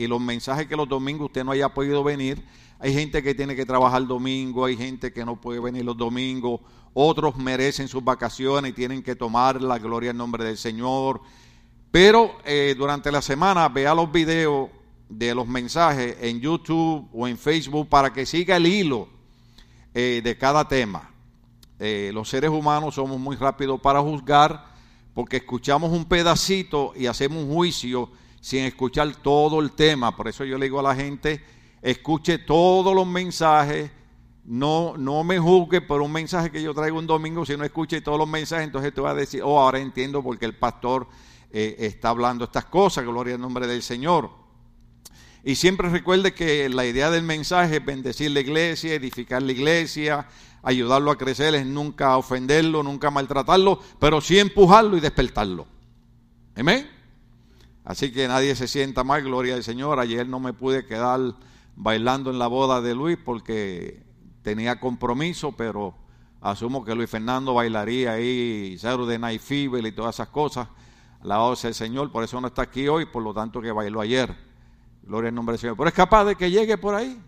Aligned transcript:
y 0.00 0.06
los 0.06 0.18
mensajes 0.18 0.66
que 0.66 0.76
los 0.76 0.88
domingos 0.88 1.26
usted 1.26 1.44
no 1.44 1.52
haya 1.52 1.68
podido 1.68 2.02
venir. 2.02 2.42
Hay 2.78 2.94
gente 2.94 3.22
que 3.22 3.34
tiene 3.34 3.54
que 3.54 3.66
trabajar 3.66 4.06
domingo, 4.06 4.64
hay 4.64 4.74
gente 4.74 5.12
que 5.12 5.26
no 5.26 5.38
puede 5.38 5.60
venir 5.60 5.84
los 5.84 5.94
domingos, 5.94 6.62
otros 6.94 7.36
merecen 7.36 7.86
sus 7.86 8.02
vacaciones 8.02 8.70
y 8.70 8.74
tienen 8.74 9.02
que 9.02 9.14
tomar 9.14 9.60
la 9.60 9.78
gloria 9.78 10.12
en 10.12 10.16
nombre 10.16 10.42
del 10.42 10.56
Señor. 10.56 11.20
Pero 11.90 12.38
eh, 12.46 12.74
durante 12.78 13.12
la 13.12 13.20
semana 13.20 13.68
vea 13.68 13.94
los 13.94 14.10
videos 14.10 14.70
de 15.10 15.34
los 15.34 15.46
mensajes 15.46 16.16
en 16.22 16.40
YouTube 16.40 17.06
o 17.12 17.28
en 17.28 17.36
Facebook 17.36 17.86
para 17.90 18.10
que 18.10 18.24
siga 18.24 18.56
el 18.56 18.66
hilo 18.66 19.06
eh, 19.92 20.22
de 20.24 20.38
cada 20.38 20.66
tema. 20.66 21.10
Eh, 21.78 22.10
los 22.14 22.26
seres 22.30 22.48
humanos 22.48 22.94
somos 22.94 23.20
muy 23.20 23.36
rápidos 23.36 23.78
para 23.82 24.00
juzgar 24.00 24.64
porque 25.12 25.36
escuchamos 25.36 25.92
un 25.92 26.06
pedacito 26.06 26.94
y 26.96 27.04
hacemos 27.04 27.44
un 27.44 27.52
juicio 27.52 28.08
sin 28.40 28.64
escuchar 28.64 29.14
todo 29.16 29.60
el 29.60 29.72
tema. 29.72 30.16
Por 30.16 30.28
eso 30.28 30.44
yo 30.44 30.58
le 30.58 30.66
digo 30.66 30.80
a 30.80 30.82
la 30.82 30.94
gente, 30.94 31.42
escuche 31.82 32.38
todos 32.38 32.94
los 32.94 33.06
mensajes, 33.06 33.90
no, 34.44 34.96
no 34.96 35.22
me 35.22 35.38
juzgue 35.38 35.80
por 35.80 36.00
un 36.00 36.12
mensaje 36.12 36.50
que 36.50 36.62
yo 36.62 36.74
traigo 36.74 36.98
un 36.98 37.06
domingo, 37.06 37.44
si 37.44 37.56
no 37.56 37.64
escuche 37.64 38.00
todos 38.00 38.18
los 38.18 38.28
mensajes, 38.28 38.64
entonces 38.64 38.92
te 38.92 39.00
va 39.00 39.10
a 39.10 39.14
decir, 39.14 39.42
oh, 39.44 39.60
ahora 39.60 39.78
entiendo 39.78 40.22
porque 40.22 40.46
el 40.46 40.56
pastor 40.56 41.06
eh, 41.50 41.76
está 41.78 42.08
hablando 42.08 42.44
estas 42.44 42.64
cosas, 42.64 43.04
gloria 43.04 43.34
al 43.34 43.40
nombre 43.40 43.66
del 43.66 43.82
Señor. 43.82 44.30
Y 45.42 45.54
siempre 45.54 45.88
recuerde 45.88 46.34
que 46.34 46.68
la 46.68 46.84
idea 46.84 47.10
del 47.10 47.22
mensaje 47.22 47.76
es 47.76 47.84
bendecir 47.84 48.30
la 48.30 48.40
iglesia, 48.40 48.94
edificar 48.94 49.42
la 49.42 49.52
iglesia, 49.52 50.26
ayudarlo 50.62 51.10
a 51.10 51.16
crecer, 51.16 51.54
es 51.54 51.64
nunca 51.64 52.16
ofenderlo, 52.16 52.82
nunca 52.82 53.10
maltratarlo, 53.10 53.80
pero 53.98 54.20
sí 54.20 54.38
empujarlo 54.38 54.96
y 54.96 55.00
despertarlo. 55.00 55.66
Amén. 56.56 56.99
Así 57.84 58.12
que 58.12 58.28
nadie 58.28 58.54
se 58.54 58.68
sienta 58.68 59.04
mal, 59.04 59.22
gloria 59.22 59.54
al 59.54 59.64
Señor. 59.64 59.98
Ayer 59.98 60.28
no 60.28 60.40
me 60.40 60.52
pude 60.52 60.86
quedar 60.86 61.20
bailando 61.76 62.30
en 62.30 62.38
la 62.38 62.46
boda 62.46 62.80
de 62.80 62.94
Luis 62.94 63.18
porque 63.24 64.02
tenía 64.42 64.78
compromiso, 64.80 65.52
pero 65.52 65.94
asumo 66.40 66.84
que 66.84 66.94
Luis 66.94 67.10
Fernando 67.10 67.54
bailaría 67.54 68.12
ahí, 68.12 68.76
de 68.76 69.18
Night 69.18 69.40
Fever 69.40 69.84
y 69.84 69.92
todas 69.92 70.16
esas 70.16 70.28
cosas. 70.28 70.68
La 71.22 71.54
sea 71.56 71.68
el 71.68 71.74
Señor, 71.74 72.10
por 72.10 72.24
eso 72.24 72.40
no 72.40 72.48
está 72.48 72.62
aquí 72.62 72.88
hoy, 72.88 73.06
por 73.06 73.22
lo 73.22 73.34
tanto 73.34 73.60
que 73.60 73.70
bailó 73.72 74.00
ayer. 74.00 74.34
Gloria 75.02 75.28
al 75.28 75.34
nombre 75.34 75.54
del 75.54 75.60
Señor. 75.60 75.76
Pero 75.76 75.88
es 75.88 75.94
capaz 75.94 76.24
de 76.24 76.36
que 76.36 76.50
llegue 76.50 76.78
por 76.78 76.94
ahí. 76.94 77.20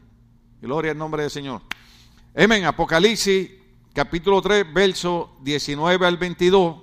Gloria 0.61 0.92
al 0.92 0.98
nombre 0.98 1.23
del 1.23 1.30
Señor. 1.30 1.61
Amén. 2.34 2.64
Apocalipsis 2.64 3.50
capítulo 3.92 4.41
3, 4.41 4.73
verso 4.73 5.36
19 5.42 6.06
al 6.06 6.17
22. 6.17 6.81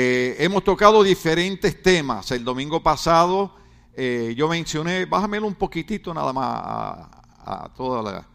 Eh, 0.00 0.36
hemos 0.38 0.62
tocado 0.62 1.02
diferentes 1.02 1.82
temas. 1.82 2.30
El 2.30 2.44
domingo 2.44 2.80
pasado 2.80 3.56
eh, 3.96 4.32
yo 4.36 4.46
mencioné, 4.46 5.06
bájamelo 5.06 5.48
un 5.48 5.56
poquitito 5.56 6.14
nada 6.14 6.32
más 6.32 7.08
a, 7.44 7.68
toda 7.76 8.02
la... 8.04 8.28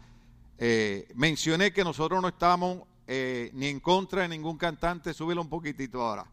Eh, 0.58 1.10
mencioné 1.14 1.72
que 1.72 1.82
nosotros 1.82 2.20
no 2.20 2.28
estamos 2.28 2.80
ni 3.06 3.68
en 3.68 3.80
contra 3.80 4.20
de 4.22 4.28
ningún 4.28 4.58
cantante, 4.58 5.14
súbelo 5.14 5.40
un 5.40 5.48
poquitito 5.48 6.02
ahora 6.02 6.26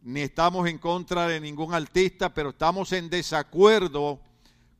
ni 0.00 0.22
estamos 0.22 0.66
en 0.66 0.78
contra 0.78 1.28
de 1.28 1.40
ningún 1.40 1.74
artista, 1.74 2.32
pero 2.32 2.48
estamos 2.48 2.90
en 2.92 3.10
desacuerdo 3.10 4.18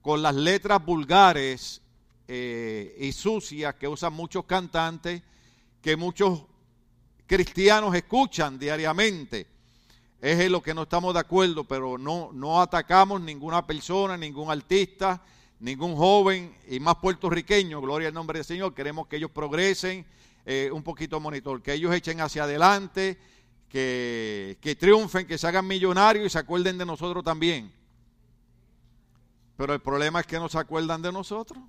con 0.01 0.23
las 0.23 0.35
letras 0.35 0.83
vulgares 0.83 1.83
y 2.27 3.13
sucias 3.13 3.75
que 3.75 3.87
usan 3.87 4.15
muchos 4.15 4.47
cantantes, 4.47 5.23
que 5.83 5.95
muchos 5.95 6.43
cristianos 7.27 7.95
escuchan 7.95 8.59
diariamente. 8.59 9.54
Es 10.25 10.41
en 10.41 10.53
lo 10.53 10.63
que 10.63 10.73
no 10.73 10.85
estamos 10.85 11.13
de 11.13 11.21
acuerdo, 11.21 11.65
pero 11.65 11.99
no, 11.99 12.31
no 12.33 12.59
atacamos 12.63 13.21
ninguna 13.21 13.67
persona, 13.67 14.17
ningún 14.17 14.51
artista, 14.51 15.21
ningún 15.61 15.95
joven 15.97 16.57
y 16.67 16.81
más 16.81 16.95
puertorriqueño, 16.95 17.79
gloria 17.83 18.09
al 18.09 18.15
nombre 18.15 18.39
del 18.39 18.47
Señor. 18.47 18.73
Queremos 18.73 19.07
que 19.07 19.17
ellos 19.17 19.31
progresen 19.31 20.07
eh, 20.47 20.71
un 20.73 20.83
poquito 20.83 21.21
monitor, 21.21 21.61
que 21.61 21.75
ellos 21.75 21.95
echen 21.95 22.23
hacia 22.23 22.45
adelante 22.45 23.19
que, 23.69 24.77
triunfen, 24.81 25.27
que 25.27 25.37
se 25.37 25.47
hagan 25.47 25.67
millonarios 25.67 26.25
y 26.25 26.31
se 26.31 26.39
acuerden 26.39 26.79
de 26.79 26.87
nosotros 26.87 27.23
también. 27.23 27.71
Pero 29.59 29.75
el 29.75 29.81
problema 29.81 30.21
es 30.21 30.27
que 30.27 30.39
no 30.39 30.49
se 30.49 30.57
acuerdan 30.57 31.03
de 31.03 31.13
nosotros. 31.13 31.63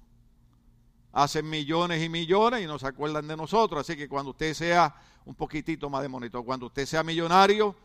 Hacen 1.11 1.49
millones 1.49 2.01
y 2.01 2.07
millones 2.07 2.63
y 2.63 2.67
no 2.67 2.79
se 2.79 2.87
acuerdan 2.87 3.27
de 3.27 3.35
nosotros. 3.35 3.81
Así 3.81 3.97
que 3.97 4.07
cuando 4.07 4.31
usted 4.31 4.53
sea 4.53 4.95
un 5.25 5.35
poquitito 5.35 5.89
más 5.89 6.03
de 6.03 6.07
monitor, 6.07 6.45
cuando 6.45 6.67
usted 6.67 6.85
sea 6.85 7.03
millonario, 7.03 7.75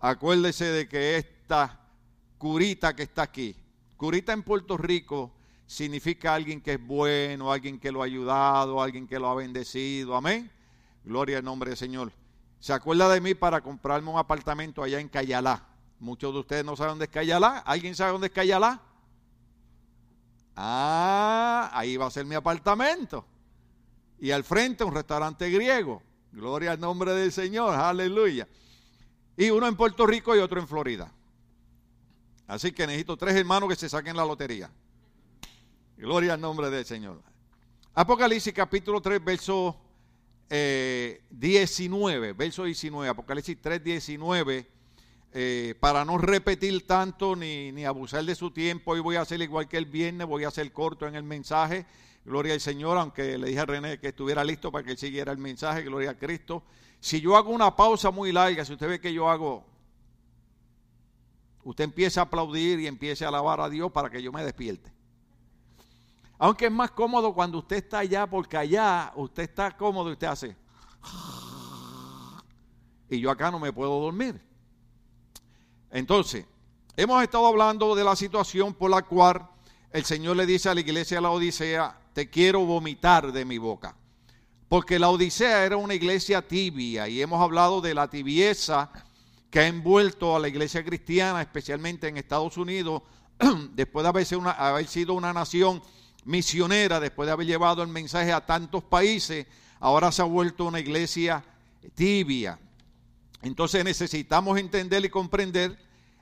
acuérdese 0.00 0.66
de 0.66 0.88
que 0.88 1.16
esta 1.16 1.80
curita 2.38 2.94
que 2.94 3.04
está 3.04 3.22
aquí, 3.22 3.56
curita 3.96 4.32
en 4.32 4.42
Puerto 4.42 4.76
Rico, 4.76 5.32
significa 5.66 6.34
alguien 6.34 6.60
que 6.60 6.74
es 6.74 6.86
bueno, 6.86 7.52
alguien 7.52 7.78
que 7.78 7.90
lo 7.90 8.02
ha 8.02 8.06
ayudado, 8.06 8.82
alguien 8.82 9.06
que 9.06 9.18
lo 9.18 9.28
ha 9.28 9.34
bendecido. 9.34 10.14
Amén. 10.14 10.50
Gloria 11.04 11.38
al 11.38 11.44
nombre 11.44 11.70
del 11.70 11.78
Señor 11.78 12.12
se 12.64 12.72
acuerda 12.72 13.10
de 13.10 13.20
mí 13.20 13.34
para 13.34 13.60
comprarme 13.60 14.08
un 14.08 14.16
apartamento 14.16 14.82
allá 14.82 14.98
en 14.98 15.10
Cayalá. 15.10 15.66
Muchos 16.00 16.32
de 16.32 16.40
ustedes 16.40 16.64
no 16.64 16.74
saben 16.76 16.92
dónde 16.92 17.04
es 17.04 17.10
Cayalá. 17.10 17.58
¿Alguien 17.58 17.94
sabe 17.94 18.12
dónde 18.12 18.28
es 18.28 18.32
Cayalá? 18.32 18.80
Ah, 20.56 21.70
ahí 21.74 21.98
va 21.98 22.06
a 22.06 22.10
ser 22.10 22.24
mi 22.24 22.34
apartamento. 22.34 23.26
Y 24.18 24.30
al 24.30 24.44
frente 24.44 24.82
un 24.82 24.94
restaurante 24.94 25.50
griego. 25.50 26.02
Gloria 26.32 26.72
al 26.72 26.80
nombre 26.80 27.12
del 27.12 27.32
Señor, 27.32 27.74
aleluya. 27.74 28.48
Y 29.36 29.50
uno 29.50 29.66
en 29.66 29.76
Puerto 29.76 30.06
Rico 30.06 30.34
y 30.36 30.38
otro 30.38 30.60
en 30.60 30.68
Florida. 30.68 31.12
Así 32.46 32.72
que 32.72 32.86
necesito 32.86 33.16
tres 33.16 33.34
hermanos 33.34 33.68
que 33.68 33.76
se 33.76 33.88
saquen 33.88 34.16
la 34.16 34.24
lotería. 34.24 34.70
Gloria 35.96 36.34
al 36.34 36.40
nombre 36.40 36.70
del 36.70 36.84
Señor. 36.84 37.22
Apocalipsis 37.94 38.52
capítulo 38.52 39.00
3, 39.00 39.24
verso 39.24 39.80
19, 40.48 42.28
eh, 42.28 42.32
verso 42.32 42.64
19, 42.64 43.08
Apocalipsis 43.08 43.56
3, 43.60 43.82
19, 43.82 44.66
eh, 45.32 45.74
para 45.80 46.04
no 46.04 46.18
repetir 46.18 46.86
tanto 46.86 47.34
ni, 47.34 47.72
ni, 47.72 47.84
abusar 47.84 48.24
de 48.24 48.34
su 48.34 48.50
tiempo, 48.50 48.92
hoy 48.92 49.00
voy 49.00 49.16
a 49.16 49.22
hacer 49.22 49.40
igual 49.40 49.68
que 49.68 49.78
el 49.78 49.86
viernes, 49.86 50.26
voy 50.26 50.44
a 50.44 50.48
hacer 50.48 50.70
corto 50.72 51.06
en 51.06 51.14
el 51.14 51.22
mensaje, 51.22 51.86
gloria 52.24 52.54
al 52.54 52.60
Señor, 52.60 52.98
aunque 52.98 53.38
le 53.38 53.48
dije 53.48 53.60
a 53.60 53.66
René 53.66 53.98
que 53.98 54.08
estuviera 54.08 54.44
listo 54.44 54.70
para 54.70 54.84
que 54.84 54.96
siguiera 54.96 55.32
el 55.32 55.38
mensaje, 55.38 55.82
gloria 55.82 56.10
a 56.10 56.18
Cristo. 56.18 56.62
Si 57.04 57.20
yo 57.20 57.36
hago 57.36 57.50
una 57.50 57.76
pausa 57.76 58.10
muy 58.10 58.32
larga, 58.32 58.64
si 58.64 58.72
usted 58.72 58.88
ve 58.88 58.98
que 58.98 59.12
yo 59.12 59.28
hago, 59.28 59.62
usted 61.62 61.84
empieza 61.84 62.20
a 62.20 62.24
aplaudir 62.24 62.80
y 62.80 62.86
empiece 62.86 63.26
a 63.26 63.28
alabar 63.28 63.60
a 63.60 63.68
Dios 63.68 63.92
para 63.92 64.08
que 64.08 64.22
yo 64.22 64.32
me 64.32 64.42
despierte. 64.42 64.90
Aunque 66.38 66.64
es 66.64 66.72
más 66.72 66.92
cómodo 66.92 67.34
cuando 67.34 67.58
usted 67.58 67.76
está 67.76 67.98
allá, 67.98 68.26
porque 68.26 68.56
allá 68.56 69.12
usted 69.16 69.42
está 69.42 69.76
cómodo 69.76 70.08
y 70.08 70.12
usted 70.14 70.28
hace. 70.28 70.56
Y 73.10 73.20
yo 73.20 73.30
acá 73.30 73.50
no 73.50 73.58
me 73.58 73.70
puedo 73.70 74.00
dormir. 74.00 74.40
Entonces, 75.90 76.46
hemos 76.96 77.22
estado 77.22 77.46
hablando 77.46 77.94
de 77.94 78.02
la 78.02 78.16
situación 78.16 78.72
por 78.72 78.90
la 78.90 79.02
cual 79.02 79.46
el 79.90 80.06
Señor 80.06 80.38
le 80.38 80.46
dice 80.46 80.70
a 80.70 80.74
la 80.74 80.80
iglesia 80.80 81.18
de 81.18 81.20
la 81.20 81.32
Odisea, 81.32 81.98
te 82.14 82.30
quiero 82.30 82.64
vomitar 82.64 83.30
de 83.30 83.44
mi 83.44 83.58
boca. 83.58 83.94
Porque 84.68 84.98
la 84.98 85.10
Odisea 85.10 85.64
era 85.64 85.76
una 85.76 85.94
iglesia 85.94 86.46
tibia 86.46 87.08
y 87.08 87.20
hemos 87.20 87.40
hablado 87.40 87.80
de 87.80 87.94
la 87.94 88.08
tibieza 88.08 88.90
que 89.50 89.60
ha 89.60 89.66
envuelto 89.66 90.34
a 90.34 90.40
la 90.40 90.48
iglesia 90.48 90.84
cristiana, 90.84 91.40
especialmente 91.40 92.08
en 92.08 92.16
Estados 92.16 92.56
Unidos, 92.56 93.02
después 93.74 94.02
de 94.02 94.08
haber 94.08 94.26
sido 94.26 94.40
una, 94.40 94.50
haber 94.50 94.86
sido 94.86 95.14
una 95.14 95.32
nación 95.32 95.82
misionera, 96.24 96.98
después 96.98 97.26
de 97.26 97.32
haber 97.32 97.46
llevado 97.46 97.82
el 97.82 97.88
mensaje 97.88 98.32
a 98.32 98.44
tantos 98.44 98.82
países, 98.82 99.46
ahora 99.78 100.10
se 100.10 100.22
ha 100.22 100.24
vuelto 100.24 100.64
una 100.64 100.80
iglesia 100.80 101.44
tibia. 101.94 102.58
Entonces 103.42 103.84
necesitamos 103.84 104.58
entender 104.58 105.04
y 105.04 105.10
comprender 105.10 105.78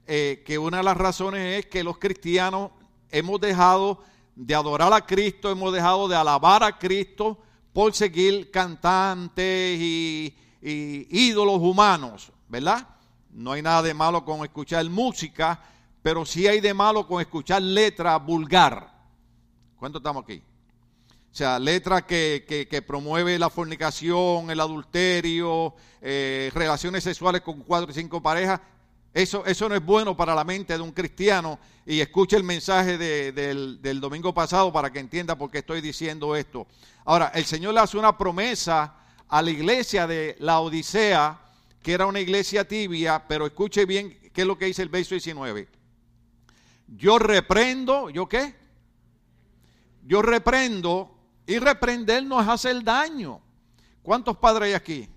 eh, 0.07 0.43
que 0.45 0.59
una 0.59 0.79
de 0.79 0.83
las 0.83 0.97
razones 0.97 1.61
es 1.61 1.67
que 1.71 1.85
los 1.85 1.99
cristianos 1.99 2.73
hemos 3.11 3.41
dejado 3.41 4.03
de 4.35 4.55
adorar 4.55 4.93
a 4.93 5.07
Cristo, 5.07 5.51
hemos 5.51 5.73
dejado 5.73 6.09
de 6.09 6.17
alabar 6.17 6.65
a 6.65 6.79
Cristo 6.79 7.39
por 7.73 7.95
seguir 7.95 8.51
cantantes 8.51 9.79
y, 9.81 10.37
ídolos 10.61 11.59
humanos, 11.61 12.31
¿verdad? 12.49 12.87
No 13.31 13.53
hay 13.53 13.63
nada 13.63 13.83
de 13.83 13.95
malo 13.95 14.25
con 14.25 14.45
escuchar 14.45 14.89
música, 14.89 15.61
pero 16.03 16.25
sí 16.25 16.47
hay 16.47 16.61
de 16.61 16.75
malo 16.75 17.07
con 17.07 17.21
escuchar 17.21 17.63
letra 17.63 18.17
vulgar. 18.19 18.93
¿Cuánto 19.77 19.99
estamos 19.99 20.23
aquí? 20.23 20.43
O 21.33 21.35
sea, 21.35 21.59
letra 21.59 22.07
que, 22.07 22.45
que, 22.71 22.83
promueve 22.83 23.39
la 23.39 23.49
fornicación, 23.49 24.51
el 24.51 24.61
adulterio, 24.61 25.75
eh, 26.03 26.51
relaciones 26.55 27.03
sexuales 27.03 27.41
con 27.41 27.63
cuatro 27.63 27.91
y 27.91 27.95
cinco 27.95 28.23
parejas. 28.23 28.61
Eso, 29.15 29.45
eso 29.45 29.69
no 29.69 29.75
es 29.75 29.85
bueno 29.85 30.17
para 30.17 30.35
la 30.35 30.45
mente 30.45 30.75
de 30.75 30.81
un 30.81 30.93
cristiano. 30.93 31.59
Y 31.85 32.01
escuche 32.01 32.37
el 32.37 32.45
mensaje 32.45 32.97
del, 32.99 33.83
del 33.83 34.01
domingo 34.01 34.33
pasado 34.33 34.73
para 34.73 34.91
que 34.91 35.01
entienda 35.01 35.37
por 35.37 35.51
qué 35.51 35.59
estoy 35.59 35.81
diciendo 35.81 36.37
esto. 36.37 36.67
Ahora, 37.05 37.33
el 37.35 37.45
Señor 37.45 37.75
le 37.75 37.81
hace 37.81 37.99
una 37.99 38.17
promesa 38.17 38.95
a 39.29 39.43
la 39.43 39.51
iglesia 39.51 40.07
de 40.07 40.37
la 40.39 40.61
Odisea, 40.61 41.41
que 41.83 41.93
era 41.93 42.07
una 42.07 42.21
iglesia 42.21 42.67
tibia, 42.67 43.25
pero 43.27 43.47
escuche 43.47 43.85
bien 43.87 44.19
qué 44.33 44.43
es 44.43 44.47
lo 44.47 44.57
que 44.57 44.67
dice 44.67 44.83
el 44.83 44.89
verso 44.89 45.15
19 45.15 45.83
yo 46.97 47.19
reprendo, 47.19 48.11
¿yo 48.11 48.29
qué? 48.29 48.55
Yo 50.05 50.23
reprendo 50.23 51.15
y 51.47 51.59
reprender 51.59 52.25
no 52.25 52.41
es 52.41 52.49
hacer 52.49 52.83
daño. 52.83 53.41
¿Cuántos 54.03 54.37
padres 54.37 54.69
hay 54.69 54.75
aquí? 54.75 55.09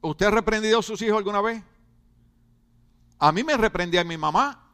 ¿Usted 0.00 0.26
ha 0.26 0.30
reprendido 0.30 0.78
a 0.78 0.82
sus 0.82 1.00
hijos 1.02 1.18
alguna 1.18 1.40
vez? 1.40 1.62
A 3.18 3.32
mí 3.32 3.42
me 3.42 3.56
reprendía 3.56 4.04
mi 4.04 4.16
mamá. 4.16 4.64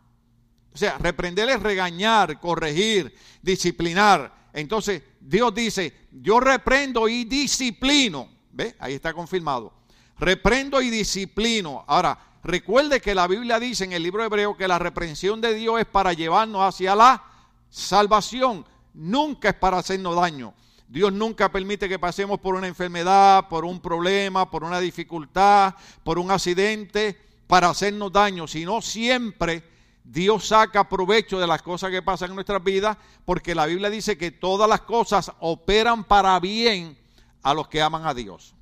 O 0.73 0.76
sea, 0.76 0.99
reprender 0.99 1.49
es 1.49 1.62
regañar, 1.62 2.41
corregir, 2.41 3.14
disciplinar. 3.41 4.50
Entonces, 4.52 5.02
Dios 5.20 5.55
dice, 5.55 6.08
yo 6.11 6.41
reprendo 6.41 7.08
y 7.08 7.25
disciplino. 7.25 8.29
¿Ve? 8.50 8.75
Ahí 8.79 8.94
está 8.94 9.12
confirmado. 9.12 9.73
Reprendo 10.19 10.81
y 10.82 10.91
disciplino. 10.91 11.85
Ahora, 11.87 12.19
recuerde 12.43 13.00
que 13.00 13.14
la 13.14 13.26
Biblia 13.26 13.58
dice 13.58 13.85
en 13.85 13.93
el 13.93 14.02
libro 14.02 14.25
hebreo 14.25 14.56
que 14.56 14.69
la 14.69 14.79
reprensión 14.79 15.41
de 15.41 15.55
Dios 15.55 15.81
es 15.81 15.87
para 15.87 16.12
llevarnos 16.12 16.62
hacia 16.62 16.94
la 16.94 17.23
salvación. 17.70 18.64
Nunca 18.93 19.50
es 19.50 19.55
para 19.55 19.79
hacernos 19.79 20.17
daño. 20.17 20.55
Dios 20.87 21.12
nunca 21.12 21.50
permite 21.50 21.88
que 21.88 21.99
pasemos 21.99 22.38
por 22.38 22.55
una 22.55 22.69
enfermedad, 22.69 23.49
por 23.49 23.64
un 23.64 23.81
problema, 23.81 24.50
por 24.50 24.62
una 24.62 24.79
dificultad, 24.79 25.75
por 26.05 26.19
un 26.19 26.31
accidente, 26.31 27.19
para 27.54 27.70
hacernos 27.70 28.10
daño, 28.10 28.48
sino 28.48 28.82
siempre 28.82 29.62
Dios 30.02 30.48
saca 30.48 30.88
provecho 30.88 31.38
de 31.38 31.46
las 31.46 31.62
cosas 31.62 31.92
que 31.92 32.02
pasan 32.02 32.30
en 32.30 32.34
nuestras 32.34 32.64
vidas, 32.64 32.98
porque 33.24 33.54
la 33.54 33.66
Biblia 33.66 33.88
dice 33.90 34.18
que 34.18 34.32
todas 34.32 34.68
las 34.68 34.80
cosas 34.80 35.30
operan 35.38 36.02
para 36.02 36.40
bien 36.40 36.98
a 37.44 37.54
los 37.54 37.68
que 37.68 37.80
aman 37.80 38.08
a 38.08 38.12
Dios. 38.12 38.56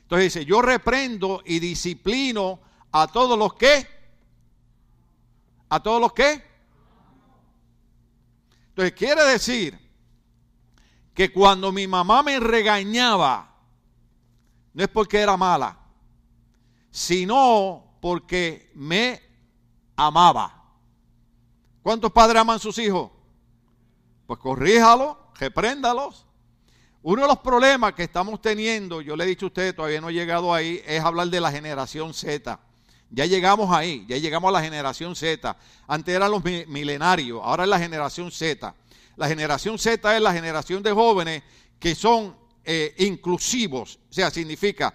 Entonces 0.00 0.34
dice, 0.34 0.44
yo 0.44 0.60
reprendo 0.60 1.40
y 1.46 1.60
disciplino 1.60 2.58
a 2.90 3.06
todos 3.06 3.38
los 3.38 3.54
que, 3.54 3.86
a 5.68 5.80
todos 5.80 6.00
los 6.00 6.12
que. 6.12 6.42
Entonces 8.70 8.92
quiere 8.92 9.24
decir 9.24 9.78
que 11.14 11.32
cuando 11.32 11.70
mi 11.70 11.86
mamá 11.86 12.24
me 12.24 12.40
regañaba, 12.40 13.54
no 14.72 14.82
es 14.82 14.88
porque 14.88 15.18
era 15.18 15.36
mala, 15.36 15.77
sino 16.90 17.98
porque 18.00 18.70
me 18.74 19.20
amaba. 19.96 20.54
¿Cuántos 21.82 22.12
padres 22.12 22.40
aman 22.40 22.56
a 22.56 22.60
sus 22.60 22.78
hijos? 22.78 23.10
Pues 24.26 24.38
corríjalos, 24.38 25.16
repréndalos. 25.38 26.26
Uno 27.02 27.22
de 27.22 27.28
los 27.28 27.38
problemas 27.38 27.94
que 27.94 28.02
estamos 28.02 28.42
teniendo, 28.42 29.00
yo 29.00 29.16
le 29.16 29.24
he 29.24 29.26
dicho 29.28 29.46
a 29.46 29.48
usted, 29.48 29.74
todavía 29.74 30.00
no 30.00 30.10
he 30.10 30.12
llegado 30.12 30.52
ahí, 30.52 30.82
es 30.86 31.02
hablar 31.02 31.28
de 31.28 31.40
la 31.40 31.50
generación 31.50 32.12
Z. 32.12 32.60
Ya 33.10 33.24
llegamos 33.24 33.74
ahí, 33.74 34.04
ya 34.06 34.18
llegamos 34.18 34.48
a 34.50 34.52
la 34.52 34.62
generación 34.62 35.16
Z. 35.16 35.56
Antes 35.86 36.14
eran 36.14 36.30
los 36.30 36.44
milenarios, 36.44 37.40
ahora 37.42 37.64
es 37.64 37.70
la 37.70 37.78
generación 37.78 38.30
Z. 38.30 38.74
La 39.16 39.28
generación 39.28 39.78
Z 39.78 40.16
es 40.16 40.22
la 40.22 40.32
generación 40.32 40.82
de 40.82 40.92
jóvenes 40.92 41.42
que 41.78 41.94
son 41.94 42.36
eh, 42.64 42.94
inclusivos. 42.98 43.98
O 44.10 44.12
sea, 44.12 44.30
significa, 44.30 44.92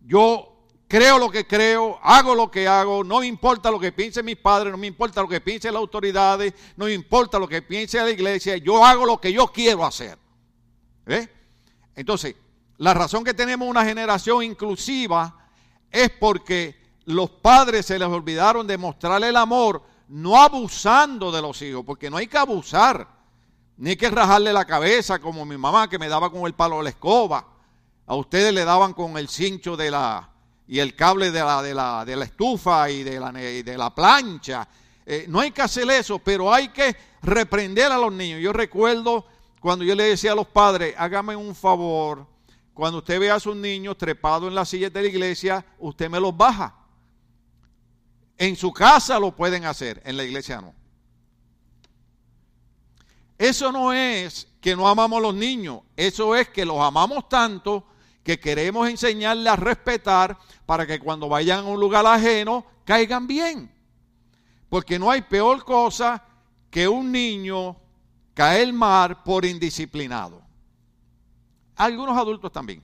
yo 0.00 0.51
creo 0.92 1.18
lo 1.18 1.30
que 1.30 1.46
creo, 1.46 1.98
hago 2.02 2.34
lo 2.34 2.50
que 2.50 2.68
hago, 2.68 3.02
no 3.02 3.20
me 3.20 3.26
importa 3.26 3.70
lo 3.70 3.80
que 3.80 3.92
piensen 3.92 4.26
mis 4.26 4.36
padres, 4.36 4.70
no 4.70 4.76
me 4.76 4.86
importa 4.86 5.22
lo 5.22 5.28
que 5.28 5.40
piensen 5.40 5.72
las 5.72 5.80
autoridades, 5.80 6.52
no 6.76 6.84
me 6.84 6.92
importa 6.92 7.38
lo 7.38 7.48
que 7.48 7.62
piense 7.62 7.96
la 7.96 8.10
iglesia, 8.10 8.58
yo 8.58 8.84
hago 8.84 9.06
lo 9.06 9.18
que 9.18 9.32
yo 9.32 9.46
quiero 9.46 9.86
hacer. 9.86 10.18
Entonces, 11.96 12.36
la 12.76 12.92
razón 12.92 13.24
que 13.24 13.32
tenemos 13.32 13.66
una 13.66 13.86
generación 13.86 14.42
inclusiva 14.42 15.34
es 15.90 16.10
porque 16.10 16.76
los 17.06 17.30
padres 17.30 17.86
se 17.86 17.98
les 17.98 18.08
olvidaron 18.08 18.66
de 18.66 18.76
mostrarle 18.76 19.30
el 19.30 19.36
amor, 19.36 19.82
no 20.08 20.42
abusando 20.42 21.32
de 21.32 21.40
los 21.40 21.62
hijos, 21.62 21.84
porque 21.86 22.10
no 22.10 22.18
hay 22.18 22.26
que 22.26 22.36
abusar, 22.36 23.08
ni 23.78 23.90
hay 23.90 23.96
que 23.96 24.10
rajarle 24.10 24.52
la 24.52 24.66
cabeza 24.66 25.18
como 25.20 25.46
mi 25.46 25.56
mamá 25.56 25.88
que 25.88 25.98
me 25.98 26.10
daba 26.10 26.28
con 26.28 26.42
el 26.42 26.52
palo 26.52 26.76
de 26.76 26.82
la 26.82 26.90
escoba. 26.90 27.48
A 28.06 28.14
ustedes 28.14 28.52
le 28.52 28.66
daban 28.66 28.92
con 28.92 29.16
el 29.16 29.28
cincho 29.28 29.74
de 29.74 29.90
la, 29.90 30.31
y 30.66 30.78
el 30.78 30.94
cable 30.94 31.30
de 31.30 31.40
la, 31.40 31.62
de 31.62 31.74
la, 31.74 32.04
de 32.04 32.16
la 32.16 32.24
estufa 32.24 32.90
y 32.90 33.02
de 33.02 33.18
la, 33.18 33.32
de 33.32 33.78
la 33.78 33.94
plancha. 33.94 34.66
Eh, 35.04 35.26
no 35.28 35.40
hay 35.40 35.50
que 35.50 35.62
hacer 35.62 35.90
eso, 35.90 36.18
pero 36.18 36.52
hay 36.52 36.68
que 36.68 36.96
reprender 37.22 37.90
a 37.90 37.98
los 37.98 38.12
niños. 38.12 38.40
Yo 38.40 38.52
recuerdo 38.52 39.26
cuando 39.60 39.84
yo 39.84 39.94
le 39.94 40.04
decía 40.04 40.32
a 40.32 40.36
los 40.36 40.46
padres, 40.46 40.94
hágame 40.98 41.36
un 41.36 41.54
favor, 41.54 42.26
cuando 42.74 42.98
usted 42.98 43.20
vea 43.20 43.34
a 43.34 43.40
sus 43.40 43.54
niños 43.54 43.98
trepados 43.98 44.48
en 44.48 44.54
la 44.54 44.64
silla 44.64 44.90
de 44.90 45.02
la 45.02 45.08
iglesia, 45.08 45.64
usted 45.78 46.08
me 46.08 46.18
los 46.18 46.36
baja. 46.36 46.74
En 48.38 48.56
su 48.56 48.72
casa 48.72 49.20
lo 49.20 49.36
pueden 49.36 49.64
hacer, 49.64 50.02
en 50.04 50.16
la 50.16 50.24
iglesia 50.24 50.60
no. 50.60 50.74
Eso 53.38 53.70
no 53.72 53.92
es 53.92 54.48
que 54.60 54.74
no 54.74 54.88
amamos 54.88 55.18
a 55.18 55.22
los 55.22 55.34
niños, 55.34 55.80
eso 55.96 56.34
es 56.34 56.48
que 56.48 56.64
los 56.64 56.80
amamos 56.80 57.28
tanto 57.28 57.84
que 58.22 58.38
queremos 58.38 58.88
enseñarle 58.88 59.48
a 59.48 59.56
respetar 59.56 60.38
para 60.66 60.86
que 60.86 60.98
cuando 61.00 61.28
vayan 61.28 61.60
a 61.60 61.68
un 61.68 61.80
lugar 61.80 62.06
ajeno 62.06 62.64
caigan 62.84 63.26
bien. 63.26 63.70
Porque 64.68 64.98
no 64.98 65.10
hay 65.10 65.22
peor 65.22 65.64
cosa 65.64 66.24
que 66.70 66.88
un 66.88 67.12
niño 67.12 67.76
caer 68.34 68.72
mar 68.72 69.22
por 69.24 69.44
indisciplinado. 69.44 70.42
Algunos 71.76 72.16
adultos 72.16 72.52
también. 72.52 72.82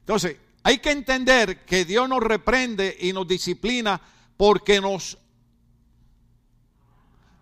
Entonces, 0.00 0.36
hay 0.62 0.78
que 0.78 0.90
entender 0.90 1.64
que 1.64 1.84
Dios 1.84 2.08
nos 2.08 2.20
reprende 2.20 2.96
y 3.00 3.12
nos 3.12 3.26
disciplina 3.26 4.00
porque 4.36 4.80
nos 4.80 5.18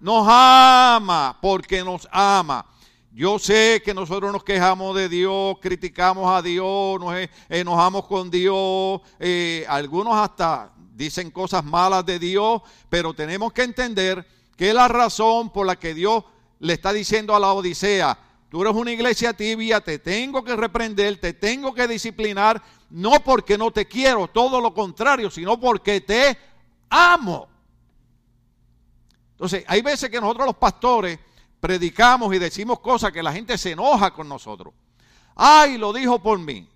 nos 0.00 0.26
ama, 0.26 1.36
porque 1.40 1.84
nos 1.84 2.08
ama. 2.10 2.64
Yo 3.12 3.40
sé 3.40 3.82
que 3.84 3.92
nosotros 3.92 4.32
nos 4.32 4.44
quejamos 4.44 4.94
de 4.94 5.08
Dios, 5.08 5.56
criticamos 5.60 6.30
a 6.30 6.42
Dios, 6.42 7.00
nos 7.00 7.14
e, 7.14 7.28
enojamos 7.48 8.06
con 8.06 8.30
Dios, 8.30 9.00
eh, 9.18 9.64
algunos 9.68 10.14
hasta 10.14 10.72
dicen 10.94 11.32
cosas 11.32 11.64
malas 11.64 12.06
de 12.06 12.20
Dios, 12.20 12.62
pero 12.88 13.12
tenemos 13.12 13.52
que 13.52 13.64
entender 13.64 14.24
que 14.56 14.72
la 14.72 14.86
razón 14.86 15.50
por 15.50 15.66
la 15.66 15.74
que 15.76 15.92
Dios 15.92 16.22
le 16.60 16.74
está 16.74 16.92
diciendo 16.92 17.34
a 17.34 17.40
la 17.40 17.52
Odisea, 17.52 18.16
tú 18.48 18.62
eres 18.62 18.74
una 18.74 18.92
iglesia 18.92 19.32
tibia, 19.32 19.80
te 19.80 19.98
tengo 19.98 20.44
que 20.44 20.54
reprender, 20.54 21.18
te 21.18 21.32
tengo 21.32 21.74
que 21.74 21.88
disciplinar, 21.88 22.62
no 22.90 23.24
porque 23.24 23.58
no 23.58 23.72
te 23.72 23.86
quiero, 23.86 24.28
todo 24.28 24.60
lo 24.60 24.72
contrario, 24.72 25.30
sino 25.30 25.58
porque 25.58 26.00
te 26.00 26.38
amo. 26.88 27.48
Entonces, 29.32 29.64
hay 29.66 29.82
veces 29.82 30.10
que 30.10 30.20
nosotros 30.20 30.46
los 30.46 30.56
pastores 30.56 31.18
predicamos 31.60 32.34
y 32.34 32.38
decimos 32.38 32.80
cosas 32.80 33.12
que 33.12 33.22
la 33.22 33.32
gente 33.32 33.56
se 33.58 33.72
enoja 33.72 34.12
con 34.12 34.28
nosotros. 34.28 34.74
Ay, 35.36 35.78
lo 35.78 35.92
dijo 35.92 36.20
por 36.20 36.38
mí. 36.38 36.68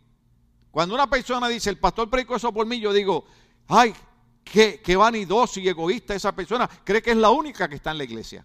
Cuando 0.71 0.95
una 0.95 1.09
persona 1.09 1.49
dice, 1.49 1.71
el 1.71 1.79
pastor 1.79 2.11
predicó 2.11 2.37
eso 2.37 2.53
por 2.53 2.67
mí, 2.67 2.81
yo 2.81 2.93
digo, 2.93 3.25
ay, 3.69 3.95
qué, 4.45 4.81
qué 4.85 4.97
vanidoso 4.97 5.61
y 5.61 5.69
egoísta 5.69 6.15
esa 6.15 6.35
persona. 6.35 6.69
Cree 6.85 7.03
que 7.03 7.13
es 7.13 7.17
la 7.17 7.31
única 7.31 7.69
que 7.69 7.77
está 7.77 7.91
en 7.91 7.99
la 7.99 8.05
iglesia. 8.05 8.45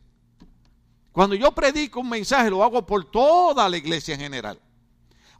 Cuando 1.12 1.36
yo 1.36 1.52
predico 1.52 2.00
un 2.00 2.10
mensaje, 2.10 2.50
lo 2.50 2.64
hago 2.64 2.86
por 2.86 3.10
toda 3.10 3.68
la 3.68 3.78
iglesia 3.78 4.14
en 4.14 4.22
general. 4.22 4.60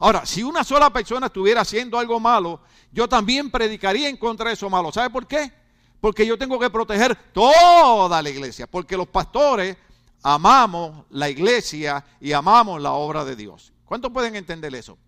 Ahora, 0.00 0.26
si 0.26 0.42
una 0.42 0.64
sola 0.64 0.90
persona 0.90 1.26
estuviera 1.26 1.60
haciendo 1.60 1.98
algo 1.98 2.18
malo, 2.18 2.60
yo 2.90 3.08
también 3.08 3.50
predicaría 3.50 4.08
en 4.08 4.16
contra 4.16 4.48
de 4.48 4.54
eso 4.54 4.68
malo. 4.68 4.90
¿Sabe 4.90 5.10
por 5.10 5.26
qué? 5.26 5.52
Porque 6.00 6.26
yo 6.26 6.38
tengo 6.38 6.58
que 6.58 6.70
proteger 6.70 7.14
toda 7.32 8.22
la 8.22 8.30
iglesia. 8.30 8.66
Porque 8.66 8.96
los 8.96 9.08
pastores 9.08 9.76
amamos 10.22 11.04
la 11.10 11.28
iglesia 11.28 12.04
y 12.20 12.32
amamos 12.32 12.80
la 12.80 12.92
obra 12.92 13.24
de 13.24 13.36
Dios. 13.36 13.72
¿Cuántos 13.84 14.12
pueden 14.12 14.36
entender 14.36 14.74
eso? 14.74 14.98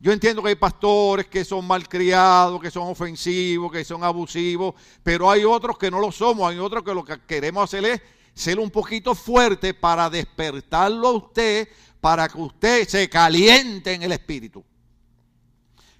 Yo 0.00 0.10
entiendo 0.10 0.42
que 0.42 0.48
hay 0.48 0.56
pastores 0.56 1.28
que 1.28 1.44
son 1.44 1.64
malcriados, 1.64 2.60
que 2.60 2.72
son 2.72 2.88
ofensivos, 2.88 3.70
que 3.70 3.84
son 3.84 4.02
abusivos, 4.02 4.74
pero 5.02 5.30
hay 5.30 5.44
otros 5.44 5.78
que 5.78 5.90
no 5.90 6.00
lo 6.00 6.10
somos, 6.10 6.50
hay 6.50 6.58
otros 6.58 6.82
que 6.82 6.92
lo 6.92 7.04
que 7.04 7.20
queremos 7.20 7.62
hacer 7.62 7.84
es 7.84 8.00
ser 8.34 8.58
un 8.58 8.70
poquito 8.70 9.14
fuerte 9.14 9.74
para 9.74 10.10
despertarlo 10.10 11.06
a 11.06 11.12
usted, 11.12 11.68
para 12.00 12.28
que 12.28 12.38
usted 12.38 12.88
se 12.88 13.08
caliente 13.08 13.92
en 13.92 14.02
el 14.02 14.10
espíritu. 14.10 14.64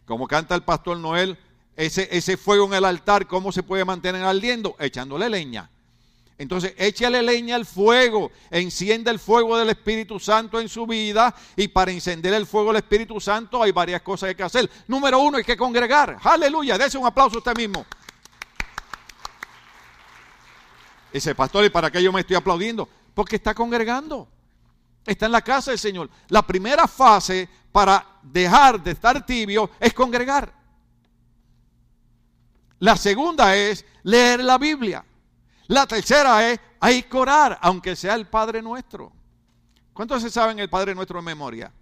Como 0.05 0.27
canta 0.27 0.57
el 0.57 0.65
pastor 0.65 0.99
Noel, 0.99 1.39
ese, 1.77 2.09
ese 2.11 2.37
fuego 2.37 2.67
en 2.67 2.75
el 2.75 2.85
altar, 2.85 3.29
¿cómo 3.29 3.53
se 3.53 3.63
puede 3.63 3.85
mantener 3.85 4.25
ardiendo? 4.25 4.75
Echándole 4.81 5.29
leña. 5.31 5.71
Entonces, 6.39 6.75
échale 6.77 7.23
leña 7.23 7.57
al 7.57 7.67
fuego, 7.67 8.33
enciende 8.51 9.11
el 9.11 9.19
fuego 9.19 9.57
del 9.57 9.69
Espíritu 9.71 10.19
Santo 10.19 10.61
en 10.61 10.69
su 10.69 10.87
vida 10.87 11.35
y 11.57 11.69
para 11.69 11.93
encender 11.93 12.35
el 12.35 12.47
fuego 12.47 12.69
del 12.69 12.79
Espíritu 12.79 13.21
Santo 13.21 13.63
hay 13.63 13.71
varias 13.71 14.03
cosas 14.03 14.27
que 14.27 14.29
hay 14.31 14.35
que 14.37 14.43
hacer. 14.43 14.71
Número 14.89 15.21
uno, 15.21 15.39
hay 15.39 15.45
que 15.45 15.57
congregar. 15.57 16.19
Aleluya, 16.23 16.77
dése 16.79 16.99
un 16.99 17.07
aplauso 17.07 17.37
a 17.37 17.39
usted 17.39 17.57
mismo. 17.57 17.87
Dice, 21.13 21.35
pastor, 21.35 21.65
¿y 21.65 21.71
para 21.71 21.91
qué 21.91 22.03
yo 22.03 22.13
me 22.13 22.21
estoy 22.21 22.37
aplaudiendo? 22.37 22.89
Porque 23.15 23.37
está 23.37 23.55
congregando. 23.55 24.27
Está 25.05 25.27
en 25.27 25.33
la 25.33 25.43
casa 25.43 25.71
del 25.71 25.79
Señor. 25.79 26.09
La 26.29 26.43
primera 26.47 26.89
fase 26.89 27.49
para 27.71 28.05
dejar 28.23 28.83
de 28.83 28.93
estar 28.93 29.25
tibio 29.27 29.71
es 29.79 29.93
congregar. 29.93 30.53
La 32.79 32.97
segunda 32.97 33.55
es 33.55 33.85
leer 34.03 34.43
la 34.43 34.59
Biblia. 34.59 35.05
La 35.73 35.87
tercera 35.87 36.51
es, 36.51 36.61
hay 36.81 37.03
que 37.05 37.17
orar, 37.17 37.59
aunque 37.63 37.97
sea 37.97 38.15
el 38.15 38.27
Padre 38.27 38.61
nuestro. 38.61 39.11
¿Cuántos 39.95 40.21
se 40.21 40.29
saben 40.29 40.59
el 40.59 40.69
Padre 40.69 40.95
nuestro 40.95 41.19
en 41.19 41.25
memoria? 41.25 41.73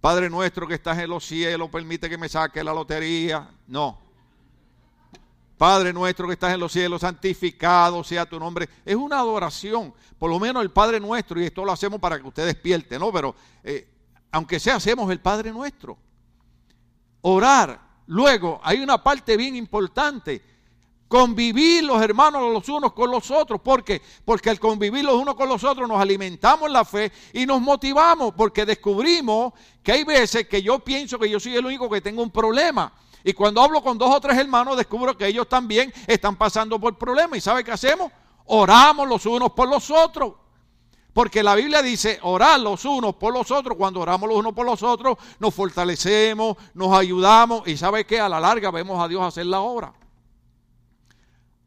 Padre 0.00 0.28
nuestro 0.28 0.66
que 0.66 0.74
estás 0.74 0.98
en 0.98 1.08
los 1.08 1.24
cielos, 1.24 1.70
permite 1.70 2.10
que 2.10 2.18
me 2.18 2.28
saque 2.28 2.64
la 2.64 2.74
lotería. 2.74 3.48
No. 3.68 4.00
Padre 5.56 5.92
nuestro 5.92 6.26
que 6.26 6.32
estás 6.32 6.54
en 6.54 6.58
los 6.58 6.72
cielos, 6.72 7.02
santificado 7.02 8.02
sea 8.02 8.26
tu 8.26 8.40
nombre. 8.40 8.68
Es 8.84 8.96
una 8.96 9.20
adoración, 9.20 9.94
por 10.18 10.28
lo 10.28 10.40
menos 10.40 10.60
el 10.60 10.72
Padre 10.72 10.98
nuestro, 10.98 11.40
y 11.40 11.44
esto 11.44 11.64
lo 11.64 11.70
hacemos 11.70 12.00
para 12.00 12.18
que 12.18 12.26
usted 12.26 12.46
despierte, 12.46 12.98
¿no? 12.98 13.12
Pero 13.12 13.36
eh, 13.62 13.88
aunque 14.32 14.58
sea, 14.58 14.74
hacemos 14.74 15.08
el 15.12 15.20
Padre 15.20 15.52
nuestro. 15.52 15.96
Orar. 17.20 17.92
Luego, 18.08 18.60
hay 18.64 18.80
una 18.80 19.00
parte 19.00 19.36
bien 19.36 19.54
importante 19.54 20.51
convivir 21.12 21.84
los 21.84 22.00
hermanos 22.00 22.50
los 22.50 22.66
unos 22.70 22.94
con 22.94 23.10
los 23.10 23.30
otros. 23.30 23.60
¿Por 23.60 23.84
qué? 23.84 24.00
Porque 24.24 24.48
al 24.48 24.58
convivir 24.58 25.04
los 25.04 25.16
unos 25.16 25.34
con 25.34 25.46
los 25.46 25.62
otros 25.62 25.86
nos 25.86 26.00
alimentamos 26.00 26.70
la 26.70 26.86
fe 26.86 27.12
y 27.34 27.44
nos 27.44 27.60
motivamos 27.60 28.32
porque 28.34 28.64
descubrimos 28.64 29.52
que 29.82 29.92
hay 29.92 30.04
veces 30.04 30.48
que 30.48 30.62
yo 30.62 30.78
pienso 30.78 31.18
que 31.18 31.28
yo 31.28 31.38
soy 31.38 31.54
el 31.54 31.66
único 31.66 31.90
que 31.90 32.00
tengo 32.00 32.22
un 32.22 32.30
problema. 32.30 32.94
Y 33.24 33.34
cuando 33.34 33.60
hablo 33.60 33.82
con 33.82 33.98
dos 33.98 34.08
o 34.08 34.18
tres 34.22 34.38
hermanos 34.38 34.74
descubro 34.74 35.14
que 35.14 35.26
ellos 35.26 35.46
también 35.50 35.92
están 36.06 36.34
pasando 36.36 36.80
por 36.80 36.96
problemas. 36.96 37.36
¿Y 37.36 37.42
sabe 37.42 37.62
qué 37.62 37.72
hacemos? 37.72 38.10
Oramos 38.46 39.06
los 39.06 39.26
unos 39.26 39.52
por 39.52 39.68
los 39.68 39.90
otros. 39.90 40.32
Porque 41.12 41.42
la 41.42 41.54
Biblia 41.54 41.82
dice 41.82 42.20
orar 42.22 42.58
los 42.58 42.86
unos 42.86 43.16
por 43.16 43.34
los 43.34 43.50
otros. 43.50 43.76
Cuando 43.76 44.00
oramos 44.00 44.30
los 44.30 44.38
unos 44.38 44.54
por 44.54 44.64
los 44.64 44.82
otros, 44.82 45.18
nos 45.38 45.54
fortalecemos, 45.54 46.56
nos 46.72 46.96
ayudamos. 46.96 47.68
Y 47.68 47.76
sabe 47.76 48.06
que 48.06 48.18
a 48.18 48.30
la 48.30 48.40
larga 48.40 48.70
vemos 48.70 48.98
a 48.98 49.08
Dios 49.08 49.22
hacer 49.22 49.44
la 49.44 49.60
obra. 49.60 49.92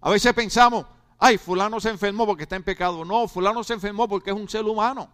A 0.05 0.11
veces 0.11 0.31
pensamos, 0.33 0.85
ay, 1.17 1.39
fulano 1.39 1.79
se 1.79 1.89
enfermó 1.89 2.27
porque 2.27 2.43
está 2.43 2.55
en 2.55 2.61
pecado. 2.61 3.03
No, 3.03 3.27
fulano 3.27 3.63
se 3.63 3.73
enfermó 3.73 4.07
porque 4.07 4.29
es 4.29 4.35
un 4.35 4.47
ser 4.47 4.63
humano. 4.63 5.09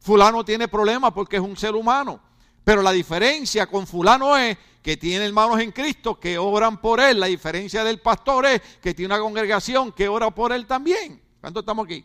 Fulano 0.00 0.42
tiene 0.46 0.66
problemas 0.66 1.12
porque 1.12 1.36
es 1.36 1.42
un 1.42 1.54
ser 1.58 1.74
humano. 1.74 2.18
Pero 2.64 2.80
la 2.80 2.90
diferencia 2.90 3.66
con 3.66 3.86
fulano 3.86 4.34
es 4.34 4.56
que 4.80 4.96
tiene 4.96 5.26
hermanos 5.26 5.60
en 5.60 5.72
Cristo 5.72 6.18
que 6.18 6.38
oran 6.38 6.80
por 6.80 7.00
él. 7.00 7.20
La 7.20 7.26
diferencia 7.26 7.84
del 7.84 8.00
pastor 8.00 8.46
es 8.46 8.62
que 8.80 8.94
tiene 8.94 9.14
una 9.14 9.22
congregación 9.22 9.92
que 9.92 10.08
ora 10.08 10.30
por 10.30 10.52
él 10.52 10.66
también. 10.66 11.20
¿Cuánto 11.42 11.60
estamos 11.60 11.84
aquí? 11.84 12.02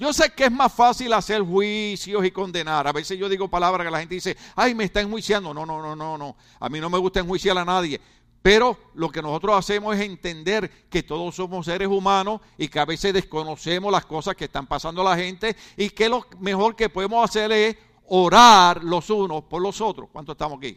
Yo 0.00 0.12
sé 0.12 0.30
que 0.30 0.46
es 0.46 0.52
más 0.52 0.72
fácil 0.72 1.12
hacer 1.12 1.42
juicios 1.42 2.24
y 2.24 2.32
condenar. 2.32 2.88
A 2.88 2.92
veces 2.92 3.16
yo 3.16 3.28
digo 3.28 3.46
palabras 3.46 3.86
que 3.86 3.90
la 3.92 4.00
gente 4.00 4.16
dice, 4.16 4.36
ay, 4.56 4.74
me 4.74 4.82
está 4.82 5.00
enjuiciando. 5.00 5.54
No, 5.54 5.64
no, 5.64 5.80
no, 5.80 5.94
no, 5.94 6.18
no. 6.18 6.36
A 6.58 6.68
mí 6.68 6.80
no 6.80 6.90
me 6.90 6.98
gusta 6.98 7.20
enjuiciar 7.20 7.56
a 7.56 7.64
nadie. 7.64 8.00
Pero 8.42 8.76
lo 8.94 9.08
que 9.08 9.22
nosotros 9.22 9.56
hacemos 9.56 9.94
es 9.94 10.02
entender 10.02 10.68
que 10.90 11.04
todos 11.04 11.36
somos 11.36 11.64
seres 11.66 11.86
humanos 11.86 12.40
y 12.58 12.66
que 12.66 12.80
a 12.80 12.84
veces 12.84 13.14
desconocemos 13.14 13.92
las 13.92 14.04
cosas 14.04 14.34
que 14.34 14.46
están 14.46 14.66
pasando 14.66 15.00
a 15.02 15.10
la 15.10 15.16
gente 15.16 15.56
y 15.76 15.90
que 15.90 16.08
lo 16.08 16.26
mejor 16.40 16.74
que 16.74 16.88
podemos 16.88 17.24
hacer 17.24 17.52
es 17.52 17.76
orar 18.08 18.82
los 18.82 19.08
unos 19.10 19.44
por 19.44 19.62
los 19.62 19.80
otros. 19.80 20.08
¿Cuántos 20.12 20.34
estamos 20.34 20.58
aquí? 20.58 20.76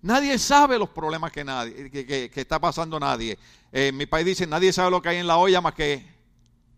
Nadie 0.00 0.38
sabe 0.38 0.78
los 0.78 0.88
problemas 0.88 1.30
que, 1.30 1.44
nadie, 1.44 1.90
que, 1.90 2.30
está 2.34 2.58
pasando 2.58 2.98
nadie. 2.98 3.38
En 3.70 3.82
eh, 3.82 3.92
mi 3.92 4.06
país 4.06 4.24
dice, 4.24 4.46
nadie 4.46 4.72
sabe 4.72 4.90
lo 4.90 5.02
que 5.02 5.10
hay 5.10 5.18
en 5.18 5.26
la 5.26 5.36
olla 5.36 5.60
más 5.60 5.74
que 5.74 6.06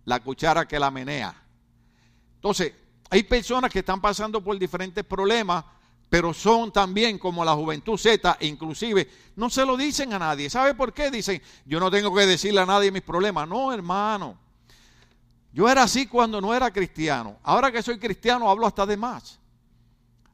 la 0.05 0.21
cuchara 0.21 0.67
que 0.67 0.79
la 0.79 0.91
menea. 0.91 1.35
Entonces, 2.35 2.73
hay 3.11 3.23
personas 3.23 3.71
que 3.71 3.81
están 3.81 4.01
pasando 4.01 4.43
por 4.43 4.59
diferentes 4.59 5.05
problemas 5.05 5.65
pero 6.09 6.33
son 6.33 6.73
también 6.73 7.19
como 7.19 7.45
la 7.45 7.55
juventud 7.55 7.99
Z, 7.99 8.37
inclusive 8.41 9.09
no 9.35 9.51
se 9.51 9.67
lo 9.67 9.77
dicen 9.77 10.13
a 10.13 10.19
nadie. 10.19 10.49
¿Sabe 10.49 10.75
por 10.75 10.93
qué? 10.93 11.11
Dicen, 11.11 11.43
yo 11.65 11.81
no 11.81 11.91
tengo 11.91 12.15
que 12.15 12.27
decirle 12.27 12.61
a 12.61 12.67
nadie 12.67 12.93
mis 12.93 13.03
problemas. 13.03 13.49
No, 13.49 13.73
hermano. 13.73 14.39
Yo 15.53 15.69
era 15.69 15.83
así 15.83 16.07
cuando 16.07 16.41
no 16.41 16.55
era 16.55 16.71
cristiano. 16.71 17.39
Ahora 17.43 17.73
que 17.73 17.83
soy 17.83 17.99
cristiano 17.99 18.49
hablo 18.49 18.67
hasta 18.67 18.87
de 18.87 18.97
más. 18.97 19.41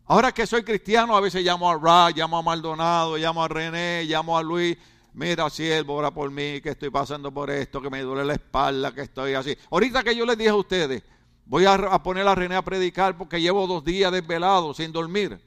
Ahora 0.06 0.32
que 0.32 0.46
soy 0.46 0.62
cristiano 0.62 1.16
a 1.16 1.20
veces 1.20 1.42
llamo 1.42 1.70
a 1.70 1.78
Ra, 1.78 2.10
llamo 2.10 2.38
a 2.38 2.42
Maldonado, 2.42 3.16
llamo 3.16 3.42
a 3.42 3.48
René, 3.48 4.04
llamo 4.04 4.36
a 4.36 4.42
Luis. 4.42 4.76
Mira, 5.14 5.48
siervo, 5.48 5.94
ora 5.94 6.10
por 6.10 6.30
mí, 6.30 6.60
que 6.60 6.70
estoy 6.70 6.90
pasando 6.90 7.32
por 7.32 7.50
esto, 7.50 7.80
que 7.80 7.88
me 7.88 8.00
duele 8.00 8.24
la 8.24 8.34
espalda, 8.34 8.92
que 8.92 9.02
estoy 9.02 9.34
así. 9.34 9.56
Ahorita 9.70 10.02
que 10.02 10.16
yo 10.16 10.26
les 10.26 10.36
dije 10.36 10.50
a 10.50 10.54
ustedes, 10.54 11.02
voy 11.46 11.66
a, 11.66 11.74
a 11.74 12.02
poner 12.02 12.26
a 12.26 12.34
René 12.34 12.56
a 12.56 12.62
predicar 12.62 13.16
porque 13.16 13.40
llevo 13.40 13.66
dos 13.66 13.84
días 13.84 14.10
desvelado, 14.10 14.74
sin 14.74 14.90
dormir. 14.90 15.38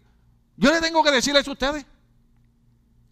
Yo 0.58 0.72
le 0.72 0.82
tengo 0.82 1.04
que 1.04 1.12
decir 1.12 1.36
eso 1.36 1.52
a 1.52 1.54
ustedes. 1.54 1.86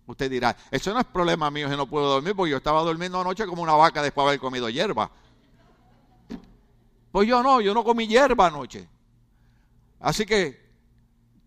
Usted 0.06 0.30
dirá, 0.30 0.56
eso 0.70 0.94
no 0.94 1.00
es 1.00 1.06
problema 1.06 1.50
mío 1.50 1.70
si 1.70 1.78
no 1.78 1.88
puedo 1.88 2.08
dormir, 2.08 2.36
porque 2.36 2.52
yo 2.52 2.58
estaba 2.58 2.82
durmiendo 2.82 3.20
anoche 3.20 3.46
como 3.46 3.62
una 3.62 3.74
vaca 3.74 4.02
después 4.02 4.26
de 4.26 4.30
haber 4.30 4.40
comido 4.40 4.70
hierba. 4.70 5.10
Pues 7.12 7.28
yo 7.28 7.42
no, 7.42 7.62
yo 7.62 7.74
no 7.74 7.84
comí 7.84 8.08
hierba 8.08 8.48
anoche. 8.48 8.88
Así 10.00 10.26
que, 10.26 10.62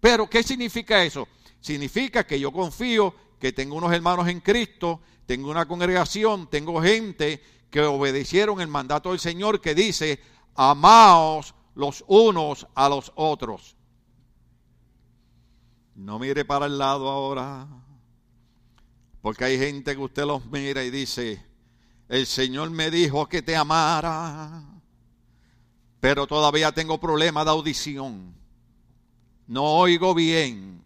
pero 0.00 0.28
¿qué 0.28 0.42
significa 0.42 1.02
eso? 1.02 1.28
Significa 1.60 2.24
que 2.24 2.40
yo 2.40 2.50
confío 2.52 3.14
que 3.38 3.52
tengo 3.52 3.76
unos 3.76 3.92
hermanos 3.92 4.28
en 4.28 4.40
Cristo, 4.40 5.00
tengo 5.26 5.50
una 5.50 5.66
congregación, 5.66 6.48
tengo 6.48 6.80
gente 6.80 7.42
que 7.70 7.82
obedecieron 7.82 8.60
el 8.60 8.68
mandato 8.68 9.10
del 9.10 9.20
Señor 9.20 9.60
que 9.60 9.74
dice, 9.74 10.20
amaos 10.54 11.54
los 11.74 12.04
unos 12.06 12.66
a 12.74 12.88
los 12.88 13.12
otros. 13.16 13.75
No 15.96 16.18
mire 16.18 16.44
para 16.44 16.66
el 16.66 16.76
lado 16.76 17.08
ahora. 17.08 17.66
Porque 19.22 19.44
hay 19.44 19.58
gente 19.58 19.96
que 19.96 20.02
usted 20.02 20.24
los 20.24 20.44
mira 20.46 20.84
y 20.84 20.90
dice, 20.90 21.44
el 22.08 22.26
Señor 22.26 22.70
me 22.70 22.90
dijo 22.90 23.26
que 23.28 23.42
te 23.42 23.56
amara, 23.56 24.62
pero 25.98 26.26
todavía 26.26 26.70
tengo 26.70 27.00
problemas 27.00 27.44
de 27.46 27.50
audición. 27.50 28.34
No 29.46 29.64
oigo 29.64 30.14
bien. 30.14 30.82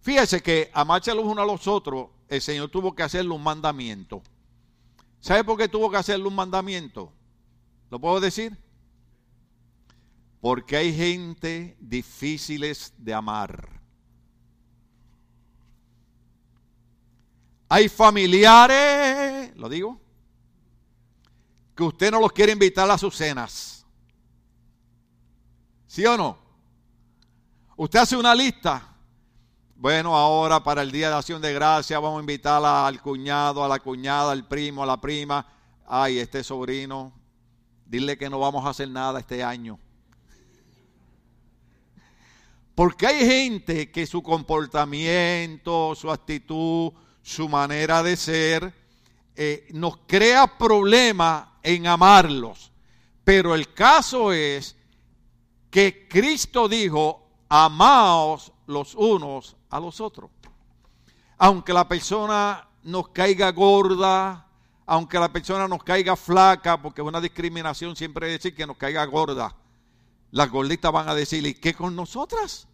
Fíjese 0.00 0.42
que 0.42 0.70
amarse 0.74 1.14
los 1.14 1.24
unos 1.24 1.42
a 1.42 1.46
los 1.46 1.66
otros, 1.66 2.10
el 2.28 2.42
Señor 2.42 2.70
tuvo 2.70 2.94
que 2.94 3.02
hacerle 3.02 3.32
un 3.32 3.42
mandamiento. 3.42 4.22
¿Sabe 5.20 5.42
por 5.42 5.56
qué 5.56 5.68
tuvo 5.68 5.90
que 5.90 5.96
hacerle 5.96 6.28
un 6.28 6.34
mandamiento? 6.34 7.12
¿Lo 7.90 7.98
puedo 7.98 8.20
decir? 8.20 8.56
Porque 10.40 10.76
hay 10.76 10.94
gente 10.94 11.76
difíciles 11.80 12.92
de 12.98 13.14
amar. 13.14 13.81
Hay 17.74 17.88
familiares, 17.88 19.56
lo 19.56 19.66
digo, 19.66 19.98
que 21.74 21.82
usted 21.82 22.10
no 22.10 22.20
los 22.20 22.30
quiere 22.30 22.52
invitar 22.52 22.90
a 22.90 22.98
sus 22.98 23.16
cenas. 23.16 23.86
¿Sí 25.86 26.04
o 26.04 26.14
no? 26.18 26.36
Usted 27.74 28.00
hace 28.00 28.14
una 28.14 28.34
lista. 28.34 28.94
Bueno, 29.74 30.14
ahora 30.14 30.62
para 30.62 30.82
el 30.82 30.92
Día 30.92 31.08
de 31.08 31.14
Acción 31.16 31.40
de 31.40 31.54
Gracia 31.54 31.98
vamos 31.98 32.18
a 32.18 32.20
invitar 32.20 32.62
al 32.62 33.00
cuñado, 33.00 33.64
a 33.64 33.68
la 33.68 33.78
cuñada, 33.78 34.32
al 34.32 34.46
primo, 34.46 34.82
a 34.82 34.86
la 34.86 35.00
prima. 35.00 35.46
Ay, 35.86 36.18
este 36.18 36.44
sobrino, 36.44 37.10
dile 37.86 38.18
que 38.18 38.28
no 38.28 38.38
vamos 38.38 38.66
a 38.66 38.68
hacer 38.68 38.90
nada 38.90 39.18
este 39.18 39.42
año. 39.42 39.78
Porque 42.74 43.06
hay 43.06 43.26
gente 43.26 43.90
que 43.90 44.06
su 44.06 44.22
comportamiento, 44.22 45.94
su 45.94 46.10
actitud, 46.10 46.92
su 47.22 47.48
manera 47.48 48.02
de 48.02 48.16
ser, 48.16 48.74
eh, 49.34 49.68
nos 49.72 49.98
crea 50.06 50.58
problemas 50.58 51.46
en 51.62 51.86
amarlos. 51.86 52.72
Pero 53.24 53.54
el 53.54 53.72
caso 53.72 54.32
es 54.32 54.76
que 55.70 56.06
Cristo 56.08 56.68
dijo, 56.68 57.30
amaos 57.48 58.52
los 58.66 58.94
unos 58.94 59.56
a 59.70 59.80
los 59.80 60.00
otros. 60.00 60.30
Aunque 61.38 61.72
la 61.72 61.88
persona 61.88 62.68
nos 62.82 63.08
caiga 63.08 63.50
gorda, 63.52 64.46
aunque 64.86 65.18
la 65.18 65.32
persona 65.32 65.68
nos 65.68 65.82
caiga 65.82 66.16
flaca, 66.16 66.80
porque 66.80 67.02
una 67.02 67.20
discriminación 67.20 67.96
siempre 67.96 68.26
es 68.26 68.42
decir 68.42 68.54
que 68.54 68.66
nos 68.66 68.76
caiga 68.76 69.04
gorda. 69.04 69.54
Las 70.30 70.50
gorditas 70.50 70.92
van 70.92 71.08
a 71.08 71.14
decir, 71.14 71.46
¿y 71.46 71.54
qué 71.54 71.74
con 71.74 71.94
nosotras? 71.94 72.66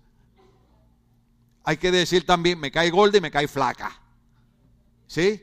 Hay 1.64 1.76
que 1.76 1.90
decir 1.90 2.24
también, 2.24 2.58
me 2.58 2.70
cae 2.70 2.90
gorda 2.90 3.18
y 3.18 3.20
me 3.20 3.30
cae 3.30 3.48
flaca. 3.48 4.00
¿Sí? 5.08 5.42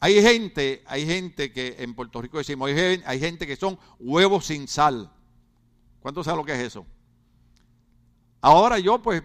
Hay 0.00 0.20
gente, 0.20 0.82
hay 0.86 1.06
gente 1.06 1.52
que 1.52 1.76
en 1.78 1.94
Puerto 1.94 2.20
Rico 2.20 2.38
decimos, 2.38 2.70
hay 2.70 3.20
gente 3.20 3.46
que 3.46 3.56
son 3.56 3.78
huevos 4.00 4.46
sin 4.46 4.66
sal. 4.66 5.12
¿Cuánto 6.00 6.24
sabe 6.24 6.38
lo 6.38 6.44
que 6.44 6.54
es 6.54 6.60
eso? 6.60 6.86
Ahora 8.40 8.78
yo 8.78 9.00
pues, 9.00 9.22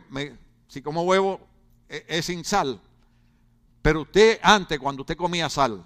si 0.67 0.81
como 0.81 1.01
huevo 1.03 1.39
es, 1.87 2.03
es 2.07 2.25
sin 2.25 2.43
sal. 2.43 2.81
Pero 3.81 4.01
usted 4.01 4.39
antes, 4.43 4.79
cuando 4.79 5.01
usted 5.01 5.15
comía 5.15 5.49
sal, 5.49 5.85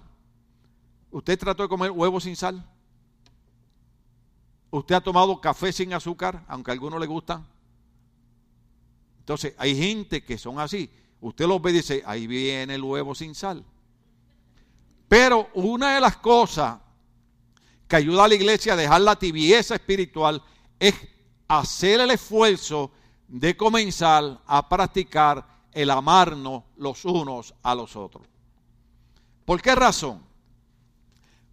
¿usted 1.10 1.38
trató 1.38 1.62
de 1.62 1.68
comer 1.68 1.90
huevo 1.90 2.20
sin 2.20 2.34
sal? 2.34 2.68
¿Usted 4.70 4.94
ha 4.94 5.00
tomado 5.02 5.40
café 5.40 5.72
sin 5.72 5.92
azúcar, 5.92 6.44
aunque 6.48 6.70
a 6.70 6.74
algunos 6.74 6.98
le 6.98 7.06
gustan? 7.06 7.46
Entonces, 9.18 9.54
hay 9.58 9.76
gente 9.76 10.24
que 10.24 10.36
son 10.38 10.58
así. 10.58 10.90
Usted 11.22 11.46
los 11.46 11.62
ve 11.62 11.70
y 11.70 11.74
dice, 11.74 12.02
ahí 12.04 12.26
viene 12.26 12.74
el 12.74 12.82
huevo 12.82 13.14
sin 13.14 13.34
sal. 13.34 13.64
Pero 15.08 15.48
una 15.54 15.94
de 15.94 16.00
las 16.00 16.16
cosas 16.16 16.80
que 17.86 17.96
ayuda 17.96 18.24
a 18.24 18.28
la 18.28 18.34
iglesia 18.34 18.72
a 18.72 18.76
dejar 18.76 19.00
la 19.02 19.14
tibieza 19.16 19.76
espiritual 19.76 20.42
es 20.80 20.94
hacer 21.46 22.00
el 22.00 22.10
esfuerzo 22.10 22.90
de 23.28 23.56
comenzar 23.56 24.40
a 24.46 24.68
practicar 24.68 25.46
el 25.70 25.90
amarnos 25.90 26.64
los 26.76 27.04
unos 27.04 27.54
a 27.62 27.74
los 27.76 27.94
otros. 27.94 28.26
¿Por 29.44 29.62
qué 29.62 29.76
razón? 29.76 30.22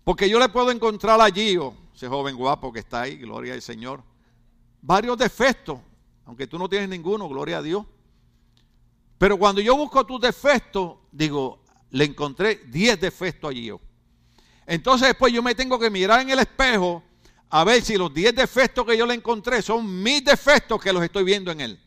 Porque 0.04 0.28
yo 0.28 0.40
le 0.40 0.50
puedo 0.50 0.72
encontrar 0.72 1.22
allí, 1.22 1.58
oh, 1.58 1.76
ese 1.94 2.08
joven 2.08 2.36
guapo 2.36 2.74
que 2.74 2.80
está 2.80 3.02
ahí, 3.02 3.18
gloria 3.18 3.54
al 3.54 3.62
Señor, 3.62 4.02
varios 4.82 5.16
defectos, 5.16 5.80
aunque 6.26 6.48
tú 6.48 6.58
no 6.58 6.68
tienes 6.68 6.90
ninguno, 6.90 7.30
gloria 7.30 7.60
a 7.60 7.62
Dios. 7.62 7.86
Pero 9.20 9.38
cuando 9.38 9.62
yo 9.62 9.76
busco 9.76 10.06
tus 10.06 10.22
defectos, 10.22 10.94
digo, 11.12 11.62
le 11.92 12.06
encontré 12.06 12.56
10 12.56 13.02
defectos 13.02 13.52
allí. 13.52 13.70
Entonces 14.66 15.10
después 15.10 15.34
yo 15.34 15.44
me 15.44 15.54
tengo 15.54 15.78
que 15.78 15.90
mirar 15.90 16.22
en 16.22 16.30
el 16.30 16.40
espejo 16.40 17.04
a 17.50 17.66
ver 17.66 17.84
si 17.84 17.98
los 17.98 18.14
10 18.14 18.34
defectos 18.34 18.86
que 18.86 18.98
yo 18.98 19.06
le 19.06 19.16
encontré 19.16 19.62
son 19.62 20.02
mis 20.02 20.24
defectos 20.24 20.82
que 20.82 20.94
los 20.94 21.04
estoy 21.04 21.26
viendo 21.26 21.52
en 21.52 21.60
él. 21.60 21.80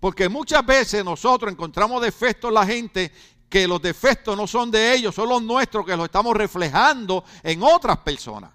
Porque 0.00 0.28
muchas 0.28 0.66
veces 0.66 1.04
nosotros 1.04 1.52
encontramos 1.52 2.02
defectos 2.02 2.48
en 2.48 2.54
la 2.54 2.66
gente 2.66 3.12
que 3.48 3.68
los 3.68 3.80
defectos 3.80 4.36
no 4.36 4.48
son 4.48 4.72
de 4.72 4.92
ellos, 4.92 5.14
son 5.14 5.28
los 5.28 5.40
nuestros 5.40 5.86
que 5.86 5.96
los 5.96 6.06
estamos 6.06 6.36
reflejando 6.36 7.22
en 7.44 7.62
otras 7.62 7.98
personas. 7.98 8.50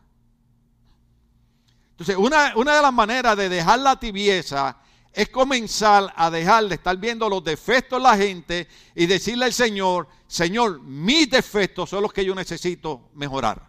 Entonces, 1.91 2.17
una, 2.17 2.53
una 2.57 2.75
de 2.75 2.81
las 2.81 2.93
maneras 2.93 3.37
de 3.37 3.47
dejar 3.47 3.79
la 3.79 3.97
tibieza 3.97 4.81
es 5.15 5.29
comenzar 5.29 6.13
a 6.15 6.29
dejar 6.29 6.67
de 6.67 6.75
estar 6.75 6.97
viendo 6.97 7.29
los 7.29 7.43
defectos 7.43 7.99
de 7.99 8.03
la 8.03 8.17
gente 8.17 8.67
y 8.93 9.05
decirle 9.05 9.45
al 9.45 9.53
Señor, 9.53 10.09
Señor, 10.27 10.81
mis 10.81 11.29
defectos 11.29 11.89
son 11.89 12.01
los 12.01 12.11
que 12.11 12.25
yo 12.25 12.35
necesito 12.35 13.09
mejorar. 13.13 13.65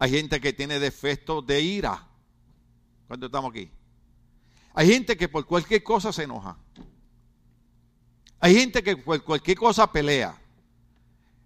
Hay 0.00 0.10
gente 0.10 0.40
que 0.40 0.52
tiene 0.52 0.80
defectos 0.80 1.46
de 1.46 1.60
ira. 1.60 2.06
cuando 3.06 3.26
estamos 3.26 3.50
aquí? 3.50 3.70
Hay 4.74 4.88
gente 4.88 5.16
que 5.16 5.28
por 5.28 5.46
cualquier 5.46 5.82
cosa 5.82 6.12
se 6.12 6.24
enoja. 6.24 6.56
Hay 8.40 8.54
gente 8.54 8.82
que 8.82 8.96
por 8.96 9.22
cualquier 9.22 9.56
cosa 9.56 9.90
pelea. 9.90 10.36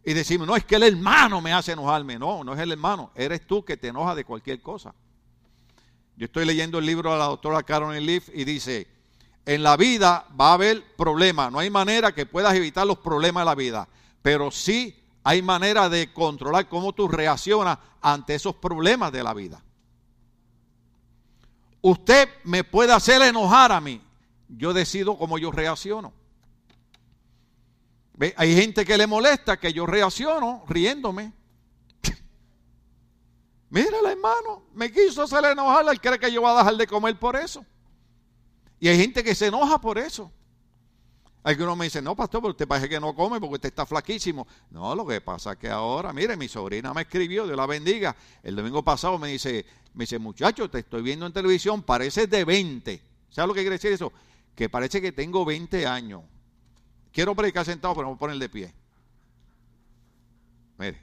Y 0.05 0.15
decimos, 0.15 0.47
no, 0.47 0.57
es 0.57 0.65
que 0.65 0.77
el 0.77 0.83
hermano 0.83 1.41
me 1.41 1.53
hace 1.53 1.73
enojarme. 1.73 2.19
No, 2.19 2.43
no 2.43 2.55
es 2.55 2.61
el 2.61 2.73
hermano. 2.73 3.11
Eres 3.15 3.47
tú 3.47 3.65
que 3.65 3.77
te 3.77 3.89
enojas 3.89 4.17
de 4.17 4.25
cualquier 4.25 4.61
cosa. 4.61 4.95
Yo 6.23 6.27
estoy 6.27 6.45
leyendo 6.45 6.79
el 6.79 6.87
libro 6.87 7.11
de 7.11 7.19
la 7.19 7.25
doctora 7.25 7.65
Carolyn 7.65 8.07
Leaf 8.07 8.29
y 8.33 8.45
dice, 8.45 8.87
en 9.45 9.65
la 9.65 9.77
vida 9.77 10.25
va 10.41 10.51
a 10.51 10.53
haber 10.53 10.95
problemas, 10.95 11.51
no 11.51 11.59
hay 11.59 11.69
manera 11.69 12.15
que 12.15 12.27
puedas 12.27 12.55
evitar 12.55 12.87
los 12.87 12.99
problemas 12.99 13.41
de 13.41 13.45
la 13.47 13.55
vida, 13.57 13.89
pero 14.23 14.53
sí 14.53 15.03
hay 15.25 15.43
manera 15.43 15.89
de 15.89 16.13
controlar 16.13 16.69
cómo 16.69 16.93
tú 16.93 17.09
reaccionas 17.09 17.77
ante 18.01 18.37
esos 18.37 18.55
problemas 18.55 19.11
de 19.11 19.25
la 19.25 19.35
vida. 19.35 19.65
Usted 21.81 22.29
me 22.45 22.63
puede 22.63 22.93
hacer 22.93 23.21
enojar 23.23 23.73
a 23.73 23.81
mí, 23.81 24.01
yo 24.49 24.73
decido 24.73 25.19
cómo 25.19 25.39
yo 25.39 25.51
reacciono. 25.51 26.13
¿Ve? 28.15 28.33
Hay 28.37 28.55
gente 28.55 28.85
que 28.85 28.97
le 28.97 29.09
molesta 29.09 29.59
que 29.59 29.73
yo 29.73 29.87
reacciono 29.87 30.63
riéndome. 30.69 31.33
Mírale, 33.71 34.12
hermano, 34.23 34.63
me 34.75 34.93
quiso 34.93 35.23
hacer 35.23 35.45
enojar, 35.45 35.85
él 35.89 36.01
cree 36.01 36.19
que 36.19 36.33
yo 36.33 36.41
voy 36.41 36.51
a 36.51 36.59
dejar 36.59 36.77
de 36.77 36.87
comer 36.87 37.19
por 37.19 37.37
eso. 37.37 37.65
Y 38.79 38.89
hay 38.89 38.99
gente 38.99 39.23
que 39.23 39.35
se 39.35 39.47
enoja 39.47 39.81
por 39.81 39.99
eso. 39.99 40.31
Algunos 41.45 41.77
me 41.77 41.87
dicen, 41.87 42.05
no, 42.05 42.15
pastor, 42.15 42.41
pero 42.41 42.51
usted 42.53 42.69
parece 42.69 42.89
que 42.89 43.01
no 43.01 43.15
come 43.17 43.41
porque 43.41 43.55
usted 43.55 43.69
está 43.71 43.85
flaquísimo. 43.85 44.47
No, 44.71 44.95
lo 44.95 45.05
que 45.05 45.21
pasa 45.21 45.53
es 45.53 45.59
que 45.59 45.69
ahora, 45.69 46.13
mire, 46.13 46.37
mi 46.37 46.47
sobrina 46.47 46.95
me 46.95 47.03
escribió, 47.03 47.45
Dios 47.47 47.57
la 47.57 47.67
bendiga. 47.67 48.15
El 48.45 48.55
domingo 48.55 48.85
pasado 48.85 49.19
me 49.19 49.29
dice, 49.29 49.67
me 49.95 50.05
dice, 50.05 50.21
muchacho, 50.21 50.71
te 50.71 50.81
estoy 50.81 51.03
viendo 51.03 51.27
en 51.27 51.33
televisión, 51.33 51.83
pareces 51.83 52.31
de 52.31 52.45
20. 52.45 53.03
¿Sabes 53.29 53.49
lo 53.49 53.55
que 53.55 53.61
quiere 53.61 53.77
decir 53.77 53.93
eso? 53.93 54.13
Que 54.55 54.69
parece 54.69 55.01
que 55.01 55.11
tengo 55.11 55.45
20 55.45 55.85
años. 55.85 56.23
Quiero 57.13 57.35
predicar 57.35 57.65
sentado, 57.65 57.95
pero 57.95 58.05
no 58.05 58.11
voy 58.11 58.17
a 58.17 58.21
poner 58.21 58.39
de 58.39 58.49
pie. 58.49 58.75
Mire. 60.79 61.01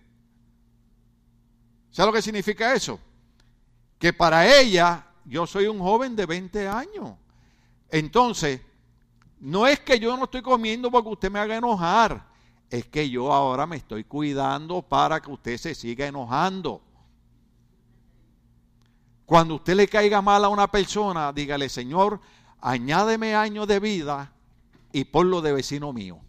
¿Sabe 1.91 2.07
lo 2.07 2.13
que 2.13 2.21
significa 2.21 2.73
eso? 2.73 2.99
Que 3.99 4.13
para 4.13 4.59
ella 4.59 5.05
yo 5.25 5.45
soy 5.45 5.67
un 5.67 5.79
joven 5.79 6.15
de 6.15 6.25
20 6.25 6.67
años. 6.67 7.13
Entonces, 7.91 8.61
no 9.39 9.67
es 9.67 9.79
que 9.79 9.99
yo 9.99 10.17
no 10.17 10.23
estoy 10.23 10.41
comiendo 10.41 10.89
porque 10.89 11.09
usted 11.09 11.31
me 11.31 11.39
haga 11.39 11.57
enojar, 11.57 12.27
es 12.69 12.85
que 12.85 13.09
yo 13.09 13.31
ahora 13.31 13.65
me 13.65 13.77
estoy 13.77 14.03
cuidando 14.03 14.81
para 14.81 15.21
que 15.21 15.31
usted 15.31 15.57
se 15.57 15.75
siga 15.75 16.07
enojando. 16.07 16.81
Cuando 19.25 19.55
usted 19.55 19.75
le 19.75 19.87
caiga 19.87 20.21
mal 20.21 20.43
a 20.43 20.49
una 20.49 20.69
persona, 20.69 21.31
dígale, 21.31 21.69
Señor, 21.69 22.19
añádeme 22.61 23.35
años 23.35 23.67
de 23.67 23.79
vida 23.79 24.33
y 24.91 25.03
ponlo 25.05 25.41
de 25.41 25.53
vecino 25.53 25.93
mío. 25.93 26.19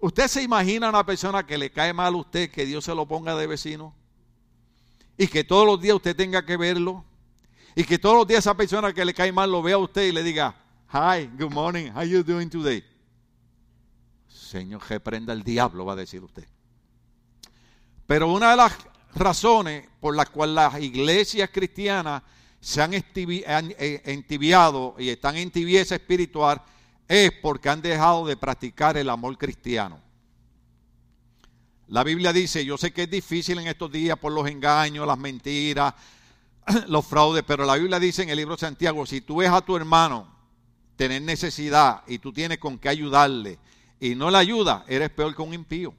¿Usted 0.00 0.28
se 0.28 0.42
imagina 0.42 0.86
a 0.86 0.90
una 0.90 1.06
persona 1.06 1.46
que 1.46 1.58
le 1.58 1.70
cae 1.70 1.92
mal 1.92 2.14
a 2.14 2.16
usted, 2.16 2.50
que 2.50 2.66
Dios 2.66 2.84
se 2.84 2.94
lo 2.94 3.06
ponga 3.06 3.34
de 3.36 3.46
vecino? 3.46 3.94
Y 5.18 5.26
que 5.26 5.44
todos 5.44 5.66
los 5.66 5.80
días 5.80 5.96
usted 5.96 6.16
tenga 6.16 6.46
que 6.46 6.56
verlo. 6.56 7.04
Y 7.74 7.84
que 7.84 7.98
todos 7.98 8.16
los 8.16 8.26
días 8.26 8.38
esa 8.38 8.56
persona 8.56 8.94
que 8.94 9.04
le 9.04 9.12
cae 9.12 9.32
mal 9.32 9.50
lo 9.50 9.60
vea 9.60 9.74
a 9.74 9.78
usted 9.78 10.04
y 10.04 10.12
le 10.12 10.22
diga, 10.22 10.54
Hi, 10.90 11.28
good 11.38 11.52
morning, 11.52 11.90
how 11.94 12.02
you 12.02 12.22
doing 12.22 12.48
today? 12.48 12.82
Señor, 14.26 14.80
que 14.86 14.98
prenda 14.98 15.34
el 15.34 15.42
diablo, 15.42 15.84
va 15.84 15.92
a 15.92 15.96
decir 15.96 16.22
usted. 16.22 16.46
Pero 18.06 18.32
una 18.32 18.52
de 18.52 18.56
las 18.56 18.72
razones 19.14 19.86
por 20.00 20.16
las 20.16 20.30
cuales 20.30 20.54
las 20.54 20.80
iglesias 20.80 21.50
cristianas 21.52 22.22
se 22.60 22.80
han 22.80 22.94
eh, 22.94 24.02
entibiado 24.06 24.94
y 24.98 25.10
están 25.10 25.36
en 25.36 25.50
tibieza 25.50 25.96
espiritual 25.96 26.62
es 27.06 27.32
porque 27.42 27.68
han 27.68 27.82
dejado 27.82 28.26
de 28.26 28.36
practicar 28.36 28.96
el 28.96 29.10
amor 29.10 29.36
cristiano. 29.36 30.00
La 31.88 32.04
Biblia 32.04 32.32
dice, 32.32 32.64
yo 32.64 32.76
sé 32.76 32.92
que 32.92 33.04
es 33.04 33.10
difícil 33.10 33.58
en 33.58 33.66
estos 33.66 33.90
días 33.90 34.18
por 34.18 34.32
los 34.32 34.46
engaños, 34.46 35.06
las 35.06 35.18
mentiras, 35.18 35.94
los 36.88 37.06
fraudes, 37.06 37.42
pero 37.46 37.64
la 37.64 37.76
Biblia 37.76 37.98
dice 37.98 38.22
en 38.22 38.28
el 38.28 38.36
libro 38.36 38.56
de 38.56 38.60
Santiago, 38.60 39.06
si 39.06 39.22
tú 39.22 39.36
ves 39.36 39.50
a 39.50 39.62
tu 39.62 39.74
hermano 39.74 40.28
tener 40.96 41.22
necesidad 41.22 42.02
y 42.06 42.18
tú 42.18 42.32
tienes 42.32 42.58
con 42.58 42.78
qué 42.78 42.90
ayudarle 42.90 43.58
y 44.00 44.14
no 44.14 44.30
le 44.30 44.36
ayuda, 44.36 44.84
eres 44.86 45.10
peor 45.10 45.34
que 45.34 45.40
un 45.40 45.54
impío. 45.54 45.94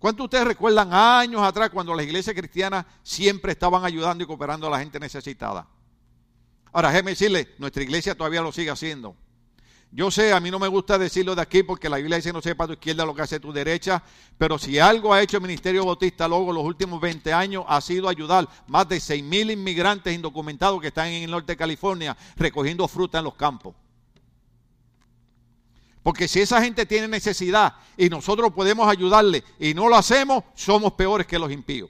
¿Cuántos 0.00 0.24
ustedes 0.24 0.46
recuerdan 0.46 0.92
años 0.92 1.40
atrás 1.40 1.70
cuando 1.70 1.94
las 1.94 2.04
iglesias 2.04 2.36
cristianas 2.36 2.84
siempre 3.02 3.52
estaban 3.52 3.84
ayudando 3.84 4.24
y 4.24 4.26
cooperando 4.26 4.66
a 4.66 4.70
la 4.70 4.80
gente 4.80 4.98
necesitada? 4.98 5.66
Ahora, 6.72 6.90
déjeme 6.90 7.12
decirle, 7.12 7.54
nuestra 7.58 7.84
iglesia 7.84 8.16
todavía 8.16 8.42
lo 8.42 8.50
sigue 8.50 8.70
haciendo. 8.70 9.16
Yo 9.96 10.10
sé, 10.10 10.32
a 10.32 10.40
mí 10.40 10.50
no 10.50 10.58
me 10.58 10.66
gusta 10.66 10.98
decirlo 10.98 11.36
de 11.36 11.42
aquí 11.42 11.62
porque 11.62 11.88
la 11.88 11.98
Biblia 11.98 12.16
dice 12.16 12.32
no 12.32 12.42
sepa 12.42 12.66
tu 12.66 12.72
izquierda 12.72 13.06
lo 13.06 13.14
que 13.14 13.22
hace 13.22 13.38
tu 13.38 13.52
derecha, 13.52 14.02
pero 14.36 14.58
si 14.58 14.76
algo 14.76 15.14
ha 15.14 15.22
hecho 15.22 15.36
el 15.36 15.42
Ministerio 15.44 15.86
Bautista 15.86 16.26
luego 16.26 16.52
los 16.52 16.64
últimos 16.64 17.00
20 17.00 17.32
años 17.32 17.64
ha 17.68 17.80
sido 17.80 18.08
ayudar 18.08 18.48
más 18.66 18.88
de 18.88 18.98
6 18.98 19.22
mil 19.22 19.52
inmigrantes 19.52 20.12
indocumentados 20.12 20.80
que 20.80 20.88
están 20.88 21.06
en 21.06 21.22
el 21.22 21.30
norte 21.30 21.52
de 21.52 21.56
California 21.56 22.16
recogiendo 22.34 22.88
fruta 22.88 23.18
en 23.18 23.24
los 23.24 23.34
campos. 23.36 23.76
Porque 26.02 26.26
si 26.26 26.40
esa 26.40 26.60
gente 26.60 26.86
tiene 26.86 27.06
necesidad 27.06 27.74
y 27.96 28.08
nosotros 28.08 28.52
podemos 28.52 28.88
ayudarle 28.88 29.44
y 29.60 29.74
no 29.74 29.88
lo 29.88 29.94
hacemos, 29.94 30.42
somos 30.56 30.94
peores 30.94 31.24
que 31.24 31.38
los 31.38 31.52
impíos. 31.52 31.88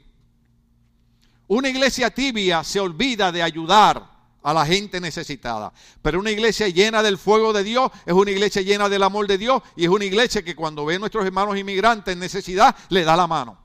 Una 1.48 1.70
iglesia 1.70 2.10
tibia 2.10 2.62
se 2.64 2.80
olvida 2.80 3.32
de 3.32 3.42
ayudar 3.42 4.13
a 4.44 4.52
la 4.52 4.64
gente 4.64 5.00
necesitada. 5.00 5.72
Pero 6.02 6.20
una 6.20 6.30
iglesia 6.30 6.68
llena 6.68 7.02
del 7.02 7.18
fuego 7.18 7.52
de 7.52 7.64
Dios 7.64 7.90
es 8.06 8.12
una 8.12 8.30
iglesia 8.30 8.62
llena 8.62 8.88
del 8.88 9.02
amor 9.02 9.26
de 9.26 9.38
Dios 9.38 9.62
y 9.74 9.84
es 9.84 9.90
una 9.90 10.04
iglesia 10.04 10.44
que 10.44 10.54
cuando 10.54 10.84
ve 10.84 10.96
a 10.96 10.98
nuestros 10.98 11.24
hermanos 11.24 11.56
inmigrantes 11.56 12.12
en 12.12 12.20
necesidad, 12.20 12.76
le 12.90 13.04
da 13.04 13.16
la 13.16 13.26
mano. 13.26 13.58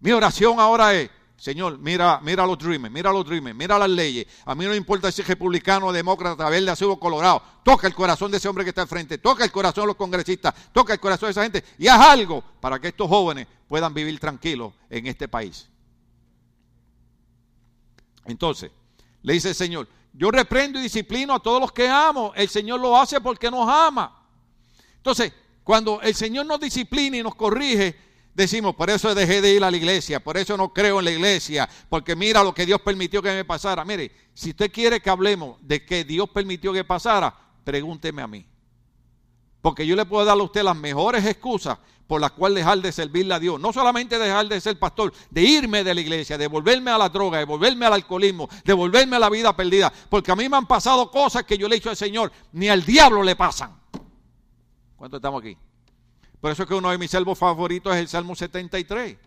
Mi 0.00 0.10
oración 0.10 0.58
ahora 0.58 0.94
es, 0.94 1.10
Señor, 1.36 1.78
mira, 1.78 2.20
mira 2.22 2.46
los 2.46 2.58
dreamers, 2.58 2.92
mira 2.92 3.12
los 3.12 3.26
dreamers, 3.26 3.54
mira 3.54 3.78
las 3.78 3.90
leyes. 3.90 4.26
A 4.46 4.54
mí 4.54 4.64
no 4.64 4.74
importa 4.74 5.12
si 5.12 5.20
es 5.20 5.28
republicano, 5.28 5.92
demócrata, 5.92 6.48
verde, 6.48 6.70
azul 6.70 6.90
o 6.90 6.98
colorado. 6.98 7.42
Toca 7.62 7.86
el 7.86 7.94
corazón 7.94 8.30
de 8.30 8.38
ese 8.38 8.48
hombre 8.48 8.64
que 8.64 8.70
está 8.70 8.82
al 8.82 8.88
frente, 8.88 9.18
toca 9.18 9.44
el 9.44 9.52
corazón 9.52 9.82
de 9.82 9.88
los 9.88 9.96
congresistas, 9.96 10.54
toca 10.72 10.94
el 10.94 11.00
corazón 11.00 11.26
de 11.26 11.30
esa 11.32 11.42
gente 11.42 11.62
y 11.76 11.88
haz 11.88 12.00
algo 12.00 12.42
para 12.58 12.80
que 12.80 12.88
estos 12.88 13.06
jóvenes 13.06 13.46
puedan 13.68 13.92
vivir 13.92 14.18
tranquilos 14.18 14.72
en 14.88 15.06
este 15.06 15.28
país. 15.28 15.68
Entonces, 18.28 18.70
le 19.22 19.32
dice 19.34 19.50
el 19.50 19.54
Señor, 19.54 19.88
yo 20.12 20.30
reprendo 20.30 20.78
y 20.78 20.82
disciplino 20.82 21.34
a 21.34 21.40
todos 21.40 21.60
los 21.60 21.72
que 21.72 21.88
amo. 21.88 22.32
El 22.34 22.48
Señor 22.48 22.80
lo 22.80 22.98
hace 22.98 23.20
porque 23.20 23.50
nos 23.50 23.68
ama. 23.68 24.26
Entonces, 24.96 25.32
cuando 25.62 26.00
el 26.00 26.14
Señor 26.14 26.46
nos 26.46 26.60
disciplina 26.60 27.18
y 27.18 27.22
nos 27.22 27.34
corrige, 27.34 27.94
decimos, 28.34 28.74
por 28.74 28.90
eso 28.90 29.14
dejé 29.14 29.40
de 29.40 29.54
ir 29.54 29.64
a 29.64 29.70
la 29.70 29.76
iglesia, 29.76 30.20
por 30.20 30.36
eso 30.36 30.56
no 30.56 30.72
creo 30.72 30.98
en 30.98 31.04
la 31.04 31.10
iglesia, 31.10 31.68
porque 31.88 32.16
mira 32.16 32.42
lo 32.42 32.54
que 32.54 32.66
Dios 32.66 32.80
permitió 32.80 33.22
que 33.22 33.30
me 33.30 33.44
pasara. 33.44 33.84
Mire, 33.84 34.10
si 34.34 34.50
usted 34.50 34.72
quiere 34.72 35.00
que 35.00 35.10
hablemos 35.10 35.56
de 35.60 35.84
que 35.84 36.04
Dios 36.04 36.28
permitió 36.30 36.72
que 36.72 36.84
pasara, 36.84 37.36
pregúnteme 37.64 38.22
a 38.22 38.26
mí. 38.26 38.46
Porque 39.68 39.86
yo 39.86 39.94
le 39.96 40.06
puedo 40.06 40.24
dar 40.24 40.38
a 40.38 40.42
usted 40.42 40.62
las 40.62 40.74
mejores 40.74 41.26
excusas 41.26 41.76
por 42.06 42.22
las 42.22 42.30
cuales 42.30 42.56
dejar 42.56 42.78
de 42.80 42.90
servirle 42.90 43.34
a 43.34 43.38
Dios. 43.38 43.60
No 43.60 43.70
solamente 43.70 44.18
dejar 44.18 44.48
de 44.48 44.62
ser 44.62 44.78
pastor, 44.78 45.12
de 45.28 45.42
irme 45.42 45.84
de 45.84 45.94
la 45.94 46.00
iglesia, 46.00 46.38
de 46.38 46.46
volverme 46.46 46.90
a 46.90 46.96
la 46.96 47.10
droga, 47.10 47.36
de 47.36 47.44
volverme 47.44 47.84
al 47.84 47.92
alcoholismo, 47.92 48.48
de 48.64 48.72
volverme 48.72 49.16
a 49.16 49.18
la 49.18 49.28
vida 49.28 49.54
perdida. 49.54 49.92
Porque 50.08 50.32
a 50.32 50.36
mí 50.36 50.48
me 50.48 50.56
han 50.56 50.66
pasado 50.66 51.10
cosas 51.10 51.44
que 51.44 51.58
yo 51.58 51.68
le 51.68 51.74
he 51.74 51.80
dicho 51.80 51.90
al 51.90 51.98
Señor, 51.98 52.32
ni 52.52 52.70
al 52.70 52.82
diablo 52.82 53.22
le 53.22 53.36
pasan. 53.36 53.78
¿Cuántos 54.96 55.18
estamos 55.18 55.42
aquí? 55.42 55.54
Por 56.40 56.50
eso 56.50 56.62
es 56.62 56.68
que 56.70 56.74
uno 56.74 56.88
de 56.88 56.96
mis 56.96 57.10
salmos 57.10 57.36
favoritos 57.36 57.94
es 57.94 58.00
el 58.00 58.08
Salmo 58.08 58.34
73, 58.34 59.18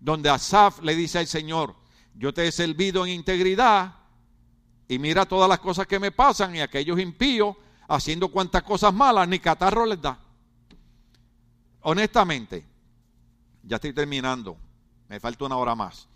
donde 0.00 0.28
Asaf 0.28 0.82
le 0.82 0.94
dice 0.94 1.18
al 1.18 1.28
Señor, 1.28 1.74
yo 2.14 2.34
te 2.34 2.46
he 2.46 2.52
servido 2.52 3.06
en 3.06 3.12
integridad 3.12 3.94
y 4.86 4.98
mira 4.98 5.24
todas 5.24 5.48
las 5.48 5.60
cosas 5.60 5.86
que 5.86 5.98
me 5.98 6.10
pasan 6.12 6.56
y 6.56 6.60
aquellos 6.60 7.00
impíos 7.00 7.56
haciendo 7.88 8.28
cuantas 8.28 8.62
cosas 8.62 8.92
malas, 8.92 9.26
ni 9.26 9.38
catarro 9.38 9.86
les 9.86 10.00
da. 10.00 10.18
Honestamente, 11.80 12.64
ya 13.62 13.76
estoy 13.76 13.94
terminando, 13.94 14.56
me 15.08 15.18
falta 15.18 15.46
una 15.46 15.56
hora 15.56 15.74
más. 15.74 16.06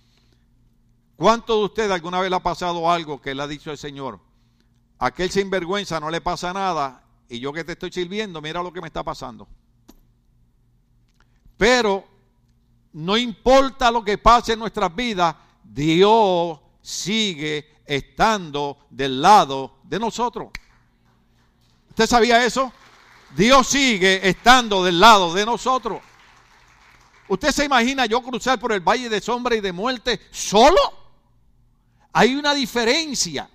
¿Cuántos 1.16 1.58
de 1.58 1.64
ustedes 1.64 1.90
alguna 1.90 2.20
vez 2.20 2.30
le 2.30 2.36
ha 2.36 2.42
pasado 2.42 2.90
algo 2.90 3.20
que 3.20 3.34
le 3.34 3.42
ha 3.42 3.46
dicho 3.46 3.70
el 3.70 3.78
Señor? 3.78 4.20
Aquel 4.98 5.30
sinvergüenza 5.30 5.98
no 5.98 6.10
le 6.10 6.20
pasa 6.20 6.52
nada 6.52 7.02
y 7.28 7.40
yo 7.40 7.52
que 7.52 7.64
te 7.64 7.72
estoy 7.72 7.90
sirviendo, 7.90 8.42
mira 8.42 8.62
lo 8.62 8.72
que 8.72 8.80
me 8.80 8.88
está 8.88 9.02
pasando. 9.02 9.48
Pero 11.56 12.04
no 12.92 13.16
importa 13.16 13.90
lo 13.90 14.04
que 14.04 14.18
pase 14.18 14.52
en 14.52 14.58
nuestras 14.58 14.94
vidas, 14.94 15.34
Dios 15.62 16.58
sigue 16.80 17.80
estando 17.86 18.78
del 18.90 19.22
lado 19.22 19.78
de 19.84 19.98
nosotros. 19.98 20.48
¿Usted 21.92 22.06
sabía 22.06 22.42
eso? 22.42 22.72
Dios 23.36 23.66
sigue 23.68 24.26
estando 24.26 24.82
del 24.82 24.98
lado 24.98 25.34
de 25.34 25.44
nosotros. 25.44 26.00
¿Usted 27.28 27.50
se 27.50 27.66
imagina 27.66 28.06
yo 28.06 28.22
cruzar 28.22 28.58
por 28.58 28.72
el 28.72 28.80
valle 28.80 29.10
de 29.10 29.20
sombra 29.20 29.56
y 29.56 29.60
de 29.60 29.72
muerte 29.72 30.18
solo? 30.30 30.80
Hay 32.14 32.34
una 32.34 32.54
diferencia. 32.54 33.50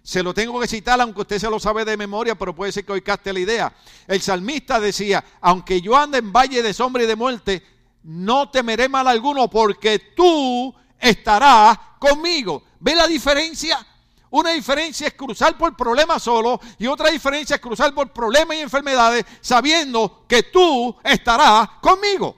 Se 0.00 0.22
lo 0.22 0.32
tengo 0.32 0.60
que 0.60 0.68
citar, 0.68 1.00
aunque 1.00 1.22
usted 1.22 1.40
se 1.40 1.50
lo 1.50 1.58
sabe 1.58 1.84
de 1.84 1.96
memoria, 1.96 2.36
pero 2.36 2.54
puede 2.54 2.70
ser 2.70 2.84
que 2.84 2.92
hoy 2.92 3.02
caste 3.02 3.32
la 3.32 3.40
idea. 3.40 3.74
El 4.06 4.22
salmista 4.22 4.78
decía, 4.78 5.24
aunque 5.40 5.80
yo 5.80 5.96
ande 5.96 6.18
en 6.18 6.32
valle 6.32 6.62
de 6.62 6.72
sombra 6.72 7.02
y 7.02 7.06
de 7.06 7.16
muerte, 7.16 7.66
no 8.04 8.48
temeré 8.48 8.88
mal 8.88 9.08
alguno, 9.08 9.50
porque 9.50 9.98
tú 10.14 10.72
estarás 11.00 11.76
conmigo. 11.98 12.62
¿Ve 12.78 12.94
la 12.94 13.08
diferencia? 13.08 13.84
Una 14.32 14.52
diferencia 14.52 15.08
es 15.08 15.12
cruzar 15.12 15.58
por 15.58 15.76
problemas 15.76 16.22
solo 16.22 16.58
y 16.78 16.86
otra 16.86 17.10
diferencia 17.10 17.56
es 17.56 17.60
cruzar 17.60 17.94
por 17.94 18.10
problemas 18.14 18.56
y 18.56 18.60
enfermedades 18.60 19.26
sabiendo 19.42 20.24
que 20.26 20.44
tú 20.44 20.96
estarás 21.04 21.68
conmigo. 21.82 22.34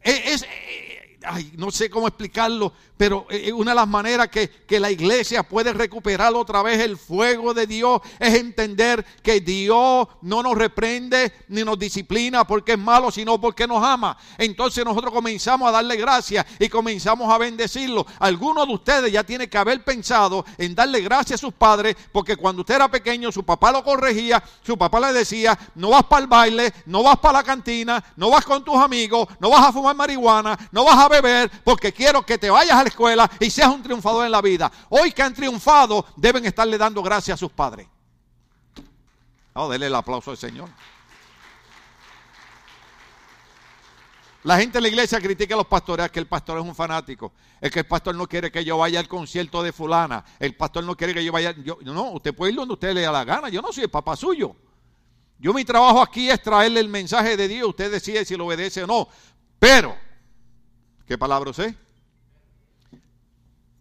Es, 0.00 0.46
no 1.56 1.70
sé 1.70 1.90
cómo 1.90 2.06
explicarlo, 2.06 2.72
pero 2.96 3.26
eh, 3.30 3.48
eh, 3.48 3.52
una 3.52 3.72
de 3.72 3.76
las 3.76 3.88
maneras 3.88 4.28
que, 4.28 4.48
que, 4.48 4.80
la 4.80 4.90
iglesia 4.90 5.42
puede 5.42 5.72
recuperar 5.72 6.34
otra 6.34 6.62
vez 6.62 6.80
el 6.80 6.96
fuego 6.96 7.52
de 7.52 7.66
Dios 7.66 8.00
es 8.18 8.34
entender 8.34 9.04
que 9.22 9.40
Dios 9.40 10.08
no 10.22 10.42
nos 10.42 10.56
reprende 10.56 11.32
ni 11.48 11.62
nos 11.64 11.78
disciplina 11.78 12.46
porque 12.46 12.72
es 12.72 12.78
malo, 12.78 13.10
sino 13.10 13.40
porque 13.40 13.66
nos 13.66 13.84
ama. 13.84 14.16
Entonces 14.38 14.84
nosotros 14.84 15.12
comenzamos 15.12 15.68
a 15.68 15.72
darle 15.72 15.96
gracias 15.96 16.46
y 16.58 16.68
comenzamos 16.68 17.32
a 17.32 17.38
bendecirlo. 17.38 18.06
Algunos 18.18 18.66
de 18.66 18.74
ustedes 18.74 19.12
ya 19.12 19.24
tienen 19.24 19.50
que 19.50 19.58
haber 19.58 19.84
pensado 19.84 20.44
en 20.56 20.74
darle 20.74 21.00
gracias 21.00 21.40
a 21.40 21.46
sus 21.46 21.54
padres 21.54 21.96
porque 22.12 22.36
cuando 22.36 22.62
usted 22.62 22.76
era 22.76 22.88
pequeño 22.88 23.32
su 23.32 23.44
papá 23.44 23.72
lo 23.72 23.84
corregía, 23.84 24.42
su 24.64 24.78
papá 24.78 25.00
le 25.00 25.12
decía, 25.12 25.58
no 25.74 25.90
vas 25.90 26.04
para 26.04 26.22
el 26.22 26.28
baile, 26.28 26.72
no 26.86 27.02
vas 27.02 27.18
para 27.18 27.38
la 27.38 27.44
cantina, 27.44 28.02
no 28.16 28.30
vas 28.30 28.44
con 28.44 28.64
tus 28.64 28.76
amigos, 28.76 29.28
no 29.38 29.50
vas 29.50 29.66
a 29.66 29.72
fumar 29.72 29.96
marihuana, 29.96 30.56
no 30.72 30.84
vas 30.84 30.98
a 30.98 31.08
beber 31.20 31.50
porque 31.64 31.92
quiero 31.92 32.24
que 32.24 32.38
te 32.38 32.50
vayas 32.50 32.76
a 32.76 32.82
la 32.82 32.88
escuela 32.88 33.30
y 33.40 33.50
seas 33.50 33.68
un 33.68 33.82
triunfador 33.82 34.26
en 34.26 34.32
la 34.32 34.40
vida. 34.40 34.70
Hoy 34.88 35.12
que 35.12 35.22
han 35.22 35.34
triunfado, 35.34 36.06
deben 36.16 36.44
estarle 36.46 36.78
dando 36.78 37.02
gracias 37.02 37.34
a 37.34 37.38
sus 37.38 37.52
padres. 37.52 37.86
Vamos, 39.54 39.70
denle 39.70 39.86
el 39.86 39.94
aplauso 39.94 40.30
al 40.30 40.36
Señor. 40.36 40.68
La 44.46 44.58
gente 44.58 44.78
en 44.78 44.82
la 44.82 44.88
iglesia 44.88 45.20
critica 45.20 45.54
a 45.54 45.56
los 45.56 45.66
pastores, 45.66 46.08
que 46.08 46.20
el 46.20 46.26
pastor 46.26 46.58
es 46.58 46.64
un 46.64 46.72
fanático, 46.72 47.32
es 47.60 47.68
que 47.72 47.80
el 47.80 47.86
pastor 47.86 48.14
no 48.14 48.28
quiere 48.28 48.52
que 48.52 48.64
yo 48.64 48.78
vaya 48.78 49.00
al 49.00 49.08
concierto 49.08 49.60
de 49.60 49.72
fulana, 49.72 50.24
el 50.38 50.54
pastor 50.54 50.84
no 50.84 50.96
quiere 50.96 51.14
que 51.14 51.24
yo 51.24 51.32
vaya, 51.32 51.52
yo, 51.64 51.78
no, 51.82 52.12
usted 52.12 52.32
puede 52.32 52.52
ir 52.52 52.56
donde 52.56 52.74
usted 52.74 52.94
le 52.94 53.00
da 53.00 53.10
la 53.10 53.24
gana, 53.24 53.48
yo 53.48 53.60
no 53.60 53.72
soy 53.72 53.82
el 53.82 53.90
papá 53.90 54.14
suyo. 54.14 54.54
Yo 55.40 55.52
mi 55.52 55.64
trabajo 55.64 56.00
aquí 56.00 56.30
es 56.30 56.40
traerle 56.40 56.78
el 56.78 56.88
mensaje 56.88 57.36
de 57.36 57.48
Dios, 57.48 57.70
usted 57.70 57.90
decide 57.90 58.24
si 58.24 58.36
lo 58.36 58.46
obedece 58.46 58.84
o 58.84 58.86
no, 58.86 59.08
pero, 59.58 59.96
¿qué 61.06 61.16
palabra 61.16 61.50
usted? 61.50 61.74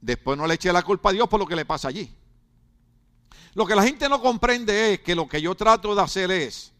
Después 0.01 0.37
no 0.37 0.45
le 0.45 0.53
eche 0.53 0.71
la 0.71 0.83
culpa 0.83 1.09
a 1.09 1.13
Dios 1.13 1.27
por 1.27 1.39
lo 1.39 1.47
que 1.47 1.55
le 1.55 1.65
pasa 1.65 1.87
allí. 1.87 2.13
Lo 3.55 3.65
que 3.65 3.75
la 3.75 3.83
gente 3.83 4.07
no 4.09 4.21
comprende 4.21 4.93
es 4.93 4.99
que 4.99 5.15
lo 5.15 5.27
que 5.27 5.41
yo 5.41 5.55
trato 5.55 5.95
de 5.95 6.01
hacer 6.01 6.29
es, 6.29 6.71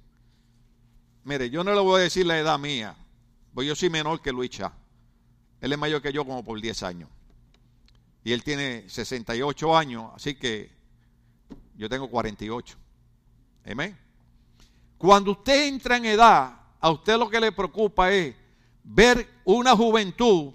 mire, 1.23 1.49
yo 1.49 1.63
no 1.63 1.73
le 1.73 1.79
voy 1.79 2.01
a 2.01 2.03
decir 2.03 2.25
la 2.25 2.37
edad 2.37 2.59
mía, 2.59 2.95
pues 3.53 3.67
yo 3.67 3.75
soy 3.75 3.89
menor 3.89 4.21
que 4.21 4.31
Luis 4.31 4.59
Él 5.61 5.71
es 5.71 5.79
mayor 5.79 6.01
que 6.01 6.11
yo 6.11 6.25
como 6.25 6.43
por 6.43 6.59
10 6.59 6.83
años. 6.83 7.09
Y 8.23 8.33
él 8.33 8.43
tiene 8.43 8.89
68 8.89 9.77
años, 9.77 10.11
así 10.15 10.35
que 10.35 10.71
yo 11.75 11.87
tengo 11.89 12.09
48. 12.09 12.77
Amén. 13.65 13.97
Cuando 14.97 15.31
usted 15.31 15.67
entra 15.67 15.97
en 15.97 16.05
edad, 16.05 16.59
a 16.79 16.89
usted 16.89 17.17
lo 17.17 17.29
que 17.29 17.39
le 17.39 17.51
preocupa 17.51 18.11
es 18.11 18.35
ver 18.85 19.27
una 19.43 19.75
juventud 19.75 20.53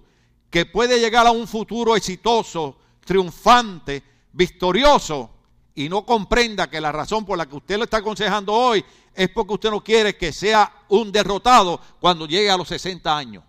que 0.49 0.67
puede 0.67 0.99
llegar 0.99 1.27
a 1.27 1.33
un 1.33 1.47
futuro 1.47 1.97
exitoso, 1.97 2.77
triunfante, 3.05 4.03
victorioso, 4.33 5.31
y 5.75 5.89
no 5.89 6.05
comprenda 6.05 6.69
que 6.69 6.81
la 6.81 6.93
razón 6.93 7.25
por 7.25 7.39
la 7.39 7.47
que 7.47 7.57
usted 7.57 7.77
lo 7.77 7.85
está 7.85 7.99
aconsejando 7.99 8.53
hoy 8.53 8.85
es 9.15 9.29
porque 9.31 9.55
usted 9.55 9.71
no 9.71 9.83
quiere 9.83 10.17
que 10.17 10.33
sea 10.33 10.73
un 10.89 11.11
derrotado 11.13 11.81
cuando 12.01 12.27
llegue 12.27 12.51
a 12.51 12.57
los 12.57 12.69
60 12.69 13.17
años. 13.17 13.45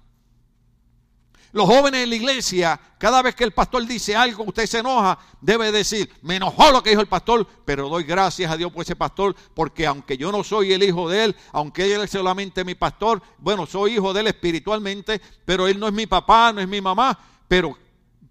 Los 1.53 1.65
jóvenes 1.65 2.03
en 2.03 2.09
la 2.09 2.15
iglesia, 2.15 2.79
cada 2.97 3.21
vez 3.21 3.35
que 3.35 3.43
el 3.43 3.51
pastor 3.51 3.85
dice 3.85 4.15
algo, 4.15 4.45
usted 4.45 4.65
se 4.65 4.79
enoja, 4.79 5.19
debe 5.41 5.71
decir, 5.71 6.09
me 6.21 6.37
enojó 6.37 6.71
lo 6.71 6.81
que 6.81 6.91
dijo 6.91 7.01
el 7.01 7.07
pastor, 7.07 7.45
pero 7.65 7.89
doy 7.89 8.03
gracias 8.03 8.49
a 8.49 8.55
Dios 8.55 8.71
por 8.71 8.83
ese 8.83 8.95
pastor, 8.95 9.35
porque 9.53 9.85
aunque 9.85 10.17
yo 10.17 10.31
no 10.31 10.43
soy 10.45 10.71
el 10.71 10.81
hijo 10.83 11.09
de 11.09 11.25
él, 11.25 11.35
aunque 11.51 11.93
él 11.93 12.01
es 12.01 12.11
solamente 12.11 12.63
mi 12.63 12.75
pastor, 12.75 13.21
bueno, 13.37 13.65
soy 13.65 13.95
hijo 13.95 14.13
de 14.13 14.21
él 14.21 14.27
espiritualmente, 14.27 15.21
pero 15.43 15.67
él 15.67 15.77
no 15.77 15.87
es 15.87 15.93
mi 15.93 16.07
papá, 16.07 16.53
no 16.53 16.61
es 16.61 16.67
mi 16.69 16.79
mamá, 16.79 17.19
pero 17.49 17.77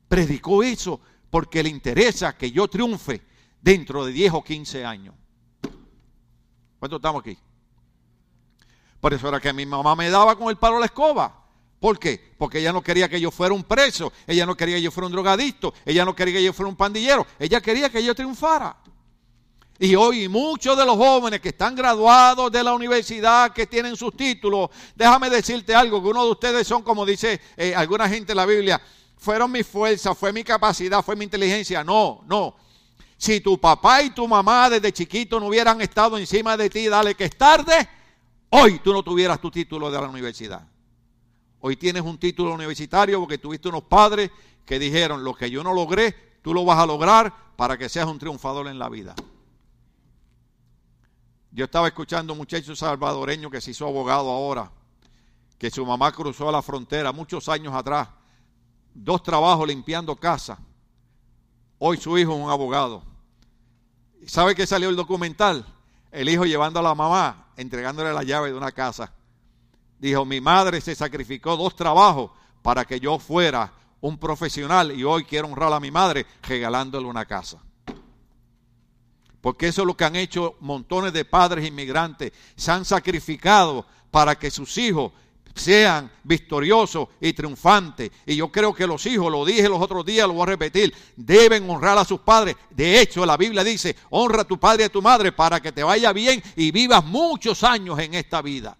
predicó 0.08 0.62
eso 0.62 1.00
porque 1.28 1.62
le 1.62 1.68
interesa 1.68 2.36
que 2.36 2.50
yo 2.50 2.68
triunfe 2.68 3.20
dentro 3.60 4.06
de 4.06 4.12
10 4.12 4.32
o 4.32 4.42
15 4.42 4.84
años. 4.84 5.14
¿Cuánto 6.78 6.96
estamos 6.96 7.20
aquí? 7.20 7.36
Por 8.98 9.12
eso 9.12 9.28
era 9.28 9.40
que 9.40 9.52
mi 9.52 9.66
mamá 9.66 9.94
me 9.94 10.08
daba 10.08 10.36
con 10.36 10.48
el 10.48 10.56
palo 10.56 10.78
a 10.78 10.80
la 10.80 10.86
escoba. 10.86 11.39
¿Por 11.80 11.98
qué? 11.98 12.34
Porque 12.36 12.58
ella 12.58 12.72
no 12.72 12.82
quería 12.82 13.08
que 13.08 13.18
yo 13.18 13.30
fuera 13.30 13.54
un 13.54 13.64
preso, 13.64 14.12
ella 14.26 14.44
no 14.44 14.54
quería 14.54 14.76
que 14.76 14.82
yo 14.82 14.90
fuera 14.90 15.06
un 15.06 15.12
drogadicto, 15.12 15.72
ella 15.86 16.04
no 16.04 16.14
quería 16.14 16.34
que 16.34 16.44
yo 16.44 16.52
fuera 16.52 16.68
un 16.68 16.76
pandillero, 16.76 17.26
ella 17.38 17.60
quería 17.62 17.88
que 17.88 18.04
yo 18.04 18.14
triunfara. 18.14 18.76
Y 19.78 19.94
hoy 19.94 20.28
muchos 20.28 20.76
de 20.76 20.84
los 20.84 20.96
jóvenes 20.96 21.40
que 21.40 21.48
están 21.48 21.74
graduados 21.74 22.52
de 22.52 22.62
la 22.62 22.74
universidad, 22.74 23.54
que 23.54 23.66
tienen 23.66 23.96
sus 23.96 24.14
títulos, 24.14 24.68
déjame 24.94 25.30
decirte 25.30 25.74
algo, 25.74 26.02
que 26.02 26.08
uno 26.08 26.22
de 26.26 26.32
ustedes 26.32 26.66
son, 26.66 26.82
como 26.82 27.06
dice 27.06 27.40
eh, 27.56 27.74
alguna 27.74 28.06
gente 28.06 28.32
en 28.32 28.36
la 28.36 28.44
Biblia, 28.44 28.78
fueron 29.16 29.50
mi 29.50 29.62
fuerza, 29.62 30.14
fue 30.14 30.34
mi 30.34 30.44
capacidad, 30.44 31.02
fue 31.02 31.16
mi 31.16 31.24
inteligencia. 31.24 31.82
No, 31.82 32.20
no. 32.26 32.56
Si 33.16 33.40
tu 33.40 33.58
papá 33.58 34.02
y 34.02 34.10
tu 34.10 34.28
mamá 34.28 34.68
desde 34.68 34.92
chiquito 34.92 35.40
no 35.40 35.46
hubieran 35.46 35.80
estado 35.80 36.18
encima 36.18 36.58
de 36.58 36.68
ti, 36.68 36.86
dale 36.88 37.14
que 37.14 37.24
es 37.24 37.38
tarde, 37.38 37.88
hoy 38.50 38.80
tú 38.80 38.92
no 38.92 39.02
tuvieras 39.02 39.40
tu 39.40 39.50
título 39.50 39.90
de 39.90 39.98
la 39.98 40.08
universidad. 40.08 40.62
Hoy 41.60 41.76
tienes 41.76 42.02
un 42.02 42.18
título 42.18 42.54
universitario 42.54 43.20
porque 43.20 43.38
tuviste 43.38 43.68
unos 43.68 43.82
padres 43.82 44.30
que 44.64 44.78
dijeron, 44.78 45.22
lo 45.22 45.34
que 45.34 45.50
yo 45.50 45.62
no 45.62 45.74
logré, 45.74 46.38
tú 46.42 46.54
lo 46.54 46.64
vas 46.64 46.78
a 46.78 46.86
lograr 46.86 47.32
para 47.56 47.76
que 47.76 47.88
seas 47.88 48.06
un 48.06 48.18
triunfador 48.18 48.68
en 48.68 48.78
la 48.78 48.88
vida. 48.88 49.14
Yo 51.52 51.64
estaba 51.64 51.88
escuchando 51.88 52.32
a 52.32 52.34
un 52.34 52.38
muchacho 52.38 52.74
salvadoreño 52.74 53.50
que 53.50 53.60
se 53.60 53.72
hizo 53.72 53.86
abogado 53.86 54.30
ahora, 54.30 54.70
que 55.58 55.70
su 55.70 55.84
mamá 55.84 56.12
cruzó 56.12 56.50
la 56.50 56.62
frontera 56.62 57.12
muchos 57.12 57.48
años 57.48 57.74
atrás, 57.74 58.08
dos 58.94 59.22
trabajos 59.22 59.68
limpiando 59.68 60.16
casa. 60.16 60.58
Hoy 61.78 61.98
su 61.98 62.16
hijo 62.16 62.32
es 62.32 62.38
un 62.38 62.50
abogado. 62.50 63.02
¿Sabe 64.26 64.54
qué 64.54 64.66
salió 64.66 64.88
el 64.88 64.96
documental? 64.96 65.66
El 66.10 66.28
hijo 66.28 66.44
llevando 66.46 66.80
a 66.80 66.82
la 66.82 66.94
mamá, 66.94 67.48
entregándole 67.56 68.12
la 68.12 68.22
llave 68.22 68.50
de 68.50 68.56
una 68.56 68.72
casa. 68.72 69.12
Dijo, 70.00 70.24
mi 70.24 70.40
madre 70.40 70.80
se 70.80 70.94
sacrificó 70.94 71.58
dos 71.58 71.76
trabajos 71.76 72.30
para 72.62 72.86
que 72.86 72.98
yo 72.98 73.18
fuera 73.18 73.70
un 74.00 74.18
profesional 74.18 74.98
y 74.98 75.04
hoy 75.04 75.24
quiero 75.24 75.46
honrar 75.46 75.72
a 75.74 75.78
mi 75.78 75.90
madre 75.90 76.26
regalándole 76.42 77.06
una 77.06 77.26
casa. 77.26 77.62
Porque 79.42 79.68
eso 79.68 79.82
es 79.82 79.86
lo 79.86 79.96
que 79.96 80.04
han 80.04 80.16
hecho 80.16 80.56
montones 80.60 81.12
de 81.12 81.26
padres 81.26 81.66
inmigrantes. 81.66 82.32
Se 82.56 82.70
han 82.70 82.86
sacrificado 82.86 83.86
para 84.10 84.38
que 84.38 84.50
sus 84.50 84.76
hijos 84.78 85.12
sean 85.54 86.10
victoriosos 86.24 87.08
y 87.20 87.34
triunfantes. 87.34 88.10
Y 88.24 88.36
yo 88.36 88.50
creo 88.50 88.72
que 88.72 88.86
los 88.86 89.04
hijos, 89.04 89.30
lo 89.30 89.44
dije 89.44 89.68
los 89.68 89.82
otros 89.82 90.04
días, 90.06 90.26
lo 90.26 90.34
voy 90.34 90.44
a 90.44 90.46
repetir, 90.46 90.94
deben 91.14 91.68
honrar 91.68 91.98
a 91.98 92.04
sus 92.06 92.20
padres. 92.20 92.56
De 92.70 93.00
hecho, 93.00 93.26
la 93.26 93.36
Biblia 93.36 93.62
dice, 93.62 93.96
honra 94.10 94.42
a 94.42 94.46
tu 94.46 94.58
padre 94.58 94.84
y 94.84 94.86
a 94.86 94.92
tu 94.92 95.02
madre 95.02 95.32
para 95.32 95.60
que 95.60 95.72
te 95.72 95.82
vaya 95.82 96.12
bien 96.14 96.42
y 96.56 96.70
vivas 96.70 97.04
muchos 97.04 97.64
años 97.64 97.98
en 97.98 98.14
esta 98.14 98.40
vida. 98.40 98.78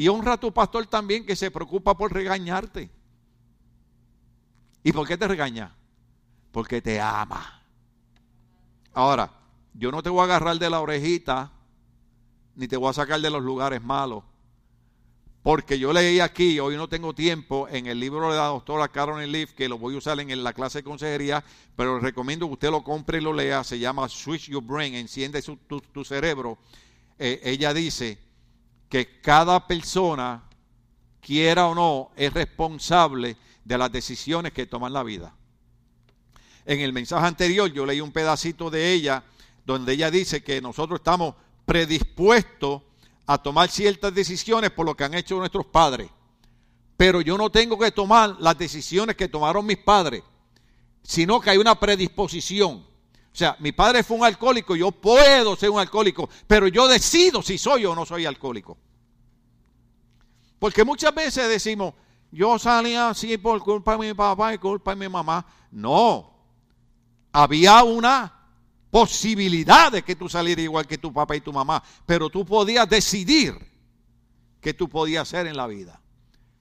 Y 0.00 0.08
honra 0.08 0.32
a 0.32 0.40
tu 0.40 0.50
pastor 0.50 0.86
también 0.86 1.26
que 1.26 1.36
se 1.36 1.50
preocupa 1.50 1.94
por 1.94 2.10
regañarte. 2.10 2.88
¿Y 4.82 4.92
por 4.92 5.06
qué 5.06 5.18
te 5.18 5.28
regaña? 5.28 5.76
Porque 6.52 6.80
te 6.80 6.98
ama. 6.98 7.62
Ahora, 8.94 9.30
yo 9.74 9.92
no 9.92 10.02
te 10.02 10.08
voy 10.08 10.22
a 10.22 10.24
agarrar 10.24 10.58
de 10.58 10.70
la 10.70 10.80
orejita, 10.80 11.52
ni 12.54 12.66
te 12.66 12.78
voy 12.78 12.88
a 12.88 12.94
sacar 12.94 13.20
de 13.20 13.28
los 13.28 13.42
lugares 13.42 13.82
malos. 13.82 14.24
Porque 15.42 15.78
yo 15.78 15.92
leí 15.92 16.18
aquí, 16.20 16.58
hoy 16.60 16.78
no 16.78 16.88
tengo 16.88 17.12
tiempo, 17.14 17.68
en 17.68 17.86
el 17.86 18.00
libro 18.00 18.30
de 18.30 18.38
la 18.38 18.46
doctora 18.46 18.88
Carolyn 18.88 19.30
Leaf, 19.30 19.52
que 19.52 19.68
lo 19.68 19.76
voy 19.76 19.96
a 19.96 19.98
usar 19.98 20.18
en 20.18 20.42
la 20.42 20.54
clase 20.54 20.78
de 20.78 20.84
consejería, 20.84 21.44
pero 21.76 21.96
les 21.96 22.02
recomiendo 22.02 22.46
que 22.46 22.54
usted 22.54 22.70
lo 22.70 22.82
compre 22.82 23.18
y 23.18 23.20
lo 23.20 23.34
lea, 23.34 23.62
se 23.64 23.78
llama 23.78 24.08
Switch 24.08 24.48
Your 24.48 24.64
Brain, 24.64 24.94
enciende 24.94 25.42
tu, 25.42 26.04
cerebro. 26.06 26.56
Eh, 27.18 27.38
ella 27.44 27.74
dice 27.74 28.29
que 28.90 29.20
cada 29.20 29.66
persona, 29.66 30.42
quiera 31.20 31.68
o 31.68 31.74
no, 31.74 32.10
es 32.16 32.34
responsable 32.34 33.36
de 33.64 33.78
las 33.78 33.90
decisiones 33.90 34.52
que 34.52 34.66
toman 34.66 34.92
la 34.92 35.04
vida. 35.04 35.32
En 36.66 36.80
el 36.80 36.92
mensaje 36.92 37.26
anterior 37.26 37.72
yo 37.72 37.86
leí 37.86 38.00
un 38.00 38.12
pedacito 38.12 38.68
de 38.68 38.92
ella 38.92 39.22
donde 39.64 39.92
ella 39.92 40.10
dice 40.10 40.42
que 40.42 40.60
nosotros 40.60 40.98
estamos 41.00 41.36
predispuestos 41.64 42.82
a 43.26 43.38
tomar 43.38 43.70
ciertas 43.70 44.12
decisiones 44.12 44.70
por 44.70 44.84
lo 44.84 44.96
que 44.96 45.04
han 45.04 45.14
hecho 45.14 45.38
nuestros 45.38 45.66
padres. 45.66 46.10
Pero 46.96 47.20
yo 47.20 47.38
no 47.38 47.48
tengo 47.48 47.78
que 47.78 47.92
tomar 47.92 48.36
las 48.40 48.58
decisiones 48.58 49.14
que 49.14 49.28
tomaron 49.28 49.64
mis 49.64 49.78
padres, 49.78 50.24
sino 51.04 51.40
que 51.40 51.50
hay 51.50 51.58
una 51.58 51.78
predisposición. 51.78 52.84
O 53.32 53.36
sea, 53.36 53.56
mi 53.60 53.72
padre 53.72 54.02
fue 54.02 54.16
un 54.16 54.24
alcohólico, 54.24 54.74
yo 54.74 54.90
puedo 54.90 55.54
ser 55.56 55.70
un 55.70 55.78
alcohólico, 55.78 56.28
pero 56.46 56.66
yo 56.68 56.88
decido 56.88 57.42
si 57.42 57.58
soy 57.58 57.86
o 57.86 57.94
no 57.94 58.04
soy 58.04 58.26
alcohólico. 58.26 58.76
Porque 60.58 60.84
muchas 60.84 61.14
veces 61.14 61.48
decimos, 61.48 61.94
yo 62.32 62.58
salía 62.58 63.10
así 63.10 63.38
por 63.38 63.60
culpa 63.60 63.92
de 63.92 64.08
mi 64.08 64.14
papá 64.14 64.52
y 64.52 64.58
culpa 64.58 64.94
de 64.94 64.96
mi 64.96 65.08
mamá. 65.08 65.46
No, 65.70 66.32
había 67.32 67.82
una 67.84 68.32
posibilidad 68.90 69.92
de 69.92 70.02
que 70.02 70.16
tú 70.16 70.28
salieras 70.28 70.64
igual 70.64 70.86
que 70.86 70.98
tu 70.98 71.12
papá 71.12 71.36
y 71.36 71.40
tu 71.40 71.52
mamá, 71.52 71.82
pero 72.04 72.28
tú 72.28 72.44
podías 72.44 72.88
decidir 72.88 73.54
qué 74.60 74.74
tú 74.74 74.88
podías 74.88 75.22
hacer 75.22 75.46
en 75.46 75.56
la 75.56 75.66
vida. 75.66 76.00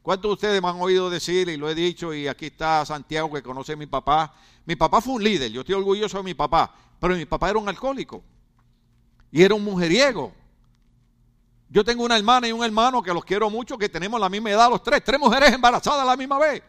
¿Cuántos 0.09 0.27
de 0.27 0.33
ustedes 0.33 0.59
me 0.59 0.67
han 0.67 0.81
oído 0.81 1.07
decir, 1.07 1.49
y 1.49 1.55
lo 1.55 1.69
he 1.69 1.75
dicho, 1.75 2.15
y 2.15 2.27
aquí 2.27 2.47
está 2.47 2.83
Santiago 2.83 3.31
que 3.31 3.43
conoce 3.43 3.73
a 3.73 3.75
mi 3.75 3.85
papá? 3.85 4.33
Mi 4.65 4.75
papá 4.75 5.01
fue 5.01 5.13
un 5.13 5.23
líder, 5.23 5.51
yo 5.51 5.61
estoy 5.61 5.75
orgulloso 5.75 6.17
de 6.17 6.23
mi 6.23 6.33
papá, 6.33 6.73
pero 6.99 7.15
mi 7.15 7.25
papá 7.27 7.51
era 7.51 7.59
un 7.59 7.69
alcohólico 7.69 8.23
y 9.31 9.43
era 9.43 9.53
un 9.53 9.63
mujeriego. 9.63 10.33
Yo 11.69 11.85
tengo 11.85 12.03
una 12.03 12.17
hermana 12.17 12.47
y 12.47 12.51
un 12.51 12.63
hermano 12.63 13.03
que 13.03 13.13
los 13.13 13.23
quiero 13.23 13.51
mucho, 13.51 13.77
que 13.77 13.87
tenemos 13.87 14.19
la 14.19 14.29
misma 14.29 14.49
edad 14.49 14.67
los 14.67 14.81
tres, 14.81 15.03
tres 15.03 15.19
mujeres 15.19 15.53
embarazadas 15.53 16.01
a 16.01 16.05
la 16.05 16.17
misma 16.17 16.39
vez. 16.39 16.63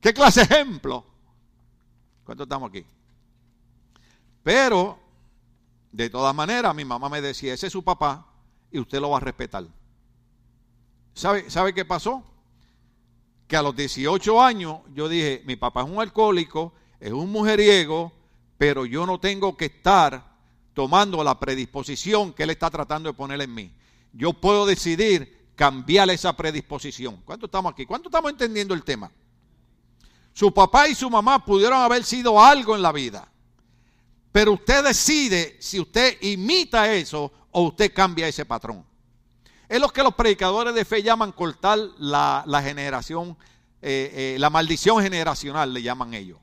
¿Qué 0.00 0.12
clase 0.12 0.44
de 0.44 0.52
ejemplo? 0.52 1.06
¿Cuántos 2.24 2.46
estamos 2.46 2.68
aquí? 2.68 2.84
Pero, 4.42 4.98
de 5.92 6.10
todas 6.10 6.34
maneras, 6.34 6.74
mi 6.74 6.84
mamá 6.84 7.08
me 7.08 7.20
decía, 7.20 7.54
ese 7.54 7.68
es 7.68 7.72
su 7.72 7.84
papá 7.84 8.26
y 8.72 8.80
usted 8.80 8.98
lo 8.98 9.10
va 9.10 9.18
a 9.18 9.20
respetar. 9.20 9.66
¿Sabe, 11.14 11.48
¿Sabe 11.48 11.72
qué 11.72 11.84
pasó? 11.84 12.24
Que 13.52 13.58
a 13.58 13.62
los 13.62 13.76
18 13.76 14.40
años 14.40 14.78
yo 14.94 15.10
dije, 15.10 15.42
mi 15.44 15.56
papá 15.56 15.82
es 15.82 15.90
un 15.90 16.00
alcohólico, 16.00 16.72
es 16.98 17.12
un 17.12 17.30
mujeriego, 17.30 18.10
pero 18.56 18.86
yo 18.86 19.04
no 19.04 19.20
tengo 19.20 19.58
que 19.58 19.66
estar 19.66 20.24
tomando 20.72 21.22
la 21.22 21.38
predisposición 21.38 22.32
que 22.32 22.44
él 22.44 22.48
está 22.48 22.70
tratando 22.70 23.10
de 23.10 23.12
poner 23.12 23.42
en 23.42 23.52
mí. 23.52 23.70
Yo 24.14 24.32
puedo 24.32 24.64
decidir 24.64 25.50
cambiar 25.54 26.08
esa 26.08 26.34
predisposición. 26.34 27.20
¿Cuánto 27.26 27.44
estamos 27.44 27.74
aquí? 27.74 27.84
¿Cuánto 27.84 28.08
estamos 28.08 28.30
entendiendo 28.30 28.72
el 28.72 28.84
tema? 28.84 29.12
Su 30.32 30.54
papá 30.54 30.88
y 30.88 30.94
su 30.94 31.10
mamá 31.10 31.44
pudieron 31.44 31.78
haber 31.78 32.04
sido 32.04 32.42
algo 32.42 32.74
en 32.74 32.80
la 32.80 32.90
vida. 32.90 33.28
Pero 34.32 34.54
usted 34.54 34.82
decide 34.82 35.58
si 35.60 35.78
usted 35.78 36.16
imita 36.22 36.90
eso 36.90 37.30
o 37.50 37.64
usted 37.64 37.92
cambia 37.92 38.26
ese 38.28 38.46
patrón. 38.46 38.82
Es 39.72 39.80
lo 39.80 39.88
que 39.88 40.02
los 40.02 40.14
predicadores 40.14 40.74
de 40.74 40.84
fe 40.84 41.02
llaman 41.02 41.32
cortar 41.32 41.78
la, 41.96 42.60
generación, 42.62 43.38
eh, 43.80 44.34
eh, 44.34 44.36
la 44.38 44.50
maldición 44.50 45.02
generacional, 45.02 45.72
le 45.72 45.80
llaman 45.80 46.12
ellos. 46.12 46.38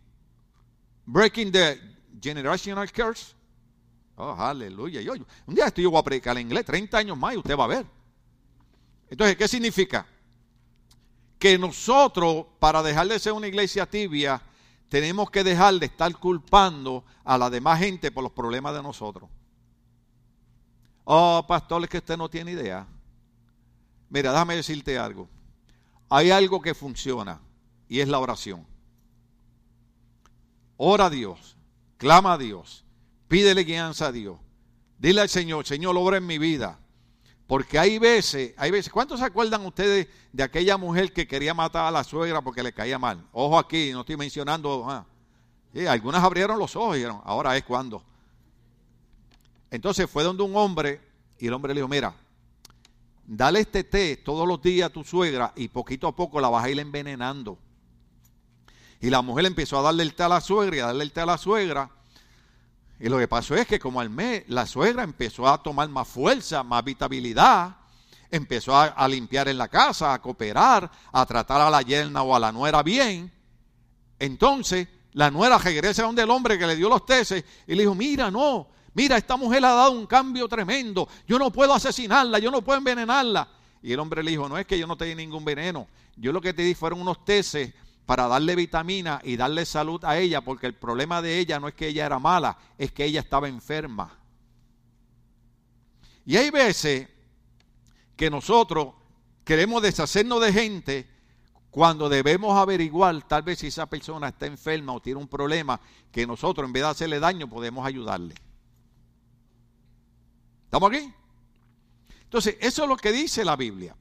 Breaking 1.05 1.51
the 1.51 1.79
generational 2.19 2.91
curse. 2.91 3.35
Oh, 4.15 4.31
aleluya. 4.31 4.99
un 5.45 5.53
día 5.53 5.67
estoy 5.67 5.83
yo 5.83 5.91
voy 5.91 5.99
a 5.99 6.03
predicar 6.03 6.37
en 6.37 6.47
inglés, 6.47 6.65
30 6.65 6.97
años 6.97 7.19
más 7.19 7.35
y 7.35 7.37
usted 7.37 7.55
va 7.55 7.65
a 7.65 7.67
ver. 7.67 7.85
Entonces, 9.11 9.37
¿qué 9.37 9.47
significa? 9.47 10.07
Que 11.37 11.55
nosotros, 11.59 12.47
para 12.57 12.81
dejar 12.81 13.07
de 13.09 13.19
ser 13.19 13.33
una 13.33 13.45
iglesia 13.45 13.85
tibia, 13.85 14.41
tenemos 14.89 15.29
que 15.29 15.43
dejar 15.43 15.75
de 15.75 15.85
estar 15.85 16.11
culpando 16.17 17.05
a 17.23 17.37
la 17.37 17.51
demás 17.51 17.77
gente 17.77 18.11
por 18.11 18.23
los 18.23 18.31
problemas 18.31 18.73
de 18.73 18.81
nosotros. 18.81 19.29
Oh, 21.03 21.45
pastor, 21.47 21.83
es 21.83 21.89
que 21.91 21.99
usted 21.99 22.17
no 22.17 22.27
tiene 22.27 22.53
idea. 22.53 22.87
Mira, 24.09 24.31
déjame 24.31 24.55
decirte 24.55 24.97
algo. 24.97 25.29
Hay 26.09 26.31
algo 26.31 26.61
que 26.61 26.73
funciona 26.73 27.39
y 27.87 27.99
es 27.99 28.07
la 28.07 28.19
oración. 28.19 28.65
Ora 30.77 31.05
a 31.05 31.09
Dios, 31.09 31.57
clama 31.97 32.33
a 32.33 32.37
Dios, 32.37 32.85
pídele 33.27 33.63
guianza 33.63 34.07
a 34.07 34.11
Dios. 34.11 34.39
Dile 34.97 35.21
al 35.21 35.29
Señor, 35.29 35.65
Señor, 35.65 35.95
obra 35.97 36.17
en 36.17 36.25
mi 36.25 36.37
vida. 36.37 36.79
Porque 37.47 37.79
hay 37.79 37.97
veces, 37.97 38.53
hay 38.57 38.69
veces, 38.69 38.91
¿cuántos 38.91 39.19
se 39.19 39.25
acuerdan 39.25 39.65
ustedes 39.65 40.07
de 40.31 40.43
aquella 40.43 40.77
mujer 40.77 41.11
que 41.11 41.27
quería 41.27 41.53
matar 41.53 41.85
a 41.85 41.91
la 41.91 42.03
suegra 42.03 42.41
porque 42.41 42.61
le 42.61 42.73
caía 42.73 42.99
mal? 42.99 43.25
Ojo 43.31 43.57
aquí, 43.57 43.91
no 43.91 44.01
estoy 44.01 44.17
mencionando. 44.17 44.85
Ah. 44.87 45.05
algunas 45.89 46.23
abrieron 46.23 46.59
los 46.59 46.75
ojos 46.75 46.95
y 46.95 46.99
dijeron, 46.99 47.21
ahora 47.23 47.57
es 47.57 47.63
cuando. 47.63 48.03
Entonces 49.71 50.09
fue 50.09 50.23
donde 50.23 50.43
un 50.43 50.55
hombre 50.55 51.01
y 51.39 51.47
el 51.47 51.53
hombre 51.53 51.73
le 51.73 51.79
dijo, 51.79 51.87
mira, 51.87 52.13
dale 53.29 53.59
este 53.59 53.83
té 53.83 54.17
todos 54.17 54.47
los 54.47 54.59
días 54.59 54.89
a 54.89 54.93
tu 54.93 55.03
suegra 55.03 55.53
y 55.55 55.67
poquito 55.67 56.07
a 56.07 56.15
poco 56.15 56.41
la 56.41 56.49
vas 56.49 56.65
a 56.65 56.69
ir 56.69 56.79
envenenando. 56.79 57.59
Y 58.99 59.09
la 59.11 59.21
mujer 59.21 59.45
empezó 59.45 59.77
a 59.79 59.83
darle 59.83 60.03
el 60.03 60.15
té 60.15 60.23
a 60.23 60.29
la 60.29 60.41
suegra 60.41 60.75
y 60.75 60.79
a 60.79 60.87
darle 60.87 61.03
el 61.03 61.11
té 61.11 61.21
a 61.21 61.25
la 61.27 61.37
suegra. 61.37 61.91
Y 62.99 63.07
lo 63.07 63.19
que 63.19 63.27
pasó 63.27 63.55
es 63.55 63.67
que 63.67 63.79
como 63.79 64.01
al 64.01 64.09
mes 64.09 64.43
la 64.47 64.65
suegra 64.65 65.03
empezó 65.03 65.47
a 65.47 65.61
tomar 65.61 65.87
más 65.89 66.07
fuerza, 66.07 66.63
más 66.63 66.83
vitabilidad, 66.83 67.77
empezó 68.31 68.75
a, 68.75 69.07
limpiar 69.07 69.47
en 69.47 69.59
la 69.59 69.67
casa, 69.67 70.13
a 70.13 70.21
cooperar, 70.21 70.89
a 71.11 71.25
tratar 71.25 71.61
a 71.61 71.69
la 71.69 71.81
yerna 71.83 72.23
o 72.23 72.35
a 72.35 72.39
la 72.39 72.51
nuera 72.51 72.81
bien. 72.81 73.31
Entonces 74.17 74.87
la 75.13 75.29
nuera 75.29 75.59
regresa 75.59 76.01
donde 76.01 76.23
el 76.23 76.29
hombre 76.31 76.57
que 76.57 76.65
le 76.65 76.75
dio 76.75 76.89
los 76.89 77.05
teces 77.05 77.45
y 77.67 77.75
le 77.75 77.83
dijo, 77.83 77.95
mira, 77.95 78.31
no, 78.31 78.69
mira, 78.99 79.15
esta 79.15 79.37
mujer 79.37 79.63
ha 79.63 79.71
dado 79.71 79.93
un 79.93 80.05
cambio 80.05 80.45
tremendo, 80.49 81.07
yo 81.25 81.39
no 81.39 81.53
puedo 81.53 81.73
asesinarla, 81.73 82.37
yo 82.37 82.51
no 82.51 82.61
puedo 82.61 82.79
envenenarla. 82.79 83.47
Y 83.81 83.93
el 83.93 83.99
hombre 84.01 84.21
le 84.21 84.31
dijo, 84.31 84.49
no 84.49 84.57
es 84.57 84.65
que 84.65 84.77
yo 84.77 84.85
no 84.85 84.97
te 84.97 85.05
di 85.05 85.15
ningún 85.15 85.45
veneno, 85.45 85.87
yo 86.17 86.33
lo 86.33 86.41
que 86.41 86.53
te 86.53 86.63
di 86.63 86.75
fueron 86.75 86.99
unos 86.99 87.23
teces 87.23 87.73
para 88.05 88.27
darle 88.27 88.57
vitamina 88.57 89.21
y 89.23 89.37
darle 89.37 89.65
salud 89.65 90.03
a 90.03 90.17
ella, 90.17 90.41
porque 90.41 90.67
el 90.67 90.73
problema 90.73 91.21
de 91.21 91.39
ella 91.39 91.61
no 91.61 91.69
es 91.69 91.75
que 91.75 91.87
ella 91.87 92.07
era 92.07 92.19
mala, 92.19 92.57
es 92.77 92.91
que 92.91 93.05
ella 93.05 93.21
estaba 93.21 93.47
enferma. 93.47 94.19
Y 96.25 96.35
hay 96.35 96.49
veces 96.49 97.07
que 98.17 98.29
nosotros 98.29 98.95
queremos 99.45 99.81
deshacernos 99.81 100.41
de 100.41 100.51
gente 100.51 101.09
cuando 101.71 102.09
debemos 102.09 102.57
averiguar 102.57 103.25
tal 103.29 103.43
vez 103.43 103.59
si 103.59 103.67
esa 103.67 103.85
persona 103.85 104.27
está 104.27 104.45
enferma 104.45 104.91
o 104.91 105.01
tiene 105.01 105.21
un 105.21 105.29
problema 105.29 105.79
que 106.11 106.27
nosotros 106.27 106.67
en 106.67 106.73
vez 106.73 106.83
de 106.83 106.89
hacerle 106.89 107.21
daño 107.21 107.47
podemos 107.47 107.85
ayudarle. 107.85 108.35
¿Estamos 110.69 110.91
aquí? 110.91 111.11
Entonces, 112.25 112.57
eso 112.59 112.83
es 112.83 112.89
lo 112.89 112.95
que 112.95 113.11
dice 113.11 113.43
la 113.43 113.55
Biblia. 113.55 113.95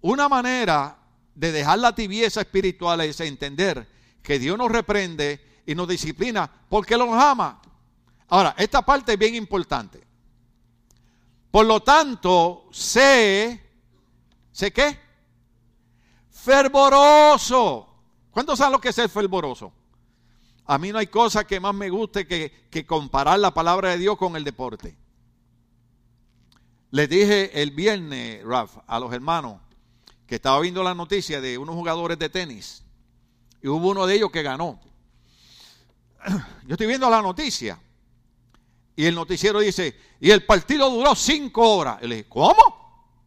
Una 0.00 0.28
manera 0.28 0.98
de 1.32 1.52
dejar 1.52 1.78
la 1.78 1.94
tibieza 1.94 2.40
espiritual 2.40 3.02
es 3.02 3.20
entender 3.20 3.86
que 4.20 4.40
Dios 4.40 4.58
nos 4.58 4.68
reprende 4.68 5.62
y 5.64 5.76
nos 5.76 5.86
disciplina 5.86 6.50
porque 6.68 6.96
los 6.96 7.08
ama. 7.10 7.62
Ahora, 8.30 8.52
esta 8.58 8.82
parte 8.82 9.12
es 9.12 9.18
bien 9.20 9.36
importante. 9.36 10.04
Por 11.52 11.66
lo 11.66 11.78
tanto, 11.84 12.64
sé, 12.72 13.64
¿sé 14.50 14.72
qué? 14.72 14.98
Fervoroso. 16.32 17.94
¿Cuántos 18.32 18.58
saben 18.58 18.72
lo 18.72 18.80
que 18.80 18.88
es 18.88 18.94
ser 18.96 19.08
fervoroso? 19.08 19.72
A 20.66 20.78
mí 20.78 20.90
no 20.90 20.98
hay 20.98 21.06
cosa 21.06 21.46
que 21.46 21.60
más 21.60 21.76
me 21.76 21.90
guste 21.90 22.26
que, 22.26 22.66
que 22.72 22.84
comparar 22.84 23.38
la 23.38 23.54
palabra 23.54 23.90
de 23.90 23.98
Dios 23.98 24.18
con 24.18 24.34
el 24.34 24.42
deporte. 24.42 24.96
Les 26.92 27.08
dije 27.08 27.62
el 27.62 27.70
viernes, 27.70 28.44
Raf, 28.44 28.76
a 28.86 29.00
los 29.00 29.14
hermanos, 29.14 29.58
que 30.26 30.34
estaba 30.34 30.60
viendo 30.60 30.82
la 30.82 30.94
noticia 30.94 31.40
de 31.40 31.56
unos 31.56 31.74
jugadores 31.74 32.18
de 32.18 32.28
tenis. 32.28 32.82
Y 33.62 33.68
hubo 33.68 33.88
uno 33.88 34.06
de 34.06 34.14
ellos 34.14 34.30
que 34.30 34.42
ganó. 34.42 34.78
Yo 36.66 36.74
estoy 36.74 36.86
viendo 36.86 37.08
la 37.08 37.22
noticia. 37.22 37.80
Y 38.94 39.06
el 39.06 39.14
noticiero 39.14 39.60
dice, 39.60 39.98
y 40.20 40.30
el 40.30 40.44
partido 40.44 40.90
duró 40.90 41.14
cinco 41.14 41.76
horas. 41.76 41.98
Y 42.02 42.08
le 42.08 42.16
dije, 42.16 42.28
¿cómo? 42.28 43.22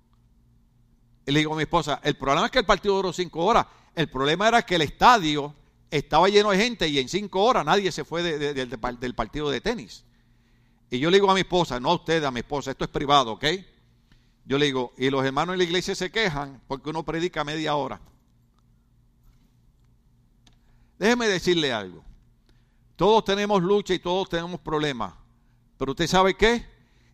Le 1.26 1.40
digo 1.40 1.54
a 1.54 1.56
mi 1.56 1.64
esposa, 1.64 2.00
el 2.04 2.16
problema 2.18 2.46
es 2.46 2.52
que 2.52 2.60
el 2.60 2.66
partido 2.68 2.98
duró 2.98 3.12
cinco 3.12 3.44
horas. 3.46 3.66
El 3.96 4.10
problema 4.10 4.48
era 4.48 4.62
que 4.62 4.76
el 4.76 4.84
estadio 4.84 5.56
estaba 5.90 6.30
lleno 6.30 6.52
de 6.52 6.58
gente 6.58 6.88
y 6.88 7.00
en 7.00 7.10
cinco 7.10 7.44
horas 7.44 7.66
nadie 7.66 7.92
se 7.92 8.06
fue 8.06 8.22
del 8.22 9.16
partido 9.16 9.50
de 9.50 9.60
tenis. 9.60 10.06
Y 10.90 11.00
yo 11.00 11.10
le 11.10 11.18
digo 11.18 11.30
a 11.30 11.34
mi 11.34 11.42
esposa, 11.42 11.80
no 11.80 11.92
a 11.92 11.96
usted, 11.96 12.24
a 12.24 12.32
mi 12.32 12.40
esposa, 12.40 12.72
esto 12.72 12.86
es 12.86 12.90
privado, 12.90 13.34
¿ok? 13.34 13.46
Yo 14.46 14.58
le 14.58 14.66
digo, 14.66 14.94
y 14.98 15.10
los 15.10 15.26
hermanos 15.26 15.54
en 15.54 15.58
la 15.58 15.64
iglesia 15.64 15.96
se 15.96 16.12
quejan 16.12 16.62
porque 16.68 16.90
uno 16.90 17.04
predica 17.04 17.44
media 17.44 17.76
hora. 17.76 18.00
Déjeme 21.00 21.28
decirle 21.28 21.74
algo. 21.74 22.04
Todos 22.96 23.26
tenemos 23.26 23.62
lucha 23.62 23.94
y 23.94 24.00
todos 24.00 24.30
tenemos 24.30 24.60
problemas. 24.60 25.14
Pero 25.78 25.92
usted 25.92 26.08
sabe 26.08 26.36
qué? 26.36 26.66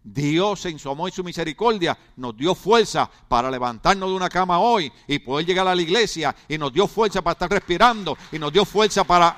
Dios 0.04 0.66
en 0.66 0.78
su 0.78 0.90
amor 0.90 1.10
y 1.10 1.14
su 1.14 1.24
misericordia 1.24 1.98
nos 2.16 2.36
dio 2.36 2.54
fuerza 2.56 3.10
para 3.28 3.50
levantarnos 3.50 4.10
de 4.10 4.16
una 4.16 4.30
cama 4.30 4.60
hoy 4.60 4.92
y 5.08 5.20
poder 5.20 5.46
llegar 5.46 5.68
a 5.68 5.76
la 5.76 5.82
iglesia 5.82 6.36
y 6.48 6.58
nos 6.58 6.74
dio 6.74 6.88
fuerza 6.88 7.22
para 7.22 7.34
estar 7.34 7.50
respirando 7.50 8.18
y 8.32 8.40
nos 8.40 8.52
dio 8.52 8.66
fuerza 8.66 9.04
para... 9.04 9.38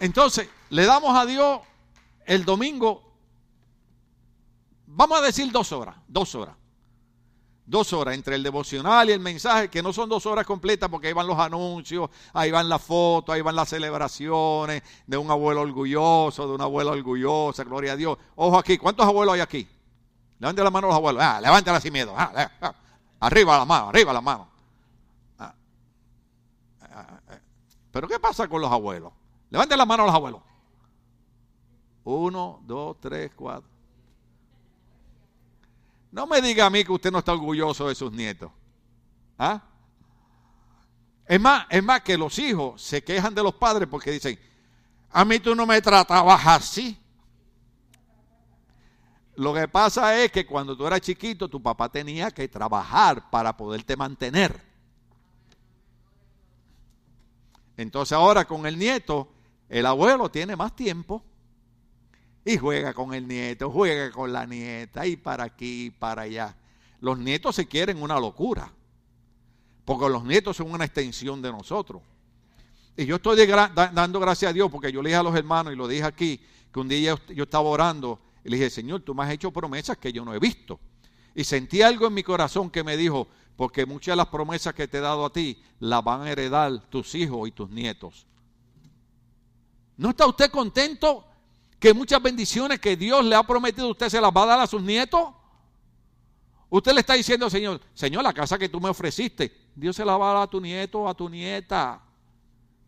Entonces, 0.00 0.48
le 0.70 0.84
damos 0.86 1.16
a 1.16 1.26
Dios 1.26 1.60
el 2.26 2.44
domingo, 2.44 3.02
vamos 4.86 5.18
a 5.18 5.22
decir 5.22 5.50
dos 5.50 5.72
horas, 5.72 5.96
dos 6.06 6.34
horas. 6.34 6.56
Dos 7.64 7.92
horas 7.92 8.14
entre 8.14 8.34
el 8.34 8.42
devocional 8.42 9.10
y 9.10 9.12
el 9.12 9.20
mensaje, 9.20 9.68
que 9.68 9.82
no 9.82 9.92
son 9.92 10.08
dos 10.08 10.24
horas 10.24 10.46
completas 10.46 10.88
porque 10.88 11.08
ahí 11.08 11.12
van 11.12 11.26
los 11.26 11.38
anuncios, 11.38 12.08
ahí 12.32 12.50
van 12.50 12.66
las 12.66 12.80
fotos, 12.80 13.34
ahí 13.34 13.42
van 13.42 13.54
las 13.54 13.68
celebraciones 13.68 14.82
de 15.06 15.18
un 15.18 15.30
abuelo 15.30 15.60
orgulloso, 15.60 16.48
de 16.48 16.54
una 16.54 16.64
abuela 16.64 16.92
orgullosa, 16.92 17.64
gloria 17.64 17.92
a 17.92 17.96
Dios. 17.96 18.16
Ojo 18.36 18.56
aquí, 18.56 18.78
¿cuántos 18.78 19.04
abuelos 19.04 19.34
hay 19.34 19.40
aquí? 19.42 19.68
Levante 20.38 20.64
la 20.64 20.70
mano 20.70 20.86
los 20.86 20.96
abuelos. 20.96 21.22
Ah, 21.22 21.40
levántala 21.42 21.78
sin 21.78 21.92
miedo. 21.92 22.14
Ah, 22.16 22.50
ah. 22.62 22.74
Arriba 23.20 23.58
la 23.58 23.64
mano, 23.66 23.88
arriba 23.90 24.14
la 24.14 24.20
mano. 24.22 24.48
Ah. 25.38 25.54
Pero 27.90 28.08
¿qué 28.08 28.18
pasa 28.18 28.48
con 28.48 28.62
los 28.62 28.72
abuelos? 28.72 29.12
Levante 29.50 29.76
la 29.76 29.84
mano 29.84 30.06
los 30.06 30.14
abuelos. 30.14 30.40
Uno, 32.10 32.62
dos, 32.64 32.96
tres, 32.98 33.32
cuatro. 33.36 33.68
No 36.10 36.26
me 36.26 36.40
diga 36.40 36.64
a 36.64 36.70
mí 36.70 36.82
que 36.82 36.92
usted 36.92 37.12
no 37.12 37.18
está 37.18 37.34
orgulloso 37.34 37.86
de 37.86 37.94
sus 37.94 38.10
nietos. 38.10 38.50
¿Ah? 39.36 39.62
Es 41.26 41.38
más, 41.38 41.66
es 41.68 41.84
más 41.84 42.00
que 42.00 42.16
los 42.16 42.38
hijos 42.38 42.80
se 42.80 43.04
quejan 43.04 43.34
de 43.34 43.42
los 43.42 43.54
padres 43.56 43.86
porque 43.90 44.10
dicen, 44.10 44.38
a 45.10 45.22
mí 45.26 45.38
tú 45.38 45.54
no 45.54 45.66
me 45.66 45.82
tratabas 45.82 46.46
así. 46.46 46.98
Lo 49.36 49.52
que 49.52 49.68
pasa 49.68 50.18
es 50.18 50.32
que 50.32 50.46
cuando 50.46 50.74
tú 50.74 50.86
eras 50.86 51.02
chiquito, 51.02 51.46
tu 51.46 51.62
papá 51.62 51.90
tenía 51.90 52.30
que 52.30 52.48
trabajar 52.48 53.28
para 53.28 53.54
poderte 53.54 53.98
mantener. 53.98 54.58
Entonces 57.76 58.12
ahora 58.12 58.46
con 58.46 58.64
el 58.64 58.78
nieto, 58.78 59.28
el 59.68 59.84
abuelo 59.84 60.30
tiene 60.30 60.56
más 60.56 60.74
tiempo 60.74 61.22
y 62.48 62.56
juega 62.56 62.94
con 62.94 63.12
el 63.12 63.28
nieto, 63.28 63.70
juega 63.70 64.10
con 64.10 64.32
la 64.32 64.46
nieta, 64.46 65.06
y 65.06 65.16
para 65.16 65.44
aquí, 65.44 65.90
para 65.90 66.22
allá. 66.22 66.56
Los 66.98 67.18
nietos 67.18 67.54
se 67.54 67.68
quieren 67.68 68.00
una 68.00 68.18
locura, 68.18 68.72
porque 69.84 70.08
los 70.08 70.24
nietos 70.24 70.56
son 70.56 70.72
una 70.72 70.86
extensión 70.86 71.42
de 71.42 71.52
nosotros. 71.52 72.00
Y 72.96 73.04
yo 73.04 73.16
estoy 73.16 73.36
dando 73.46 74.18
gracias 74.18 74.48
a 74.48 74.52
Dios, 74.54 74.70
porque 74.70 74.90
yo 74.90 75.02
le 75.02 75.10
dije 75.10 75.18
a 75.18 75.22
los 75.22 75.36
hermanos, 75.36 75.74
y 75.74 75.76
lo 75.76 75.86
dije 75.86 76.04
aquí, 76.04 76.40
que 76.72 76.80
un 76.80 76.88
día 76.88 77.18
yo, 77.28 77.44
estaba 77.44 77.68
orando, 77.68 78.18
y 78.42 78.48
le 78.48 78.56
dije, 78.56 78.70
Señor, 78.70 79.02
tú 79.02 79.14
me 79.14 79.24
has 79.24 79.30
hecho 79.30 79.50
promesas 79.50 79.98
que 79.98 80.10
yo 80.10 80.24
no 80.24 80.32
he 80.32 80.38
visto. 80.38 80.80
Y 81.34 81.44
sentí 81.44 81.82
algo 81.82 82.06
en 82.06 82.14
mi 82.14 82.22
corazón 82.22 82.70
que 82.70 82.82
me 82.82 82.96
dijo, 82.96 83.28
porque 83.56 83.84
muchas 83.84 84.14
de 84.14 84.16
las 84.16 84.28
promesas 84.28 84.72
que 84.72 84.88
te 84.88 84.96
he 84.96 85.02
dado 85.02 85.26
a 85.26 85.32
ti 85.34 85.62
las 85.80 86.02
van 86.02 86.22
a 86.22 86.30
heredar 86.32 86.88
tus 86.88 87.14
hijos 87.14 87.46
y 87.46 87.52
tus 87.52 87.68
nietos. 87.68 88.26
¿No 89.98 90.10
está 90.10 90.26
usted 90.26 90.50
contento 90.50 91.27
que 91.78 91.94
muchas 91.94 92.20
bendiciones 92.20 92.80
que 92.80 92.96
Dios 92.96 93.24
le 93.24 93.36
ha 93.36 93.42
prometido, 93.42 93.88
usted 93.90 94.08
se 94.08 94.20
las 94.20 94.30
va 94.30 94.42
a 94.42 94.46
dar 94.46 94.60
a 94.60 94.66
sus 94.66 94.82
nietos. 94.82 95.28
Usted 96.70 96.92
le 96.92 97.00
está 97.00 97.14
diciendo, 97.14 97.48
Señor, 97.48 97.80
Señor, 97.94 98.22
la 98.22 98.32
casa 98.32 98.58
que 98.58 98.68
tú 98.68 98.80
me 98.80 98.88
ofreciste, 98.88 99.70
Dios 99.74 99.96
se 99.96 100.04
la 100.04 100.16
va 100.16 100.30
a 100.30 100.34
dar 100.34 100.42
a 100.44 100.46
tu 100.46 100.60
nieto, 100.60 101.08
a 101.08 101.14
tu 101.14 101.28
nieta. 101.28 102.02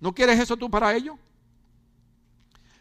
¿No 0.00 0.12
quieres 0.12 0.38
eso 0.38 0.56
tú 0.56 0.70
para 0.70 0.94
ellos? 0.94 1.16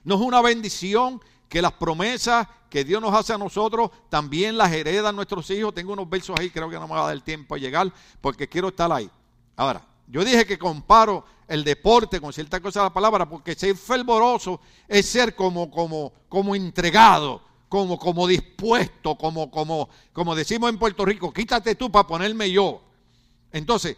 No 0.03 0.15
es 0.15 0.21
una 0.21 0.41
bendición 0.41 1.21
que 1.47 1.61
las 1.61 1.73
promesas 1.73 2.47
que 2.69 2.83
Dios 2.83 3.01
nos 3.01 3.13
hace 3.13 3.33
a 3.33 3.37
nosotros 3.37 3.91
también 4.09 4.57
las 4.57 4.71
heredan 4.71 5.15
nuestros 5.15 5.49
hijos. 5.51 5.73
Tengo 5.73 5.93
unos 5.93 6.09
versos 6.09 6.39
ahí, 6.39 6.49
creo 6.49 6.69
que 6.69 6.75
no 6.75 6.87
me 6.87 6.93
va 6.93 7.01
a 7.01 7.05
dar 7.07 7.13
el 7.13 7.23
tiempo 7.23 7.55
a 7.55 7.57
llegar 7.57 7.91
porque 8.21 8.47
quiero 8.47 8.69
estar 8.69 8.91
ahí. 8.91 9.09
Ahora, 9.55 9.81
yo 10.09 10.25
dije 10.25 10.45
que 10.45 10.57
comparo 10.57 11.23
el 11.47 11.63
deporte 11.63 12.19
con 12.19 12.33
cierta 12.33 12.59
cosa 12.59 12.79
de 12.79 12.85
la 12.87 12.93
palabra, 12.93 13.29
porque 13.29 13.53
ser 13.53 13.77
fervoroso 13.77 14.59
es 14.87 15.05
ser 15.05 15.35
como, 15.35 15.69
como, 15.69 16.11
como 16.27 16.55
entregado, 16.55 17.43
como, 17.69 17.99
como 17.99 18.25
dispuesto, 18.25 19.15
como, 19.15 19.51
como, 19.51 19.87
como 20.11 20.35
decimos 20.35 20.71
en 20.71 20.79
Puerto 20.79 21.05
Rico, 21.05 21.31
quítate 21.31 21.75
tú 21.75 21.91
para 21.91 22.07
ponerme 22.07 22.51
yo. 22.51 22.81
Entonces, 23.51 23.97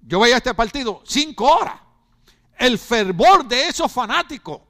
yo 0.00 0.20
veía 0.20 0.36
este 0.36 0.54
partido 0.54 1.02
cinco 1.04 1.44
horas. 1.46 1.80
El 2.56 2.78
fervor 2.78 3.46
de 3.46 3.68
esos 3.68 3.90
fanáticos, 3.90 4.60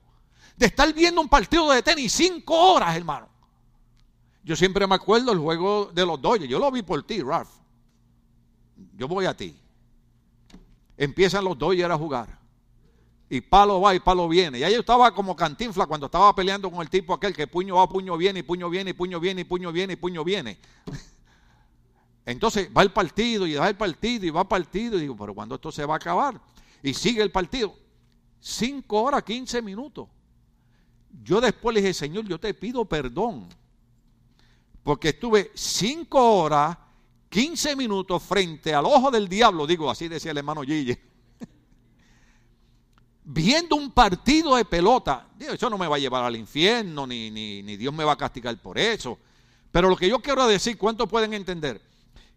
de 0.56 0.66
estar 0.66 0.92
viendo 0.94 1.20
un 1.20 1.28
partido 1.28 1.70
de 1.70 1.82
tenis 1.82 2.12
cinco 2.12 2.54
horas, 2.72 2.96
hermano. 2.96 3.28
Yo 4.42 4.56
siempre 4.56 4.86
me 4.86 4.94
acuerdo 4.94 5.32
el 5.32 5.38
juego 5.38 5.90
de 5.92 6.06
los 6.06 6.20
Dodgers. 6.20 6.48
Yo 6.48 6.58
lo 6.58 6.70
vi 6.70 6.82
por 6.82 7.02
ti, 7.06 7.22
Ralph. 7.22 7.50
Yo 8.96 9.06
voy 9.06 9.26
a 9.26 9.36
ti 9.36 9.54
empiezan 10.98 11.44
los 11.44 11.56
Dodgers 11.56 11.94
a 11.94 11.96
jugar. 11.96 12.38
Y 13.30 13.40
palo 13.40 13.80
va 13.80 13.94
y 13.94 14.00
palo 14.00 14.28
viene. 14.28 14.58
Y 14.58 14.64
ahí 14.64 14.72
yo 14.72 14.80
estaba 14.80 15.14
como 15.14 15.36
cantinfla 15.36 15.86
cuando 15.86 16.06
estaba 16.06 16.34
peleando 16.34 16.70
con 16.70 16.80
el 16.80 16.90
tipo 16.90 17.14
aquel 17.14 17.34
que 17.34 17.46
puño 17.46 17.76
va, 17.76 17.88
puño 17.88 18.16
viene, 18.16 18.40
y 18.40 18.42
puño 18.42 18.68
viene, 18.68 18.90
y 18.90 18.94
puño 18.94 19.20
viene, 19.20 19.42
y 19.42 19.44
puño 19.44 19.70
viene, 19.70 19.92
y 19.92 19.96
puño 19.96 20.24
viene. 20.24 20.58
Entonces 22.26 22.68
va 22.76 22.82
el 22.82 22.90
partido 22.90 23.46
y 23.46 23.54
va 23.54 23.68
el 23.68 23.76
partido 23.76 24.26
y 24.26 24.30
va 24.30 24.42
el 24.42 24.48
partido. 24.48 24.98
Y 24.98 25.02
digo, 25.02 25.16
pero 25.16 25.34
cuando 25.34 25.54
esto 25.54 25.70
se 25.70 25.84
va 25.86 25.94
a 25.94 25.98
acabar? 25.98 26.40
Y 26.82 26.92
sigue 26.94 27.22
el 27.22 27.30
partido. 27.30 27.74
Cinco 28.40 29.02
horas, 29.02 29.22
quince 29.22 29.62
minutos. 29.62 30.08
Yo 31.22 31.40
después 31.40 31.74
le 31.74 31.80
dije, 31.80 31.94
Señor, 31.94 32.26
yo 32.26 32.38
te 32.38 32.52
pido 32.54 32.84
perdón. 32.84 33.48
Porque 34.82 35.10
estuve 35.10 35.50
cinco 35.54 36.38
horas 36.38 36.76
15 37.28 37.76
minutos 37.76 38.22
frente 38.22 38.74
al 38.74 38.86
ojo 38.86 39.10
del 39.10 39.28
diablo, 39.28 39.66
digo 39.66 39.90
así 39.90 40.08
decía 40.08 40.30
el 40.30 40.38
hermano 40.38 40.62
Gille, 40.62 40.98
viendo 43.24 43.76
un 43.76 43.90
partido 43.92 44.56
de 44.56 44.64
pelota. 44.64 45.28
eso 45.38 45.68
no 45.68 45.76
me 45.76 45.86
va 45.86 45.96
a 45.96 45.98
llevar 45.98 46.24
al 46.24 46.36
infierno, 46.36 47.06
ni, 47.06 47.30
ni, 47.30 47.76
Dios 47.76 47.92
me 47.92 48.04
va 48.04 48.12
a 48.12 48.16
castigar 48.16 48.56
por 48.60 48.78
eso. 48.78 49.18
Pero 49.70 49.88
lo 49.88 49.96
que 49.96 50.08
yo 50.08 50.20
quiero 50.20 50.46
decir, 50.46 50.78
¿cuántos 50.78 51.08
pueden 51.08 51.34
entender? 51.34 51.82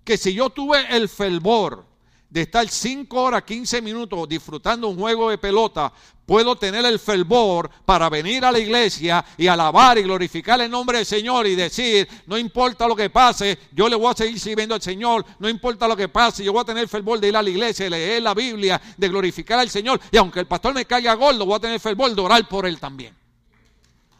Que 0.03 0.17
si 0.17 0.33
yo 0.33 0.49
tuve 0.49 0.95
el 0.95 1.07
fervor 1.07 1.85
de 2.31 2.43
estar 2.43 2.67
5 2.67 3.21
horas, 3.21 3.43
15 3.43 3.81
minutos 3.81 4.27
disfrutando 4.27 4.87
un 4.87 4.97
juego 4.97 5.29
de 5.29 5.37
pelota, 5.37 5.91
puedo 6.25 6.55
tener 6.55 6.85
el 6.85 6.97
fervor 6.97 7.69
para 7.83 8.09
venir 8.09 8.45
a 8.45 8.53
la 8.53 8.59
iglesia 8.59 9.23
y 9.37 9.47
alabar 9.47 9.97
y 9.97 10.03
glorificar 10.03 10.61
el 10.61 10.71
nombre 10.71 10.99
del 10.99 11.05
Señor 11.05 11.45
y 11.45 11.55
decir, 11.55 12.07
no 12.27 12.37
importa 12.37 12.87
lo 12.87 12.95
que 12.95 13.09
pase, 13.09 13.59
yo 13.73 13.89
le 13.89 13.97
voy 13.97 14.09
a 14.09 14.15
seguir 14.15 14.39
sirviendo 14.39 14.73
al 14.73 14.81
Señor, 14.81 15.25
no 15.39 15.49
importa 15.49 15.89
lo 15.89 15.97
que 15.97 16.07
pase, 16.07 16.41
yo 16.41 16.53
voy 16.53 16.61
a 16.61 16.65
tener 16.65 16.83
el 16.83 16.89
fervor 16.89 17.19
de 17.19 17.27
ir 17.27 17.35
a 17.35 17.41
la 17.41 17.49
iglesia, 17.49 17.83
de 17.83 17.89
leer 17.89 18.23
la 18.23 18.33
Biblia, 18.33 18.81
de 18.95 19.09
glorificar 19.09 19.59
al 19.59 19.69
Señor, 19.69 19.99
y 20.09 20.15
aunque 20.15 20.39
el 20.39 20.47
pastor 20.47 20.73
me 20.73 20.85
caiga 20.85 21.13
gordo, 21.15 21.45
voy 21.45 21.57
a 21.57 21.59
tener 21.59 21.73
el 21.73 21.81
fervor 21.81 22.15
de 22.15 22.21
orar 22.21 22.47
por 22.47 22.65
él 22.65 22.79
también. 22.79 23.13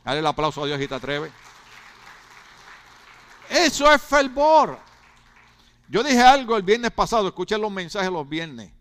Dale 0.03 0.19
el 0.19 0.27
aplauso 0.27 0.63
a 0.63 0.67
Dios 0.67 0.81
y 0.81 0.87
te 0.89 0.95
atreve. 0.95 1.31
Eso 3.49 3.89
es 3.89 4.01
fervor. 4.01 4.90
Yo 5.91 6.03
dije 6.03 6.21
algo 6.21 6.55
el 6.55 6.63
viernes 6.63 6.91
pasado, 6.91 7.27
escuchen 7.27 7.59
los 7.59 7.69
mensajes 7.69 8.09
los 8.09 8.27
viernes. 8.27 8.71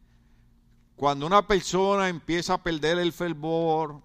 Cuando 0.94 1.26
una 1.26 1.44
persona 1.44 2.08
empieza 2.08 2.54
a 2.54 2.62
perder 2.62 3.00
el 3.00 3.12
fervor, 3.12 4.00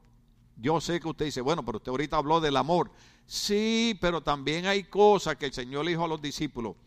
yo 0.57 0.81
sé 0.81 0.99
que 0.99 1.07
usted 1.07 1.25
dice, 1.25 1.39
bueno, 1.39 1.63
pero 1.63 1.77
usted 1.77 1.91
ahorita 1.91 2.17
habló 2.17 2.41
del 2.41 2.57
amor. 2.57 2.89
Sí, 3.27 3.95
pero 4.01 4.21
también 4.21 4.65
hay 4.65 4.85
cosas 4.85 5.35
que 5.35 5.45
el 5.45 5.53
Señor 5.53 5.85
le 5.85 5.91
dijo 5.91 6.03
a 6.03 6.07
los 6.07 6.19
discípulos. 6.19 6.77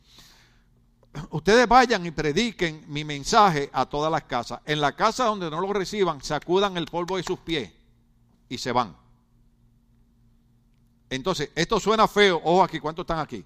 ustedes 1.30 1.68
vayan 1.68 2.04
y 2.04 2.10
prediquen 2.10 2.84
mi 2.88 3.04
mensaje 3.04 3.70
a 3.72 3.86
todas 3.86 4.10
las 4.10 4.24
casas. 4.24 4.60
En 4.64 4.80
la 4.80 4.96
casa 4.96 5.26
donde 5.26 5.48
no 5.48 5.60
lo 5.60 5.72
reciban, 5.72 6.20
sacudan 6.20 6.76
el 6.76 6.86
polvo 6.86 7.16
de 7.16 7.22
sus 7.22 7.38
pies 7.38 7.70
y 8.48 8.58
se 8.58 8.72
van. 8.72 8.96
Entonces, 11.10 11.52
esto 11.54 11.78
suena 11.78 12.08
feo. 12.08 12.40
Ojo 12.42 12.64
aquí, 12.64 12.80
¿cuántos 12.80 13.04
están 13.04 13.20
aquí? 13.20 13.44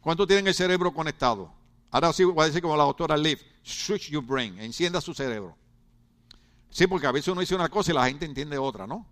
¿Cuántos 0.00 0.26
tienen 0.26 0.48
el 0.48 0.54
cerebro 0.54 0.92
conectado? 0.92 1.62
Ahora 1.94 2.12
sí 2.12 2.24
voy 2.24 2.42
a 2.42 2.46
decir 2.46 2.60
como 2.60 2.76
la 2.76 2.82
doctora 2.82 3.16
Liv, 3.16 3.38
switch 3.62 4.10
your 4.10 4.24
brain, 4.24 4.58
encienda 4.58 5.00
su 5.00 5.14
cerebro. 5.14 5.56
Sí, 6.68 6.88
porque 6.88 7.06
a 7.06 7.12
veces 7.12 7.28
uno 7.28 7.40
dice 7.40 7.54
una 7.54 7.68
cosa 7.68 7.92
y 7.92 7.94
la 7.94 8.04
gente 8.06 8.24
entiende 8.24 8.58
otra, 8.58 8.84
¿no? 8.84 9.06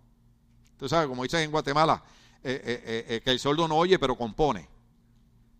Tú 0.77 0.89
sabes, 0.89 1.07
como 1.07 1.23
dicen 1.23 1.39
en 1.39 1.51
Guatemala, 1.51 2.03
eh, 2.43 2.61
eh, 2.61 3.05
eh, 3.07 3.21
que 3.21 3.31
el 3.31 3.39
sordo 3.39 3.69
no 3.69 3.77
oye, 3.77 3.97
pero 3.97 4.17
compone. 4.17 4.67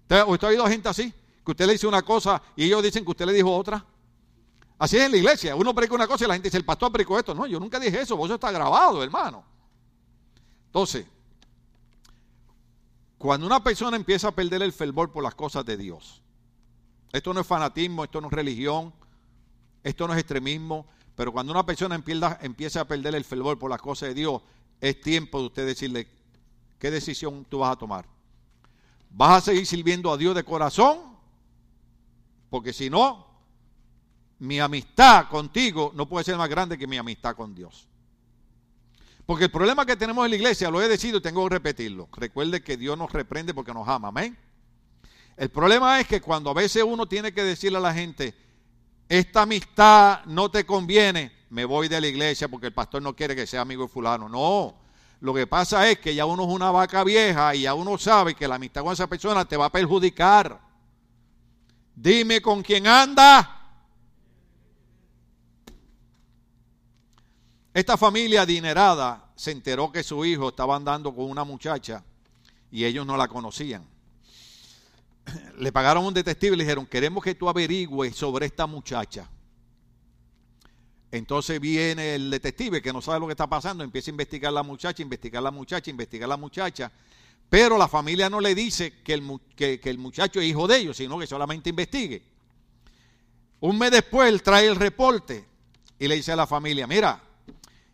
¿Usted, 0.02 0.18
ha 0.18 0.50
oído 0.50 0.68
gente 0.68 0.90
así? 0.90 1.14
Que 1.46 1.52
usted 1.52 1.66
le 1.66 1.72
dice 1.72 1.88
una 1.88 2.02
cosa 2.02 2.42
y 2.58 2.66
ellos 2.66 2.84
dicen 2.84 3.06
que 3.06 3.12
usted 3.12 3.26
le 3.26 3.32
dijo 3.32 3.56
otra. 3.56 3.86
Así 4.78 4.98
es 4.98 5.04
en 5.04 5.12
la 5.12 5.18
iglesia. 5.18 5.56
Uno 5.56 5.74
predica 5.74 5.96
una 5.96 6.08
cosa 6.08 6.26
y 6.26 6.28
la 6.28 6.34
gente 6.34 6.50
dice, 6.50 6.58
el 6.58 6.66
pastor 6.66 6.92
predicó 6.92 7.18
esto. 7.18 7.34
No, 7.34 7.48
yo 7.48 7.58
nunca 7.58 7.80
dije 7.80 8.02
eso, 8.02 8.22
eso 8.26 8.34
está 8.34 8.52
grabado, 8.52 9.02
hermano. 9.02 9.46
Entonces, 10.66 11.06
cuando 13.18 13.48
una 13.48 13.64
persona 13.64 13.96
empieza 13.96 14.28
a 14.28 14.32
perder 14.32 14.62
el 14.62 14.74
fervor 14.74 15.10
por 15.14 15.24
las 15.24 15.36
cosas 15.36 15.64
de 15.64 15.78
Dios, 15.78 16.23
esto 17.14 17.34
no 17.34 17.42
es 17.42 17.48
fanatismo, 17.48 18.04
esto 18.04 18.20
no 18.20 18.28
es 18.28 18.34
religión, 18.34 18.92
esto 19.84 20.08
no 20.08 20.14
es 20.14 20.20
extremismo, 20.20 20.88
pero 21.16 21.32
cuando 21.32 21.52
una 21.52 21.64
persona 21.64 21.96
empieza, 21.96 22.82
a 22.82 22.86
perder 22.86 23.14
el 23.14 23.24
fervor 23.24 23.60
por 23.60 23.70
las 23.70 23.80
cosas 23.80 24.10
de 24.10 24.16
Dios, 24.16 24.42
es 24.82 25.00
tiempo 25.00 25.40
de 25.40 25.46
usted 25.46 25.66
decirle 25.66 26.08
qué 26.80 26.90
decisión 26.90 27.46
tú 27.48 27.60
vas 27.60 27.74
a 27.74 27.76
tomar. 27.76 28.06
¿Vas 29.12 29.38
a 29.38 29.42
seguir 29.52 29.66
sirviendo 29.68 30.12
a 30.12 30.18
Dios 30.18 30.34
de 30.34 30.44
corazón? 30.44 30.98
Porque 32.50 32.74
si 32.74 32.90
no, 32.90 33.28
mi 34.40 34.60
amistad 34.60 35.30
contigo 35.30 35.92
no 35.94 36.10
puede 36.10 36.26
ser 36.26 36.36
más 36.36 36.50
grande 36.50 36.80
que 36.80 36.88
mi 36.88 36.98
amistad 36.98 37.36
con 37.36 37.54
Dios. 37.54 37.88
Porque 39.28 39.46
el 39.46 39.52
problema 39.52 39.86
que 39.86 39.96
tenemos 39.96 40.26
en 40.26 40.32
la 40.32 40.36
iglesia, 40.36 40.72
lo 40.72 40.82
he 40.82 40.88
decidido 40.88 41.20
y 41.20 41.22
tengo 41.22 41.48
que 41.48 41.54
repetirlo. 41.54 42.10
Recuerde 42.12 42.64
que 42.64 42.76
Dios 42.76 42.98
nos 42.98 43.14
reprende 43.14 43.54
porque 43.54 43.74
nos 43.74 43.88
ama, 43.88 44.08
amén. 44.08 44.36
El 45.36 45.50
problema 45.50 46.00
es 46.00 46.08
que 46.08 46.22
cuando 46.22 46.50
a 46.50 46.54
veces 46.54 46.84
uno 46.84 47.08
tiene 47.08 47.34
que 47.34 47.44
decirle 47.44 47.78
a 47.78 47.82
la 47.82 47.94
gente, 47.94 48.36
esta 49.10 49.44
amistad 49.44 50.24
no 50.26 50.50
te 50.50 50.66
conviene, 50.66 51.32
me 51.50 51.66
voy 51.66 51.88
de 51.88 52.00
la 52.00 52.08
iglesia 52.08 52.48
porque 52.48 52.68
el 52.68 52.74
pastor 52.74 53.02
no 53.02 53.16
quiere 53.16 53.36
que 53.36 53.48
sea 53.48 53.62
amigo 53.62 53.84
de 53.84 53.90
fulano. 53.90 54.30
No, 54.30 54.76
lo 55.20 55.34
que 55.34 55.48
pasa 55.48 55.90
es 55.90 56.00
que 56.00 56.14
ya 56.14 56.26
uno 56.26 56.44
es 56.44 56.50
una 56.50 56.72
vaca 56.72 57.04
vieja 57.04 57.56
y 57.56 57.62
ya 57.62 57.74
uno 57.74 57.98
sabe 57.98 58.36
que 58.36 58.48
la 58.48 58.56
amistad 58.56 58.84
con 58.84 58.94
esa 58.94 59.08
persona 59.08 59.46
te 59.46 59.58
va 59.58 59.66
a 59.66 59.72
perjudicar. 59.72 60.60
Dime 61.96 62.42
con 62.42 62.62
quién 62.62 62.88
anda. 62.88 63.62
Esta 67.74 67.98
familia 67.98 68.44
adinerada 68.44 69.32
se 69.36 69.52
enteró 69.52 69.92
que 69.92 70.04
su 70.04 70.24
hijo 70.26 70.50
estaba 70.50 70.76
andando 70.76 71.14
con 71.14 71.26
una 71.26 71.44
muchacha 71.44 72.04
y 72.70 72.86
ellos 72.86 73.06
no 73.06 73.18
la 73.18 73.28
conocían. 73.28 73.93
Le 75.58 75.72
pagaron 75.72 76.06
un 76.06 76.14
detective 76.14 76.54
y 76.54 76.58
le 76.58 76.64
dijeron, 76.64 76.86
queremos 76.86 77.24
que 77.24 77.36
tú 77.36 77.48
averigües 77.48 78.16
sobre 78.16 78.46
esta 78.46 78.68
muchacha. 78.68 79.30
Entonces 81.14 81.60
viene 81.60 82.16
el 82.16 82.32
detective 82.32 82.82
que 82.82 82.92
no 82.92 83.00
sabe 83.00 83.20
lo 83.20 83.28
que 83.28 83.34
está 83.34 83.46
pasando, 83.46 83.84
empieza 83.84 84.10
a 84.10 84.14
investigar 84.14 84.52
la 84.52 84.64
muchacha, 84.64 85.04
investigar 85.04 85.44
la 85.44 85.52
muchacha, 85.52 85.92
investigar 85.92 86.28
la 86.28 86.38
muchacha, 86.38 86.92
pero 87.50 87.78
la 87.78 87.88
familia 87.88 88.32
no 88.32 88.42
le 88.42 88.56
dice 88.56 89.02
que 89.04 89.14
el, 89.14 89.22
muchacho 89.22 90.42
es 90.42 90.48
hijo 90.48 90.68
de 90.68 90.78
ellos, 90.78 90.98
sino 90.98 91.20
que 91.20 91.28
solamente 91.28 91.70
investigue. 91.70 92.24
Un 93.60 93.78
mes 93.78 93.92
después 93.92 94.42
trae 94.42 94.66
el 94.66 94.76
reporte 94.76 95.46
y 96.00 96.08
le 96.08 96.16
dice 96.16 96.32
a 96.32 96.36
la 96.36 96.48
familia, 96.48 96.88
mira, 96.88 97.22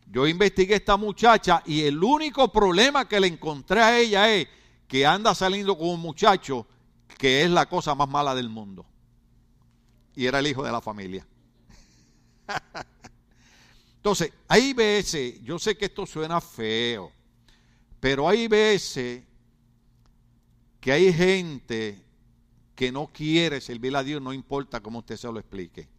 yo 0.10 0.26
investigué 0.26 0.76
a 0.76 0.78
esta 0.78 0.96
muchacha 0.96 1.62
y 1.66 1.82
el 1.82 2.02
único 2.02 2.50
problema 2.54 3.06
que 3.06 3.20
le 3.20 3.28
encontré 3.28 3.82
a 3.82 4.00
ella 4.00 4.34
es 4.34 4.48
que 4.88 5.06
anda 5.06 5.36
saliendo 5.36 5.78
con 5.78 5.90
un 5.90 6.00
muchacho 6.00 6.66
que 7.20 7.44
es 7.44 7.50
la 7.50 7.68
cosa 7.68 7.94
más 7.96 8.08
mala 8.08 8.34
del 8.34 8.48
mundo. 8.48 8.86
Y 10.16 10.26
era 10.26 10.40
el 10.40 10.48
hijo 10.48 10.64
de 10.64 10.72
la 10.72 10.80
familia. 10.80 11.28
Entonces, 13.98 14.32
hay 14.48 14.72
veces, 14.72 15.42
yo 15.44 15.60
sé 15.60 15.78
que 15.78 15.86
esto 15.86 16.06
suena 16.06 16.40
feo, 16.40 17.12
pero 18.00 18.30
hay 18.30 18.48
veces 18.48 19.26
que 20.80 20.94
hay 20.94 21.12
gente 21.12 22.02
que 22.74 22.90
no 22.90 23.08
quiere 23.08 23.60
servir 23.60 23.98
a 23.98 24.04
Dios, 24.04 24.22
no 24.22 24.32
importa 24.32 24.80
cómo 24.80 25.00
usted 25.00 25.18
se 25.18 25.30
lo 25.30 25.40
explique. 25.40 25.90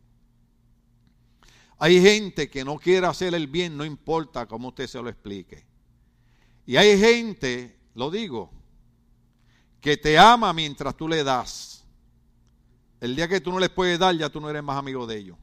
Hay 1.77 2.01
gente 2.01 2.49
que 2.49 2.65
no 2.65 2.79
quiere 2.79 3.07
hacer 3.07 3.35
el 3.35 3.47
bien, 3.47 3.77
no 3.77 3.85
importa 3.85 4.47
cómo 4.47 4.69
usted 4.69 4.87
se 4.87 5.03
lo 5.03 5.11
explique. 5.11 5.67
Y 6.65 6.77
hay 6.77 6.99
gente, 6.99 7.79
lo 7.95 8.11
digo, 8.11 8.60
que 9.81 9.97
te 9.97 10.19
ama 10.19 10.53
mientras 10.53 10.97
tú 10.97 11.09
le 11.09 11.25
das. 11.25 11.85
El 13.01 13.17
día 13.17 13.29
que 13.29 13.41
tú 13.41 13.51
no 13.51 13.59
les 13.59 13.71
puedes 13.71 13.99
dar, 13.99 14.15
ya 14.15 14.29
tú 14.29 14.41
no 14.41 14.51
eres 14.51 14.63
más 14.63 14.77
amigo 14.77 15.07
de 15.07 15.17
ellos. 15.19 15.37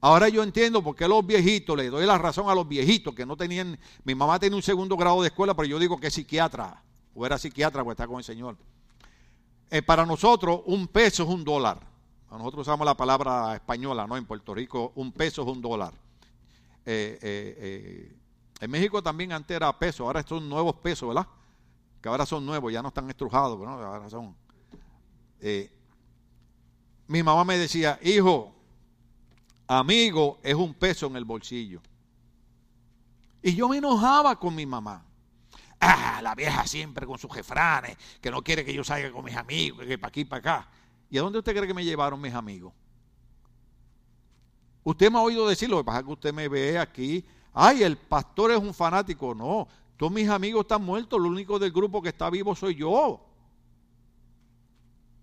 Ahora 0.00 0.28
yo 0.28 0.42
entiendo 0.42 0.82
por 0.82 0.94
qué 0.94 1.08
los 1.08 1.26
viejitos, 1.26 1.76
le 1.76 1.90
doy 1.90 2.06
la 2.06 2.18
razón 2.18 2.48
a 2.48 2.54
los 2.54 2.68
viejitos 2.68 3.14
que 3.14 3.26
no 3.26 3.36
tenían, 3.36 3.78
mi 4.04 4.14
mamá 4.14 4.38
tiene 4.38 4.54
un 4.54 4.62
segundo 4.62 4.96
grado 4.96 5.22
de 5.22 5.28
escuela, 5.28 5.54
pero 5.54 5.66
yo 5.66 5.78
digo 5.78 5.98
que 5.98 6.06
es 6.06 6.14
psiquiatra, 6.14 6.82
o 7.14 7.26
era 7.26 7.36
psiquiatra, 7.36 7.82
o 7.82 7.90
está 7.90 8.06
con 8.06 8.18
el 8.18 8.24
Señor. 8.24 8.56
Eh, 9.70 9.82
para 9.82 10.06
nosotros 10.06 10.60
un 10.66 10.86
peso 10.88 11.24
es 11.24 11.28
un 11.28 11.44
dólar. 11.44 11.80
Nosotros 12.30 12.66
usamos 12.66 12.84
la 12.84 12.96
palabra 12.96 13.54
española, 13.54 14.06
¿no? 14.06 14.16
En 14.16 14.26
Puerto 14.26 14.54
Rico 14.54 14.92
un 14.96 15.12
peso 15.12 15.42
es 15.42 15.48
un 15.48 15.62
dólar. 15.62 15.92
Eh, 16.84 17.18
eh, 17.20 17.56
eh, 17.58 18.16
en 18.60 18.70
México 18.70 19.02
también 19.02 19.32
antes 19.32 19.54
era 19.54 19.76
peso, 19.78 20.04
ahora 20.04 20.22
son 20.22 20.48
nuevos 20.48 20.74
pesos, 20.76 21.08
¿verdad? 21.08 21.28
Que 22.00 22.08
ahora 22.08 22.26
son 22.26 22.44
nuevos, 22.44 22.72
ya 22.72 22.82
no 22.82 22.88
están 22.88 23.08
estrujados, 23.08 23.58
¿no? 23.58 23.70
Ahora 23.70 24.10
son. 24.10 24.36
mi 27.06 27.22
mamá 27.22 27.44
me 27.44 27.56
decía, 27.56 27.98
hijo, 28.02 28.54
amigo 29.66 30.38
es 30.42 30.54
un 30.54 30.74
peso 30.74 31.06
en 31.06 31.16
el 31.16 31.24
bolsillo. 31.24 31.80
Y 33.42 33.54
yo 33.54 33.68
me 33.68 33.78
enojaba 33.78 34.38
con 34.38 34.54
mi 34.54 34.66
mamá. 34.66 35.04
Ah, 35.80 36.20
la 36.22 36.34
vieja 36.34 36.66
siempre 36.66 37.06
con 37.06 37.18
sus 37.18 37.32
jefranes, 37.32 37.96
que 38.20 38.30
no 38.30 38.42
quiere 38.42 38.64
que 38.64 38.74
yo 38.74 38.82
salga 38.82 39.12
con 39.12 39.24
mis 39.24 39.36
amigos, 39.36 39.86
que 39.86 39.96
para 39.96 40.08
aquí, 40.08 40.24
para 40.24 40.40
acá. 40.40 40.68
¿Y 41.08 41.18
a 41.18 41.22
dónde 41.22 41.38
usted 41.38 41.54
cree 41.54 41.66
que 41.66 41.74
me 41.74 41.84
llevaron 41.84 42.20
mis 42.20 42.34
amigos? 42.34 42.72
Usted 44.82 45.10
me 45.10 45.18
ha 45.18 45.22
oído 45.22 45.46
decir, 45.46 45.68
lo 45.68 45.78
que 45.78 45.84
pasa 45.84 46.00
es 46.00 46.04
que 46.04 46.12
usted 46.12 46.34
me 46.34 46.48
ve 46.48 46.78
aquí, 46.78 47.24
ay, 47.58 47.82
el 47.82 47.96
pastor 47.96 48.52
es 48.52 48.58
un 48.58 48.72
fanático. 48.72 49.34
No, 49.34 49.68
todos 49.96 50.12
mis 50.12 50.28
amigos 50.28 50.62
están 50.62 50.82
muertos, 50.82 51.20
lo 51.20 51.28
único 51.28 51.58
del 51.58 51.72
grupo 51.72 52.00
que 52.00 52.10
está 52.10 52.30
vivo 52.30 52.54
soy 52.54 52.76
yo 52.76 53.28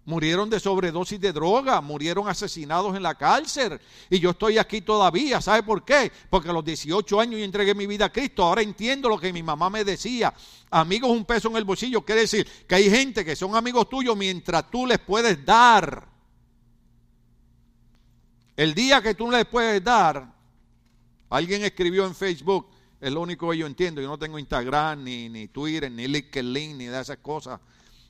murieron 0.06 0.50
de 0.50 0.60
sobredosis 0.60 1.20
de 1.20 1.34
droga, 1.34 1.82
murieron 1.82 2.28
asesinados 2.28 2.96
en 2.96 3.04
la 3.04 3.16
cárcel. 3.16 3.80
Y 4.10 4.20
yo 4.20 4.32
estoy 4.32 4.58
aquí 4.58 4.82
todavía. 4.82 5.42
¿Sabe 5.42 5.64
por 5.64 5.84
qué? 5.84 6.12
Porque 6.30 6.50
a 6.50 6.54
los 6.54 6.64
18 6.64 7.20
años 7.20 7.40
yo 7.40 7.46
entregué 7.46 7.74
mi 7.74 7.88
vida 7.88 8.06
a 8.06 8.12
Cristo. 8.12 8.44
Ahora 8.44 8.62
entiendo 8.62 9.10
lo 9.10 9.20
que 9.20 9.34
mi 9.34 9.44
mamá 9.44 9.70
me 9.70 9.84
decía. 9.84 10.34
Amigos, 10.70 11.10
un 11.10 11.26
peso 11.26 11.50
en 11.50 11.58
el 11.58 11.66
bolsillo. 11.66 12.02
Quiere 12.02 12.22
decir 12.22 12.48
que 12.68 12.76
hay 12.76 12.90
gente 12.90 13.26
que 13.26 13.36
son 13.36 13.56
amigos 13.56 13.90
tuyos 13.90 14.16
mientras 14.16 14.70
tú 14.70 14.86
les 14.86 15.00
puedes 15.00 15.44
dar. 15.44 16.08
El 18.56 18.74
día 18.74 19.02
que 19.02 19.16
tú 19.16 19.30
les 19.30 19.46
puedes 19.46 19.84
dar, 19.84 20.34
alguien 21.30 21.64
escribió 21.64 22.06
en 22.06 22.16
Facebook, 22.16 22.68
es 23.00 23.12
lo 23.12 23.22
único 23.22 23.50
que 23.50 23.58
yo 23.58 23.68
entiendo. 23.68 24.02
Yo 24.02 24.08
no 24.08 24.18
tengo 24.18 24.40
Instagram, 24.40 25.04
ni, 25.04 25.30
ni 25.30 25.48
Twitter, 25.48 25.92
ni 25.92 26.08
LinkedIn, 26.08 26.78
ni 26.78 26.86
de 26.86 27.00
esas 27.00 27.18
cosas. 27.18 27.60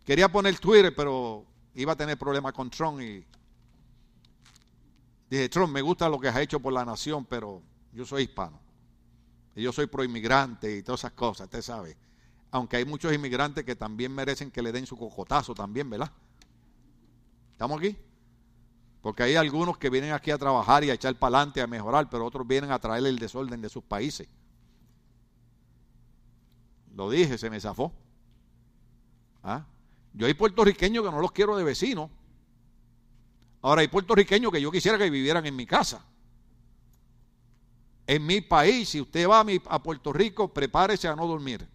Quería 0.06 0.32
poner 0.32 0.58
Twitter, 0.60 0.96
pero 0.96 1.46
iba 1.74 1.94
a 1.94 1.96
tener 1.96 2.18
problemas 2.18 2.54
con 2.54 2.70
Trump 2.70 3.02
y 3.02 3.26
dije, 5.30 5.50
Trump, 5.50 5.74
me 5.74 5.82
gusta 5.82 6.08
lo 6.08 6.20
que 6.20 6.28
has 6.28 6.38
hecho 6.38 6.60
por 6.60 6.72
la 6.72 6.86
nación, 6.86 7.26
pero 7.26 7.62
yo 7.92 8.06
soy 8.06 8.24
hispano. 8.24 8.60
Y 9.56 9.64
yo 9.64 9.72
soy 9.72 9.88
pro 9.88 10.04
inmigrante 10.04 10.78
y 10.78 10.84
todas 10.84 11.02
esas 11.02 11.14
cosas, 11.14 11.46
usted 11.46 11.62
sabe. 11.62 11.98
Aunque 12.52 12.78
hay 12.78 12.86
muchos 12.86 13.14
inmigrantes 13.14 13.66
que 13.66 13.76
también 13.76 14.14
merecen 14.14 14.52
que 14.52 14.62
le 14.62 14.72
den 14.72 14.86
su 14.86 14.98
cocotazo 14.98 15.54
también, 15.54 15.90
¿verdad? 15.90 16.12
¿Estamos 17.52 17.80
aquí? 17.80 17.98
Porque 19.06 19.22
hay 19.22 19.36
algunos 19.36 19.78
que 19.78 19.92
vienen 19.92 20.14
aquí 20.14 20.32
a 20.32 20.38
trabajar 20.40 20.84
y 20.84 20.90
a 20.90 20.96
echar 20.96 21.14
para 21.14 21.38
adelante, 21.38 21.62
a 21.62 21.68
mejorar, 21.68 22.10
pero 22.10 22.26
otros 22.26 22.48
vienen 22.48 22.72
a 22.72 22.80
traer 22.80 23.06
el 23.06 23.20
desorden 23.20 23.62
de 23.62 23.70
sus 23.70 23.84
países. 23.84 24.28
Lo 26.96 27.12
dije, 27.12 27.38
se 27.38 27.52
me 27.52 27.62
zafó. 27.62 27.94
¿Ah? 29.44 29.64
Yo 30.12 30.26
hay 30.26 30.34
puertorriqueños 30.34 31.06
que 31.06 31.12
no 31.12 31.22
los 31.22 31.32
quiero 31.32 31.56
de 31.56 31.64
vecino. 31.64 32.10
Ahora 33.62 33.82
hay 33.82 33.90
puertorriqueños 33.90 34.52
que 34.52 34.60
yo 34.60 34.72
quisiera 34.72 34.98
que 34.98 35.12
vivieran 35.12 35.46
en 35.46 35.56
mi 35.56 35.68
casa. 35.68 36.04
En 38.08 38.26
mi 38.26 38.42
país, 38.42 38.90
si 38.90 39.02
usted 39.02 39.30
va 39.30 39.46
a, 39.68 39.84
Puerto 39.84 40.14
Rico, 40.14 40.52
prepárese 40.52 41.08
a 41.08 41.16
no 41.16 41.28
dormir. 41.28 41.68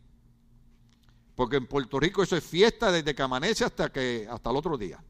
Porque 1.37 1.59
en 1.59 1.69
Puerto 1.69 2.01
Rico 2.01 2.25
eso 2.25 2.37
es 2.37 2.43
fiesta 2.43 2.91
desde 2.91 3.15
que 3.15 3.23
amanece 3.23 3.65
hasta, 3.65 3.93
que, 3.93 4.27
hasta 4.29 4.51
el 4.51 4.57
otro 4.57 4.77
día. 4.77 5.01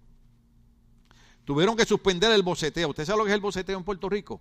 Tuvieron 1.51 1.76
que 1.76 1.84
suspender 1.84 2.30
el 2.30 2.44
boceteo. 2.44 2.90
¿Usted 2.90 3.05
sabe 3.05 3.18
lo 3.18 3.24
que 3.24 3.32
es 3.32 3.34
el 3.34 3.40
boceteo 3.40 3.76
en 3.76 3.82
Puerto 3.82 4.09
Rico? 4.09 4.40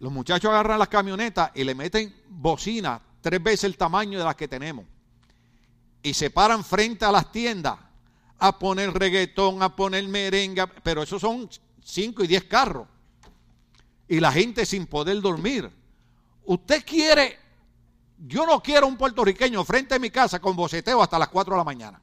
Los 0.00 0.10
muchachos 0.10 0.50
agarran 0.50 0.80
las 0.80 0.88
camionetas 0.88 1.52
y 1.54 1.62
le 1.62 1.76
meten 1.76 2.12
bocina 2.28 3.00
tres 3.20 3.40
veces 3.40 3.62
el 3.62 3.76
tamaño 3.76 4.18
de 4.18 4.24
las 4.24 4.34
que 4.34 4.48
tenemos. 4.48 4.84
Y 6.02 6.12
se 6.12 6.30
paran 6.30 6.64
frente 6.64 7.04
a 7.04 7.12
las 7.12 7.30
tiendas 7.30 7.78
a 8.36 8.58
poner 8.58 8.92
reggaetón, 8.92 9.62
a 9.62 9.76
poner 9.76 10.08
merenga, 10.08 10.66
pero 10.66 11.04
esos 11.04 11.20
son 11.20 11.48
cinco 11.84 12.24
y 12.24 12.26
diez 12.26 12.42
carros. 12.42 12.88
Y 14.08 14.18
la 14.18 14.32
gente 14.32 14.66
sin 14.66 14.86
poder 14.88 15.20
dormir. 15.20 15.70
Usted 16.46 16.84
quiere, 16.84 17.38
yo 18.18 18.44
no 18.44 18.60
quiero 18.60 18.88
un 18.88 18.96
puertorriqueño 18.96 19.62
frente 19.62 19.94
a 19.94 20.00
mi 20.00 20.10
casa 20.10 20.40
con 20.40 20.56
boceteo 20.56 21.00
hasta 21.00 21.16
las 21.16 21.28
4 21.28 21.54
de 21.54 21.58
la 21.58 21.64
mañana. 21.64 22.02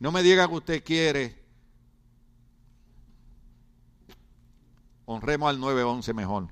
No 0.00 0.10
me 0.10 0.24
diga 0.24 0.48
que 0.48 0.54
usted 0.54 0.82
quiere. 0.82 1.37
Honremos 5.10 5.48
al 5.48 5.58
911 5.58 6.12
mejor. 6.12 6.48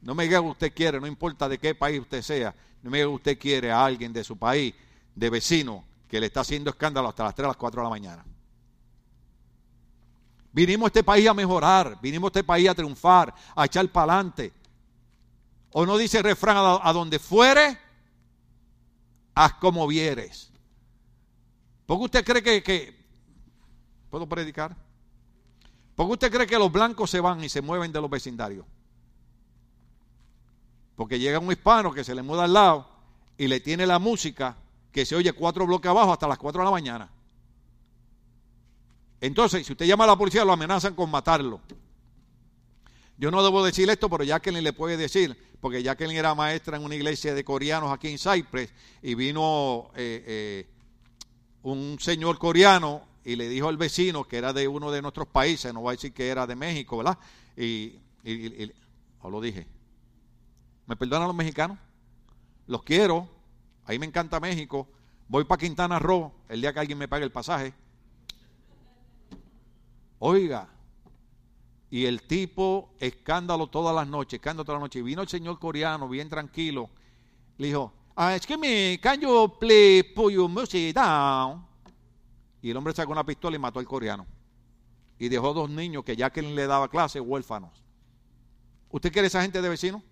No 0.00 0.14
me 0.14 0.22
diga 0.22 0.40
que 0.40 0.46
usted 0.46 0.72
quiere, 0.72 1.00
no 1.00 1.08
importa 1.08 1.48
de 1.48 1.58
qué 1.58 1.74
país 1.74 2.00
usted 2.00 2.22
sea, 2.22 2.54
no 2.84 2.88
me 2.88 2.98
diga 2.98 3.08
que 3.08 3.14
usted 3.14 3.38
quiere 3.38 3.72
a 3.72 3.84
alguien 3.84 4.12
de 4.12 4.22
su 4.22 4.36
país, 4.36 4.72
de 5.16 5.28
vecino, 5.28 5.84
que 6.08 6.20
le 6.20 6.26
está 6.26 6.42
haciendo 6.42 6.70
escándalo 6.70 7.08
hasta 7.08 7.24
las 7.24 7.34
3 7.34 7.46
a 7.46 7.48
las 7.48 7.56
4 7.56 7.80
de 7.80 7.84
la 7.84 7.90
mañana. 7.90 8.24
Vinimos 10.52 10.86
a 10.86 10.86
este 10.86 11.02
país 11.02 11.26
a 11.26 11.34
mejorar, 11.34 11.98
vinimos 12.00 12.28
a 12.28 12.30
este 12.30 12.44
país 12.44 12.68
a 12.68 12.76
triunfar, 12.76 13.34
a 13.56 13.64
echar 13.64 13.88
para 13.88 14.12
adelante. 14.12 14.52
O 15.72 15.84
no 15.84 15.96
dice 15.96 16.18
el 16.18 16.24
refrán, 16.24 16.78
a, 16.80 16.92
donde 16.92 17.18
fuere, 17.18 17.76
haz 19.34 19.54
como 19.54 19.84
vieres. 19.88 20.52
¿Por 21.86 21.98
qué 21.98 22.04
usted 22.04 22.24
cree 22.24 22.42
que, 22.44 22.62
que... 22.62 23.04
¿Puedo 24.10 24.28
predicar? 24.28 24.87
¿Por 25.98 26.06
qué 26.06 26.12
usted 26.12 26.30
cree 26.30 26.46
que 26.46 26.58
los 26.60 26.70
blancos 26.70 27.10
se 27.10 27.18
van 27.18 27.42
y 27.42 27.48
se 27.48 27.60
mueven 27.60 27.90
de 27.90 28.00
los 28.00 28.08
vecindarios? 28.08 28.64
Porque 30.94 31.18
llega 31.18 31.40
un 31.40 31.50
hispano 31.50 31.92
que 31.92 32.04
se 32.04 32.14
le 32.14 32.22
muda 32.22 32.44
al 32.44 32.52
lado 32.52 32.88
y 33.36 33.48
le 33.48 33.58
tiene 33.58 33.84
la 33.84 33.98
música 33.98 34.56
que 34.92 35.04
se 35.04 35.16
oye 35.16 35.32
cuatro 35.32 35.66
bloques 35.66 35.90
abajo 35.90 36.12
hasta 36.12 36.28
las 36.28 36.38
cuatro 36.38 36.60
de 36.60 36.66
la 36.66 36.70
mañana. 36.70 37.10
Entonces, 39.20 39.66
si 39.66 39.72
usted 39.72 39.86
llama 39.86 40.04
a 40.04 40.06
la 40.06 40.16
policía, 40.16 40.44
lo 40.44 40.52
amenazan 40.52 40.94
con 40.94 41.10
matarlo. 41.10 41.60
Yo 43.16 43.32
no 43.32 43.42
debo 43.42 43.64
decir 43.64 43.90
esto, 43.90 44.08
pero 44.08 44.22
Jacqueline 44.22 44.62
le 44.62 44.72
puede 44.72 44.96
decir, 44.96 45.36
porque 45.60 45.82
Jacqueline 45.82 46.18
era 46.18 46.32
maestra 46.32 46.76
en 46.76 46.84
una 46.84 46.94
iglesia 46.94 47.34
de 47.34 47.42
coreanos 47.42 47.90
aquí 47.90 48.06
en 48.06 48.18
Cypress 48.18 48.72
y 49.02 49.16
vino 49.16 49.90
eh, 49.96 50.22
eh, 50.24 50.68
un 51.64 51.98
señor 51.98 52.38
coreano 52.38 53.07
y 53.28 53.36
le 53.36 53.46
dijo 53.46 53.68
al 53.68 53.76
vecino 53.76 54.24
que 54.24 54.38
era 54.38 54.54
de 54.54 54.66
uno 54.66 54.90
de 54.90 55.02
nuestros 55.02 55.28
países, 55.28 55.74
no 55.74 55.82
voy 55.82 55.90
a 55.90 55.96
decir 55.96 56.14
que 56.14 56.28
era 56.28 56.46
de 56.46 56.56
México, 56.56 56.96
¿verdad? 56.96 57.18
Y, 57.54 57.98
y, 58.24 58.72
lo 59.22 59.40
dije, 59.42 59.66
¿Me 60.86 60.96
perdonan 60.96 61.28
los 61.28 61.36
mexicanos? 61.36 61.76
Los 62.66 62.82
quiero. 62.82 63.28
Ahí 63.84 63.98
me 63.98 64.06
encanta 64.06 64.40
México. 64.40 64.88
Voy 65.28 65.44
para 65.44 65.60
Quintana 65.60 65.98
Roo 65.98 66.32
el 66.48 66.62
día 66.62 66.72
que 66.72 66.80
alguien 66.80 66.96
me 66.96 67.06
pague 67.06 67.24
el 67.24 67.30
pasaje. 67.30 67.74
Oiga, 70.18 70.66
y 71.90 72.06
el 72.06 72.22
tipo, 72.22 72.94
escándalo 72.98 73.66
todas 73.66 73.94
las 73.94 74.08
noches, 74.08 74.38
escándalo 74.38 74.64
todas 74.64 74.80
las 74.80 74.84
noches. 74.86 75.00
Y 75.00 75.04
vino 75.04 75.20
el 75.20 75.28
señor 75.28 75.58
coreano, 75.58 76.08
bien 76.08 76.30
tranquilo. 76.30 76.88
Le 77.58 77.66
dijo, 77.66 77.92
ah, 78.16 78.34
es 78.34 78.46
que 78.46 78.56
me 78.56 78.98
can 79.02 79.20
play 79.60 80.02
put 80.02 80.32
your 80.32 80.48
music 80.48 80.94
down? 80.94 81.67
Y 82.68 82.70
el 82.70 82.76
hombre 82.76 82.92
sacó 82.92 83.12
una 83.12 83.24
pistola 83.24 83.56
y 83.56 83.58
mató 83.58 83.78
al 83.78 83.86
coreano. 83.86 84.26
Y 85.18 85.30
dejó 85.30 85.54
dos 85.54 85.70
niños 85.70 86.04
que 86.04 86.14
ya 86.16 86.28
que 86.28 86.42
le 86.42 86.66
daba 86.66 86.90
clase, 86.90 87.18
huérfanos. 87.18 87.82
¿Usted 88.90 89.10
quiere 89.10 89.28
esa 89.28 89.40
gente 89.40 89.62
de 89.62 89.70
vecino? 89.70 90.02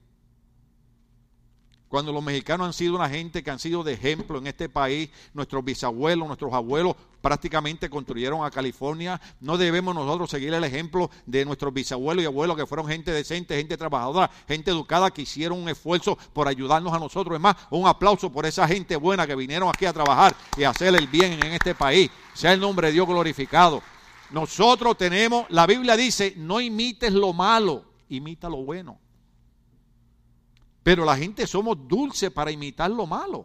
Cuando 1.97 2.13
los 2.13 2.23
mexicanos 2.23 2.67
han 2.67 2.73
sido 2.75 2.95
una 2.95 3.09
gente 3.09 3.43
que 3.43 3.51
han 3.51 3.59
sido 3.59 3.83
de 3.83 3.95
ejemplo 3.95 4.37
en 4.37 4.47
este 4.47 4.69
país, 4.69 5.09
nuestros 5.33 5.65
bisabuelos, 5.65 6.27
nuestros 6.27 6.53
abuelos 6.53 6.95
prácticamente 7.23 7.89
construyeron 7.89 8.45
a 8.45 8.51
California, 8.51 9.19
no 9.41 9.57
debemos 9.57 9.95
nosotros 9.95 10.29
seguir 10.29 10.53
el 10.53 10.63
ejemplo 10.63 11.11
de 11.25 11.47
nuestros 11.47 11.73
bisabuelos 11.73 12.23
y 12.23 12.27
abuelos 12.27 12.55
que 12.55 12.67
fueron 12.67 12.87
gente 12.87 13.13
decente, 13.13 13.57
gente 13.57 13.79
trabajadora, 13.79 14.31
gente 14.47 14.73
educada 14.73 15.11
que 15.11 15.23
hicieron 15.23 15.59
un 15.59 15.71
esfuerzo 15.71 16.19
por 16.35 16.49
ayudarnos 16.49 16.93
a 16.93 16.99
nosotros. 16.99 17.35
Es 17.35 17.41
más, 17.41 17.57
un 17.71 17.89
aplauso 17.89 18.31
por 18.31 18.45
esa 18.45 18.69
gente 18.69 18.95
buena 18.97 19.27
que 19.27 19.35
vinieron 19.35 19.71
aquí 19.71 19.87
a 19.87 19.93
trabajar 19.95 20.37
y 20.59 20.65
a 20.65 20.71
hacer 20.73 20.95
el 20.95 21.07
bien 21.07 21.43
en 21.43 21.55
este 21.55 21.75
país. 21.75 22.11
Sea 22.35 22.53
el 22.53 22.61
nombre 22.61 22.89
de 22.89 22.93
Dios 22.93 23.09
glorificado. 23.09 23.83
Nosotros 24.31 24.99
tenemos, 24.99 25.47
la 25.49 25.67
Biblia 25.67 25.97
dice, 25.97 26.35
no 26.37 26.61
imites 26.61 27.15
lo 27.15 27.33
malo, 27.33 27.87
imita 28.11 28.51
lo 28.51 28.59
bueno. 28.59 28.99
Pero 30.87 31.05
la 31.05 31.17
gente 31.17 31.49
somos 31.49 31.77
dulces 31.89 32.31
para 32.31 32.49
imitar 32.49 32.89
lo 32.89 33.09
malo. 33.09 33.45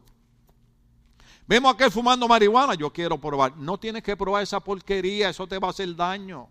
Vemos 1.48 1.72
a 1.72 1.74
aquel 1.74 1.90
fumando 1.90 2.28
marihuana, 2.28 2.76
yo 2.76 2.94
quiero 2.94 3.20
probar. 3.20 3.58
No 3.58 3.80
tienes 3.80 4.04
que 4.04 4.16
probar 4.16 4.44
esa 4.44 4.60
porquería, 4.60 5.30
eso 5.30 5.48
te 5.48 5.58
va 5.58 5.70
a 5.70 5.72
hacer 5.72 5.96
daño. 5.96 6.50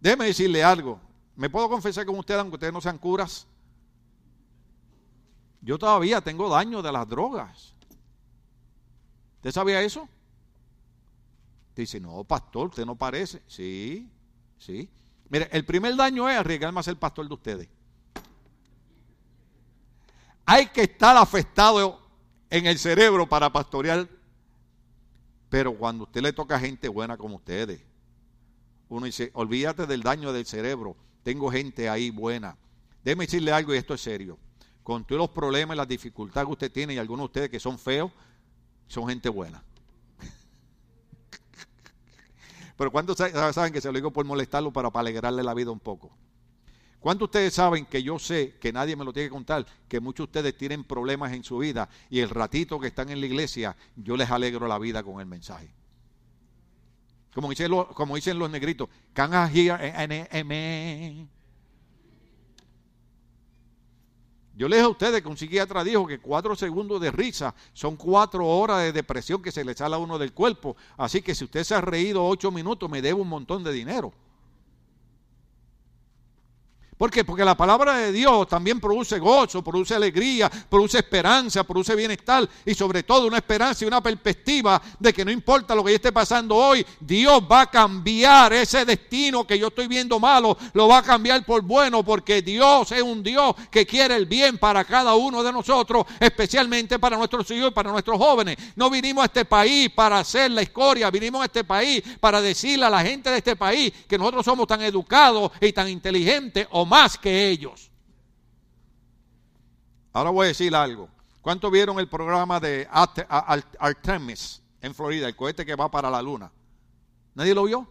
Déjeme 0.00 0.26
decirle 0.26 0.62
algo. 0.62 1.00
¿Me 1.34 1.50
puedo 1.50 1.68
confesar 1.68 2.06
con 2.06 2.16
ustedes, 2.16 2.38
aunque 2.38 2.54
ustedes 2.54 2.72
no 2.72 2.80
sean 2.80 2.98
curas? 2.98 3.48
Yo 5.60 5.76
todavía 5.76 6.20
tengo 6.20 6.48
daño 6.48 6.82
de 6.82 6.92
las 6.92 7.08
drogas. 7.08 7.74
¿Usted 9.38 9.50
sabía 9.50 9.82
eso? 9.82 10.08
Dice, 11.74 11.98
no, 11.98 12.22
pastor, 12.22 12.68
usted 12.68 12.86
no 12.86 12.94
parece. 12.94 13.42
Sí, 13.48 14.08
sí. 14.56 14.88
Mire, 15.30 15.48
el 15.50 15.64
primer 15.64 15.96
daño 15.96 16.30
es 16.30 16.38
arriesgarme 16.38 16.78
a 16.78 16.84
ser 16.84 16.96
pastor 16.96 17.26
de 17.26 17.34
ustedes. 17.34 17.81
Hay 20.52 20.66
que 20.66 20.82
estar 20.82 21.16
afectado 21.16 21.98
en 22.50 22.66
el 22.66 22.78
cerebro 22.78 23.26
para 23.26 23.50
pastorear. 23.50 24.06
Pero 25.48 25.74
cuando 25.74 26.04
usted 26.04 26.20
le 26.20 26.34
toca 26.34 26.60
gente 26.60 26.88
buena 26.88 27.16
como 27.16 27.36
ustedes, 27.36 27.80
uno 28.90 29.06
dice, 29.06 29.30
olvídate 29.32 29.86
del 29.86 30.02
daño 30.02 30.30
del 30.30 30.44
cerebro. 30.44 30.94
Tengo 31.22 31.50
gente 31.50 31.88
ahí 31.88 32.10
buena. 32.10 32.58
Déjeme 33.02 33.24
decirle 33.24 33.50
algo 33.50 33.72
y 33.72 33.78
esto 33.78 33.94
es 33.94 34.02
serio. 34.02 34.38
Con 34.82 35.06
todos 35.06 35.20
los 35.20 35.30
problemas 35.30 35.74
y 35.74 35.78
las 35.78 35.88
dificultades 35.88 36.46
que 36.46 36.52
usted 36.52 36.70
tiene 36.70 36.92
y 36.92 36.98
algunos 36.98 37.22
de 37.22 37.28
ustedes 37.28 37.48
que 37.48 37.58
son 37.58 37.78
feos, 37.78 38.12
son 38.88 39.08
gente 39.08 39.30
buena. 39.30 39.64
Pero 42.76 42.92
¿cuántos 42.92 43.16
saben 43.16 43.72
que 43.72 43.80
se 43.80 43.88
lo 43.88 43.94
digo 43.94 44.10
por 44.10 44.26
molestarlo 44.26 44.70
para, 44.70 44.90
para 44.90 45.00
alegrarle 45.00 45.42
la 45.42 45.54
vida 45.54 45.70
un 45.70 45.80
poco? 45.80 46.10
¿Cuántos 47.02 47.26
ustedes 47.26 47.52
saben 47.52 47.84
que 47.86 48.00
yo 48.00 48.16
sé, 48.20 48.54
que 48.60 48.72
nadie 48.72 48.94
me 48.94 49.04
lo 49.04 49.12
tiene 49.12 49.28
que 49.28 49.32
contar, 49.32 49.66
que 49.88 49.98
muchos 49.98 50.26
de 50.26 50.38
ustedes 50.38 50.56
tienen 50.56 50.84
problemas 50.84 51.32
en 51.32 51.42
su 51.42 51.58
vida 51.58 51.88
y 52.08 52.20
el 52.20 52.30
ratito 52.30 52.78
que 52.78 52.86
están 52.86 53.10
en 53.10 53.18
la 53.18 53.26
iglesia, 53.26 53.76
yo 53.96 54.16
les 54.16 54.30
alegro 54.30 54.68
la 54.68 54.78
vida 54.78 55.02
con 55.02 55.18
el 55.18 55.26
mensaje? 55.26 55.68
Como 57.34 57.50
dicen 57.50 57.72
los, 57.72 57.88
como 57.88 58.14
dicen 58.14 58.38
los 58.38 58.48
negritos, 58.48 58.88
can 59.12 59.32
I 59.32 59.50
hear 59.52 59.80
Yo 64.54 64.68
les 64.68 64.80
a 64.80 64.88
ustedes 64.88 65.22
que 65.22 65.28
un 65.28 65.36
psiquiatra 65.36 65.82
dijo 65.82 66.06
que 66.06 66.20
cuatro 66.20 66.54
segundos 66.54 67.00
de 67.00 67.10
risa 67.10 67.52
son 67.72 67.96
cuatro 67.96 68.46
horas 68.46 68.78
de 68.78 68.92
depresión 68.92 69.42
que 69.42 69.50
se 69.50 69.64
le 69.64 69.74
sale 69.74 69.96
a 69.96 69.98
uno 69.98 70.20
del 70.20 70.32
cuerpo. 70.32 70.76
Así 70.96 71.20
que 71.20 71.34
si 71.34 71.42
usted 71.42 71.64
se 71.64 71.74
ha 71.74 71.80
reído 71.80 72.24
ocho 72.24 72.52
minutos, 72.52 72.88
me 72.88 73.02
debe 73.02 73.20
un 73.20 73.28
montón 73.28 73.64
de 73.64 73.72
dinero. 73.72 74.12
¿Por 77.02 77.10
qué? 77.10 77.24
Porque 77.24 77.44
la 77.44 77.56
palabra 77.56 77.96
de 77.96 78.12
Dios 78.12 78.46
también 78.46 78.78
produce 78.78 79.18
gozo, 79.18 79.60
produce 79.60 79.92
alegría, 79.92 80.48
produce 80.48 80.98
esperanza, 80.98 81.64
produce 81.64 81.96
bienestar 81.96 82.48
y 82.64 82.76
sobre 82.76 83.02
todo 83.02 83.26
una 83.26 83.38
esperanza 83.38 83.84
y 83.84 83.88
una 83.88 84.00
perspectiva 84.00 84.80
de 85.00 85.12
que 85.12 85.24
no 85.24 85.32
importa 85.32 85.74
lo 85.74 85.82
que 85.82 85.96
esté 85.96 86.12
pasando 86.12 86.54
hoy, 86.54 86.86
Dios 87.00 87.42
va 87.50 87.62
a 87.62 87.66
cambiar 87.66 88.52
ese 88.52 88.84
destino 88.84 89.44
que 89.44 89.58
yo 89.58 89.66
estoy 89.66 89.88
viendo 89.88 90.20
malo, 90.20 90.56
lo 90.74 90.86
va 90.86 90.98
a 90.98 91.02
cambiar 91.02 91.44
por 91.44 91.62
bueno 91.62 92.04
porque 92.04 92.40
Dios 92.40 92.92
es 92.92 93.02
un 93.02 93.20
Dios 93.20 93.56
que 93.68 93.84
quiere 93.84 94.14
el 94.14 94.26
bien 94.26 94.56
para 94.56 94.84
cada 94.84 95.16
uno 95.16 95.42
de 95.42 95.52
nosotros, 95.52 96.06
especialmente 96.20 97.00
para 97.00 97.16
nuestros 97.16 97.50
hijos 97.50 97.70
y 97.70 97.74
para 97.74 97.90
nuestros 97.90 98.16
jóvenes. 98.16 98.56
No 98.76 98.88
vinimos 98.88 99.22
a 99.22 99.26
este 99.26 99.44
país 99.44 99.90
para 99.90 100.20
hacer 100.20 100.52
la 100.52 100.62
escoria, 100.62 101.10
vinimos 101.10 101.42
a 101.42 101.46
este 101.46 101.64
país 101.64 102.00
para 102.20 102.40
decirle 102.40 102.86
a 102.86 102.90
la 102.90 103.02
gente 103.02 103.28
de 103.28 103.38
este 103.38 103.56
país 103.56 103.92
que 104.06 104.16
nosotros 104.16 104.44
somos 104.44 104.68
tan 104.68 104.82
educados 104.82 105.50
y 105.60 105.72
tan 105.72 105.88
inteligentes 105.88 106.68
o 106.70 106.91
más 106.92 107.16
que 107.16 107.48
ellos. 107.48 107.90
Ahora 110.12 110.28
voy 110.28 110.44
a 110.44 110.48
decir 110.48 110.76
algo. 110.76 111.08
¿Cuántos 111.40 111.72
vieron 111.72 111.98
el 111.98 112.06
programa 112.06 112.60
de 112.60 112.86
Artemis 112.90 114.62
en 114.82 114.94
Florida, 114.94 115.26
el 115.26 115.34
cohete 115.34 115.64
que 115.64 115.74
va 115.74 115.90
para 115.90 116.10
la 116.10 116.20
luna? 116.20 116.52
¿Nadie 117.34 117.54
lo 117.54 117.64
vio? 117.64 117.90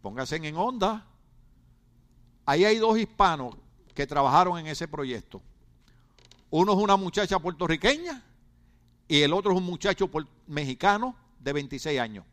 Pónganse 0.00 0.36
en 0.36 0.56
onda. 0.56 1.06
Ahí 2.46 2.64
hay 2.64 2.78
dos 2.78 2.96
hispanos 2.98 3.54
que 3.94 4.06
trabajaron 4.06 4.58
en 4.58 4.68
ese 4.68 4.88
proyecto. 4.88 5.42
Uno 6.48 6.72
es 6.72 6.78
una 6.78 6.96
muchacha 6.96 7.38
puertorriqueña 7.38 8.22
y 9.08 9.20
el 9.20 9.34
otro 9.34 9.52
es 9.52 9.58
un 9.58 9.64
muchacho 9.64 10.10
mexicano 10.46 11.14
de 11.38 11.52
26 11.52 12.00
años. 12.00 12.24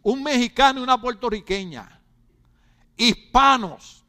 Un 0.00 0.22
mexicano 0.22 0.78
y 0.78 0.84
una 0.84 1.00
puertorriqueña, 1.00 2.01
hispanos, 3.02 4.04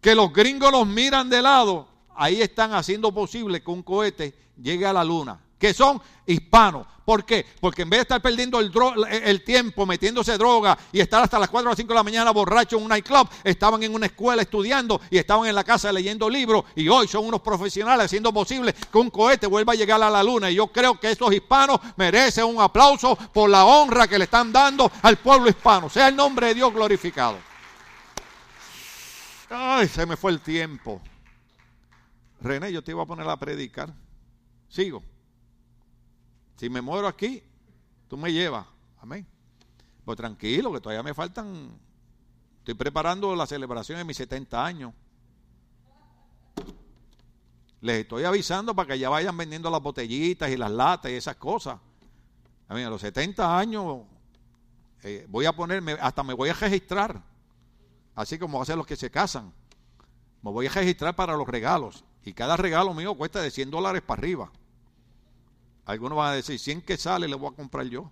que 0.00 0.14
los 0.14 0.32
gringos 0.32 0.72
los 0.72 0.86
miran 0.86 1.28
de 1.28 1.42
lado, 1.42 1.88
ahí 2.14 2.40
están 2.40 2.72
haciendo 2.72 3.12
posible 3.12 3.62
que 3.62 3.70
un 3.70 3.82
cohete 3.82 4.34
llegue 4.56 4.86
a 4.86 4.92
la 4.92 5.04
luna 5.04 5.40
que 5.58 5.74
son 5.74 6.00
hispanos. 6.26 6.86
¿Por 7.04 7.24
qué? 7.24 7.46
Porque 7.58 7.82
en 7.82 7.90
vez 7.90 7.98
de 7.98 8.02
estar 8.02 8.20
perdiendo 8.20 8.60
el, 8.60 9.42
tiempo 9.42 9.86
metiéndose 9.86 10.36
droga 10.36 10.78
y 10.92 11.00
estar 11.00 11.22
hasta 11.22 11.38
las 11.38 11.48
4 11.48 11.70
o 11.70 11.74
5 11.74 11.88
de 11.88 11.94
la 11.94 12.02
mañana 12.02 12.30
borracho 12.32 12.76
en 12.76 12.82
un 12.82 12.90
nightclub, 12.90 13.26
estaban 13.44 13.82
en 13.82 13.94
una 13.94 14.06
escuela 14.06 14.42
estudiando 14.42 15.00
y 15.10 15.16
estaban 15.16 15.48
en 15.48 15.54
la 15.54 15.64
casa 15.64 15.90
leyendo 15.90 16.28
libros 16.28 16.64
y 16.76 16.86
hoy 16.88 17.08
son 17.08 17.26
unos 17.26 17.40
profesionales 17.40 18.04
haciendo 18.04 18.30
posible 18.30 18.74
que 18.74 18.98
un 18.98 19.08
cohete 19.08 19.46
vuelva 19.46 19.72
a 19.72 19.76
llegar 19.76 20.02
a 20.02 20.10
la 20.10 20.22
luna. 20.22 20.50
Y 20.50 20.56
yo 20.56 20.66
creo 20.66 21.00
que 21.00 21.10
esos 21.10 21.32
hispanos 21.32 21.80
merecen 21.96 22.44
un 22.44 22.60
aplauso 22.60 23.16
por 23.16 23.48
la 23.48 23.64
honra 23.64 24.06
que 24.06 24.18
le 24.18 24.24
están 24.24 24.52
dando 24.52 24.92
al 25.00 25.16
pueblo 25.16 25.48
hispano. 25.48 25.88
Sea 25.88 26.08
el 26.08 26.16
nombre 26.16 26.48
de 26.48 26.56
Dios 26.56 26.74
glorificado. 26.74 27.47
Ay, 29.50 29.88
se 29.88 30.04
me 30.04 30.16
fue 30.16 30.32
el 30.32 30.40
tiempo. 30.40 31.00
René, 32.40 32.72
yo 32.72 32.82
te 32.82 32.90
iba 32.90 33.02
a 33.02 33.06
poner 33.06 33.28
a 33.28 33.36
predicar. 33.38 33.92
Sigo. 34.68 35.02
Si 36.56 36.68
me 36.68 36.80
muero 36.80 37.06
aquí, 37.06 37.42
tú 38.08 38.16
me 38.16 38.32
llevas. 38.32 38.66
Amén. 39.00 39.26
Pues 40.04 40.16
tranquilo, 40.16 40.72
que 40.72 40.80
todavía 40.80 41.02
me 41.02 41.14
faltan. 41.14 41.70
Estoy 42.58 42.74
preparando 42.74 43.34
la 43.34 43.46
celebración 43.46 43.98
de 43.98 44.04
mis 44.04 44.16
70 44.16 44.64
años. 44.64 44.92
Les 47.80 48.00
estoy 48.00 48.24
avisando 48.24 48.74
para 48.74 48.88
que 48.88 48.98
ya 48.98 49.08
vayan 49.08 49.36
vendiendo 49.36 49.70
las 49.70 49.80
botellitas 49.80 50.50
y 50.50 50.56
las 50.56 50.70
latas 50.70 51.10
y 51.10 51.14
esas 51.14 51.36
cosas. 51.36 51.78
A, 52.68 52.74
mí, 52.74 52.82
a 52.82 52.90
los 52.90 53.00
70 53.00 53.58
años 53.58 54.02
eh, 55.02 55.26
voy 55.28 55.46
a 55.46 55.52
ponerme, 55.52 55.92
hasta 55.92 56.22
me 56.22 56.34
voy 56.34 56.50
a 56.50 56.54
registrar. 56.54 57.22
Así 58.18 58.36
como 58.36 58.60
hacen 58.60 58.76
los 58.76 58.84
que 58.84 58.96
se 58.96 59.12
casan. 59.12 59.52
Me 60.42 60.50
voy 60.50 60.66
a 60.66 60.70
registrar 60.70 61.14
para 61.14 61.36
los 61.36 61.46
regalos. 61.46 62.02
Y 62.24 62.32
cada 62.32 62.56
regalo 62.56 62.92
mío 62.92 63.14
cuesta 63.14 63.40
de 63.40 63.48
100 63.48 63.70
dólares 63.70 64.02
para 64.02 64.18
arriba. 64.18 64.50
Algunos 65.84 66.18
van 66.18 66.32
a 66.32 66.34
decir, 66.34 66.58
100 66.58 66.82
que 66.82 66.96
sale 66.96 67.28
le 67.28 67.36
voy 67.36 67.52
a 67.52 67.54
comprar 67.54 67.86
yo. 67.86 68.10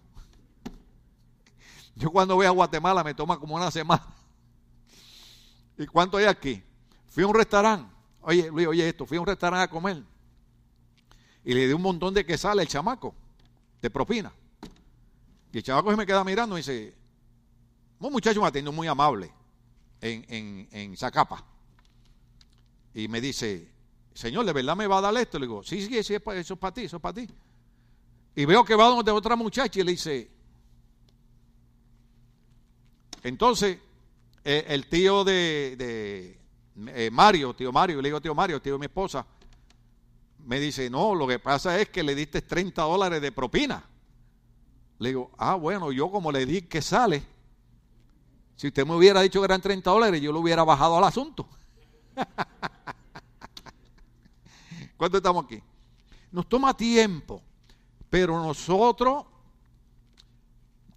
Yo 1.97 2.13
cuando 2.13 2.37
voy 2.37 2.47
a 2.47 2.51
Guatemala 2.51 3.03
me 3.03 3.15
toma 3.15 3.37
como 3.41 3.57
una 3.57 3.69
semana. 3.73 4.07
¿Y 5.77 5.87
cuánto 5.89 6.19
hay 6.19 6.27
aquí? 6.27 6.63
Fui 7.09 7.25
a 7.25 7.27
un 7.27 7.35
restaurante. 7.35 7.93
Oye, 8.21 8.49
Luis, 8.49 8.69
oye 8.69 8.89
esto. 8.89 9.07
Fui 9.07 9.17
a 9.17 9.21
un 9.21 9.27
restaurante 9.27 9.65
a 9.65 9.69
comer. 9.69 10.05
Y 11.43 11.53
le 11.53 11.67
di 11.67 11.73
un 11.73 11.83
montón 11.83 12.15
de 12.15 12.25
que 12.25 12.39
sale 12.39 12.63
el 12.63 12.69
chamaco. 12.69 13.13
De 13.83 13.91
propina. 13.91 14.33
Y 15.53 15.59
el 15.59 15.65
chamaco 15.65 15.91
se 15.91 15.97
me 15.97 16.07
queda 16.07 16.23
mirando 16.23 16.57
y 16.57 16.61
dice, 16.61 16.95
un 17.99 18.13
muchacho 18.13 18.41
me 18.41 18.47
atendió 18.47 18.71
muy 18.71 18.87
amable 18.87 19.33
en, 20.01 20.25
en, 20.29 20.69
en 20.71 20.97
Zacapa. 20.97 21.45
Y 22.95 23.09
me 23.09 23.21
dice, 23.21 23.71
Señor, 24.15 24.47
¿de 24.47 24.53
verdad 24.53 24.77
me 24.77 24.87
va 24.87 24.99
a 24.99 25.03
dar 25.03 25.17
esto? 25.19 25.39
Le 25.39 25.47
digo, 25.47 25.63
sí, 25.63 25.83
sí, 25.83 26.03
sí, 26.03 26.15
eso 26.15 26.55
es 26.55 26.59
para 26.59 26.73
ti, 26.73 26.85
eso 26.85 26.97
es 26.97 27.03
para 27.03 27.15
ti. 27.15 27.29
Y 28.35 28.45
veo 28.45 28.65
que 28.65 28.75
va 28.75 28.87
donde 28.87 29.11
otra 29.11 29.37
muchacha 29.37 29.81
y 29.81 29.83
le 29.83 29.93
dice, 29.93 30.31
entonces 33.23 33.79
eh, 34.45 34.65
el 34.69 34.87
tío 34.89 35.25
de, 35.25 36.39
eh, 36.87 37.11
Mario, 37.13 37.55
tío 37.55 37.73
Mario, 37.73 38.01
le 38.01 38.09
digo 38.09 38.21
tío 38.21 38.35
Mario, 38.35 38.63
tío 38.63 38.75
de 38.75 38.79
mi 38.79 38.87
esposa, 38.87 39.27
me 40.45 40.61
dice, 40.61 40.89
no, 40.89 41.15
lo 41.15 41.27
que 41.27 41.39
pasa 41.39 41.81
es 41.81 41.89
que 41.89 42.03
le 42.03 42.15
diste 42.15 42.43
30 42.43 42.81
dólares 42.83 43.21
de 43.21 43.33
propina. 43.33 43.85
Le 44.99 45.09
digo, 45.09 45.33
ah, 45.37 45.57
bueno, 45.57 45.93
yo 45.93 46.11
como 46.11 46.31
le 46.31 46.47
di 46.47 46.63
que 46.63 46.81
sale, 46.81 47.23
si 48.57 48.69
usted 48.69 48.87
me 48.87 48.95
hubiera 48.95 49.21
dicho 49.21 49.41
que 49.41 49.45
eran 49.45 49.61
30 49.61 49.91
dólares, 49.91 50.21
yo 50.21 50.33
lo 50.33 50.41
hubiera 50.41 50.65
bajado 50.65 50.99
al 50.99 51.05
asunto. 51.05 51.47
¿Cuánto 54.97 55.19
estamos 55.19 55.45
aquí? 55.45 55.63
Nos 56.33 56.49
toma 56.49 56.75
tiempo 56.75 57.43
pero 58.11 58.43
nosotros 58.43 59.25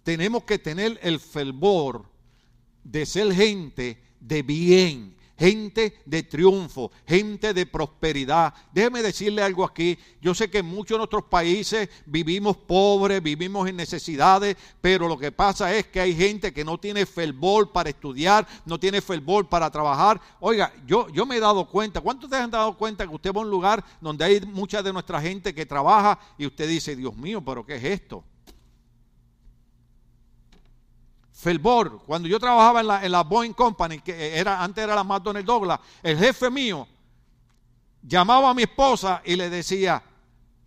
tenemos 0.02 0.44
que 0.44 0.58
tener 0.58 0.98
el 1.02 1.20
fervor 1.20 2.04
de 2.84 3.06
ser 3.06 3.34
gente 3.34 4.02
de 4.20 4.42
bien, 4.42 5.16
gente 5.40 5.94
de 6.04 6.22
triunfo, 6.22 6.92
gente 7.06 7.54
de 7.54 7.64
prosperidad. 7.64 8.52
Déjeme 8.74 9.02
decirle 9.02 9.42
algo 9.42 9.64
aquí. 9.64 9.98
Yo 10.20 10.34
sé 10.34 10.50
que 10.50 10.58
en 10.58 10.66
muchos 10.66 10.96
de 10.96 10.98
nuestros 10.98 11.24
países 11.24 11.88
vivimos 12.04 12.58
pobres, 12.58 13.22
vivimos 13.22 13.66
en 13.66 13.76
necesidades, 13.76 14.56
pero 14.82 15.08
lo 15.08 15.16
que 15.16 15.32
pasa 15.32 15.74
es 15.74 15.86
que 15.86 15.98
hay 15.98 16.14
gente 16.14 16.52
que 16.52 16.62
no 16.62 16.78
tiene 16.78 17.06
fervor 17.06 17.72
para 17.72 17.88
estudiar, 17.88 18.46
no 18.66 18.78
tiene 18.78 19.00
fervor 19.00 19.48
para 19.48 19.70
trabajar. 19.70 20.20
Oiga, 20.40 20.74
yo, 20.86 21.08
yo 21.08 21.24
me 21.24 21.38
he 21.38 21.40
dado 21.40 21.66
cuenta, 21.66 22.02
¿cuántos 22.02 22.28
de 22.28 22.36
ustedes 22.36 22.44
han 22.44 22.50
dado 22.50 22.76
cuenta 22.76 23.06
que 23.06 23.14
usted 23.14 23.32
va 23.32 23.40
a 23.40 23.44
un 23.44 23.50
lugar 23.50 23.82
donde 24.02 24.26
hay 24.26 24.40
mucha 24.42 24.82
de 24.82 24.92
nuestra 24.92 25.22
gente 25.22 25.54
que 25.54 25.64
trabaja 25.64 26.18
y 26.36 26.46
usted 26.46 26.68
dice, 26.68 26.94
Dios 26.94 27.16
mío, 27.16 27.42
pero 27.42 27.64
¿qué 27.64 27.76
es 27.76 27.84
esto? 27.84 28.22
Fervor. 31.40 32.02
Cuando 32.06 32.28
yo 32.28 32.38
trabajaba 32.38 32.80
en 33.02 33.12
la, 33.12 33.22
Boeing 33.22 33.54
Company, 33.54 34.00
que 34.00 34.38
era, 34.38 34.62
antes 34.62 34.84
era 34.84 34.94
la 34.94 35.04
McDonnell 35.04 35.44
Douglas, 35.44 35.80
el 36.02 36.18
jefe 36.18 36.50
mío 36.50 36.86
llamaba 38.02 38.50
a 38.50 38.54
mi 38.54 38.62
esposa 38.62 39.22
y 39.24 39.36
le 39.36 39.48
decía, 39.48 40.02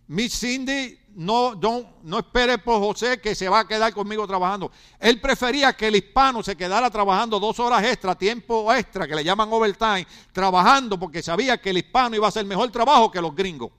Miss 0.08 0.38
Cindy, 0.38 0.98
no, 1.14 1.54
no 1.54 2.18
espere 2.18 2.58
por 2.58 2.80
José 2.80 3.20
que 3.20 3.36
se 3.36 3.48
va 3.48 3.60
a 3.60 3.68
quedar 3.68 3.94
conmigo 3.94 4.26
trabajando. 4.26 4.72
Él 4.98 5.20
prefería 5.20 5.72
que 5.74 5.86
el 5.86 5.96
hispano 5.96 6.42
se 6.42 6.56
quedara 6.56 6.90
trabajando 6.90 7.38
dos 7.38 7.60
horas 7.60 7.84
extra, 7.84 8.16
tiempo 8.16 8.72
extra, 8.72 9.06
que 9.06 9.14
le 9.14 9.22
llaman 9.22 9.48
overtime, 9.52 10.06
trabajando 10.32 10.98
porque 10.98 11.22
sabía 11.22 11.58
que 11.58 11.70
el 11.70 11.78
hispano 11.78 12.16
iba 12.16 12.26
a 12.26 12.30
hacer 12.30 12.44
mejor 12.44 12.70
trabajo 12.70 13.10
que 13.10 13.20
los 13.20 13.34
gringos. 13.34 13.70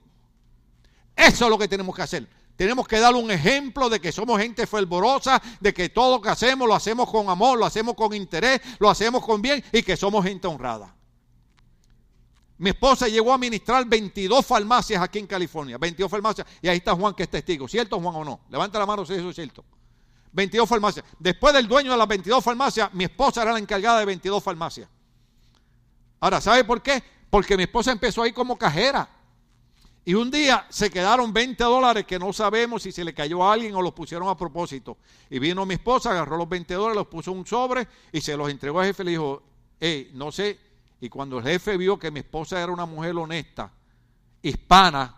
Eso 1.14 1.46
es 1.46 1.50
lo 1.50 1.58
que 1.58 1.68
tenemos 1.68 1.94
que 1.94 2.02
hacer. 2.02 2.28
Tenemos 2.56 2.88
que 2.88 3.00
dar 3.00 3.14
un 3.16 3.30
ejemplo 3.32 3.90
de 3.90 4.00
que 4.00 4.12
somos 4.12 4.40
gente 4.40 4.66
fervorosa, 4.66 5.42
de 5.60 5.74
que 5.74 5.90
todo 5.90 6.18
lo 6.18 6.22
que 6.22 6.30
hacemos 6.30 6.68
lo 6.68 6.74
hacemos 6.74 7.10
con 7.10 7.30
amor, 7.30 7.60
lo 7.60 7.66
hacemos 7.66 7.96
con 7.96 8.14
interés, 8.14 8.62
lo 8.80 8.90
hacemos 8.90 9.24
con 9.26 9.42
bien 9.42 9.64
y 9.72 9.84
que 9.84 9.98
somos 9.98 10.24
gente 10.24 10.48
honrada. 10.48 10.96
Mi 12.58 12.70
esposa 12.70 13.10
llegó 13.10 13.34
a 13.34 13.36
administrar 13.36 13.86
22 13.86 14.46
farmacias 14.46 15.02
aquí 15.02 15.20
en 15.20 15.28
California, 15.28 15.78
22 15.78 16.10
farmacias, 16.10 16.48
y 16.62 16.70
ahí 16.70 16.78
está 16.78 16.96
Juan 16.96 17.14
que 17.14 17.24
es 17.24 17.30
testigo. 17.30 17.68
¿Cierto 17.68 18.00
Juan 18.00 18.16
o 18.16 18.24
no? 18.24 18.40
Levanta 18.50 18.80
la 18.80 18.86
mano 18.86 19.06
si 19.06 19.14
eso 19.14 19.30
es 19.30 19.36
cierto. 19.36 19.66
22 20.32 20.68
farmacias. 20.68 21.06
Después 21.20 21.54
del 21.54 21.68
dueño 21.68 21.92
de 21.92 21.98
las 21.98 22.08
22 22.08 22.44
farmacias, 22.44 22.94
mi 22.94 23.04
esposa 23.04 23.42
era 23.42 23.52
la 23.52 23.60
encargada 23.60 24.00
de 24.00 24.06
22 24.06 24.42
farmacias. 24.42 24.88
Ahora, 26.22 26.40
¿sabe 26.40 26.64
por 26.64 26.82
qué? 26.82 27.04
Porque 27.30 27.58
mi 27.58 27.64
esposa 27.64 27.92
empezó 27.92 28.24
ahí 28.24 28.32
como 28.32 28.58
cajera. 28.58 29.10
Y 30.08 30.14
un 30.14 30.30
día 30.30 30.68
se 30.70 30.92
quedaron 30.92 31.34
20 31.34 31.64
dólares 31.64 32.06
que 32.06 32.20
no 32.20 32.32
sabemos 32.32 32.84
si 32.84 32.92
se 32.92 33.04
le 33.04 33.16
cayó 33.16 33.44
a 33.44 33.54
alguien 33.54 33.74
o 33.74 33.82
los 33.82 33.94
pusieron 33.94 34.30
a 34.30 34.38
propósito. 34.38 34.98
Y 35.32 35.40
vino 35.40 35.66
mi 35.66 35.74
esposa, 35.74 36.12
agarró 36.12 36.38
los 36.38 36.48
20 36.48 36.76
dólares, 36.76 36.96
los 36.96 37.08
puso 37.08 37.32
en 37.32 37.40
un 37.40 37.48
sobre 37.48 37.88
y 38.12 38.22
se 38.22 38.38
los 38.38 38.48
entregó 38.50 38.80
al 38.80 38.86
jefe 38.86 39.04
le 39.04 39.12
dijo, 39.12 39.42
hey, 39.80 40.12
no 40.14 40.32
sé. 40.32 40.60
Y 41.02 41.10
cuando 41.10 41.40
el 41.40 41.44
jefe 41.44 41.76
vio 41.76 41.98
que 41.98 42.12
mi 42.12 42.20
esposa 42.20 42.62
era 42.62 42.72
una 42.72 42.86
mujer 42.86 43.16
honesta, 43.16 43.72
hispana, 44.44 45.16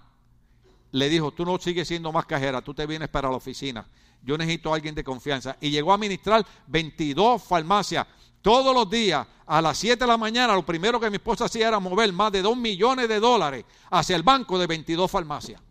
le 0.92 1.10
dijo, 1.10 1.32
tú 1.32 1.44
no 1.44 1.58
sigues 1.60 1.86
siendo 1.86 2.14
más 2.14 2.26
cajera, 2.26 2.62
tú 2.62 2.74
te 2.74 2.86
vienes 2.86 3.10
para 3.10 3.30
la 3.30 3.36
oficina. 3.36 3.86
Yo 4.24 4.38
necesito 4.38 4.72
a 4.72 4.76
alguien 4.76 4.96
de 4.96 5.04
confianza. 5.04 5.58
Y 5.60 5.70
llegó 5.70 5.92
a 5.92 5.96
administrar 5.96 6.46
22 6.68 7.44
farmacias 7.44 8.08
todos 8.48 8.74
los 8.74 8.90
días 8.90 9.28
a 9.46 9.62
las 9.62 9.78
7 9.78 10.00
de 10.00 10.08
la 10.08 10.16
mañana, 10.16 10.56
lo 10.56 10.66
primero 10.66 11.02
que 11.02 11.10
mi 11.10 11.18
esposa 11.18 11.44
hacía 11.44 11.68
era 11.68 11.82
mover 11.82 12.14
más 12.14 12.32
de 12.32 12.42
2 12.42 12.56
millones 12.56 13.10
de 13.10 13.20
dólares 13.20 13.66
hacia 13.92 14.16
el 14.16 14.24
banco 14.24 14.58
de 14.58 14.66
22 14.66 15.12
farmacias. 15.12 15.62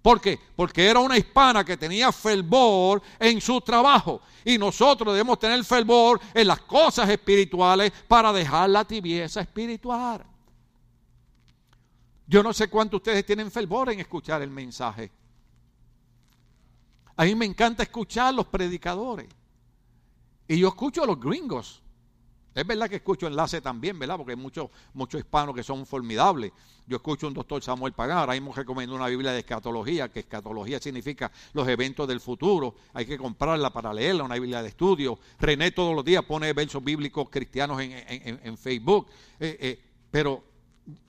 ¿Por 0.00 0.20
qué? 0.20 0.38
Porque 0.54 0.86
era 0.86 1.00
una 1.00 1.18
hispana 1.18 1.64
que 1.64 1.76
tenía 1.76 2.12
fervor 2.12 3.02
en 3.18 3.40
su 3.40 3.60
trabajo. 3.62 4.20
Y 4.44 4.56
nosotros 4.58 5.12
debemos 5.12 5.40
tener 5.40 5.64
fervor 5.64 6.20
en 6.32 6.46
las 6.46 6.60
cosas 6.60 7.08
espirituales 7.10 7.90
para 8.06 8.32
dejar 8.32 8.70
la 8.70 8.84
tibieza 8.84 9.40
espiritual. 9.40 10.24
Yo 12.28 12.44
no 12.44 12.52
sé 12.52 12.68
cuánto 12.68 12.98
ustedes 12.98 13.26
tienen 13.26 13.50
fervor 13.50 13.90
en 13.90 13.98
escuchar 13.98 14.40
el 14.40 14.50
mensaje. 14.50 15.10
A 17.16 17.24
mí 17.24 17.34
me 17.34 17.46
encanta 17.46 17.82
escuchar 17.82 18.32
los 18.32 18.46
predicadores. 18.46 19.26
Y 20.46 20.60
yo 20.60 20.68
escucho 20.68 21.02
a 21.02 21.06
los 21.06 21.18
gringos. 21.18 21.80
Es 22.54 22.64
verdad 22.66 22.88
que 22.88 22.96
escucho 22.96 23.26
enlace 23.26 23.60
también, 23.60 23.98
¿verdad? 23.98 24.16
Porque 24.16 24.32
hay 24.32 24.38
muchos, 24.38 24.70
muchos 24.92 25.18
hispanos 25.20 25.54
que 25.54 25.64
son 25.64 25.84
formidables. 25.86 26.52
Yo 26.86 26.96
escucho 26.96 27.26
a 27.26 27.28
un 27.28 27.34
doctor 27.34 27.62
Samuel 27.62 27.92
Pagar, 27.94 28.18
ahora 28.18 28.34
mismo 28.34 28.52
recomiendo 28.52 28.94
una 28.94 29.08
Biblia 29.08 29.32
de 29.32 29.40
escatología, 29.40 30.08
que 30.08 30.20
escatología 30.20 30.78
significa 30.78 31.32
los 31.52 31.66
eventos 31.66 32.06
del 32.06 32.20
futuro. 32.20 32.76
Hay 32.92 33.06
que 33.06 33.18
comprarla 33.18 33.70
para 33.70 33.92
leerla, 33.92 34.22
una 34.22 34.36
Biblia 34.36 34.62
de 34.62 34.68
estudio. 34.68 35.18
René 35.40 35.72
todos 35.72 35.96
los 35.96 36.04
días 36.04 36.24
pone 36.24 36.52
versos 36.52 36.84
bíblicos 36.84 37.28
cristianos 37.28 37.80
en, 37.80 38.56
Facebook. 38.56 39.08
Eh, 39.40 39.56
eh, 39.60 39.80
Pero 40.10 40.44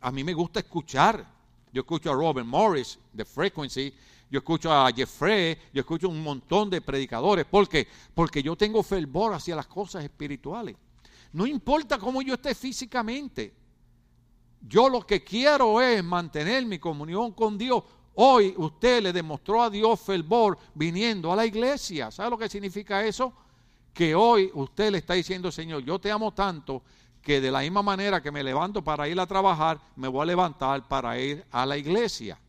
a 0.02 0.12
mí 0.12 0.24
me 0.24 0.34
gusta 0.34 0.60
escuchar. 0.60 1.36
Yo 1.72 1.82
escucho 1.82 2.10
a 2.10 2.16
Robert 2.16 2.48
Morris 2.48 2.98
de 3.12 3.26
Frequency, 3.26 3.94
yo 4.32 4.40
escucho 4.40 4.72
a 4.72 4.90
Jeffrey, 4.92 5.58
yo 5.74 5.82
escucho 5.82 6.10
un 6.10 6.24
montón 6.24 6.70
de 6.70 6.82
predicadores. 6.82 7.46
¿Por 7.46 7.68
qué? 7.68 7.88
Porque 8.14 8.42
yo 8.42 8.56
tengo 8.56 8.82
fervor 8.82 9.34
hacia 9.34 9.56
las 9.58 9.68
cosas 9.68 10.04
espirituales. 10.04 10.76
No 11.36 11.46
importa 11.46 11.98
cómo 11.98 12.22
yo 12.22 12.36
esté 12.36 12.56
físicamente. 12.56 13.54
Yo 14.62 14.88
lo 14.88 15.06
que 15.06 15.22
quiero 15.22 15.82
es 15.82 16.02
mantener 16.02 16.66
mi 16.66 16.80
comunión 16.80 17.34
con 17.34 17.58
Dios. 17.58 17.84
Hoy 18.14 18.54
usted 18.56 19.04
le 19.04 19.12
demostró 19.12 19.62
a 19.62 19.70
Dios 19.70 20.00
fervor 20.00 20.58
viniendo 20.74 21.34
a 21.34 21.36
la 21.36 21.46
iglesia. 21.46 22.10
¿Sabe 22.10 22.30
lo 22.30 22.38
que 22.38 22.48
significa 22.48 23.06
eso? 23.06 23.34
Que 23.94 24.16
hoy 24.16 24.50
usted 24.54 24.94
le 24.94 25.00
está 25.00 25.14
diciendo, 25.14 25.52
Señor, 25.52 25.84
yo 25.84 26.00
te 26.00 26.10
amo 26.10 26.34
tanto 26.34 26.84
que 27.22 27.42
de 27.42 27.52
la 27.52 27.60
misma 27.60 27.82
manera 27.82 28.24
que 28.24 28.32
me 28.32 28.42
levanto 28.42 28.82
para 28.82 29.06
ir 29.10 29.20
a 29.20 29.28
trabajar, 29.28 29.78
me 29.98 30.08
voy 30.08 30.22
a 30.22 30.28
levantar 30.28 30.88
para 30.88 31.20
ir 31.20 31.46
a 31.52 31.66
la 31.66 31.76
iglesia. 31.76 32.40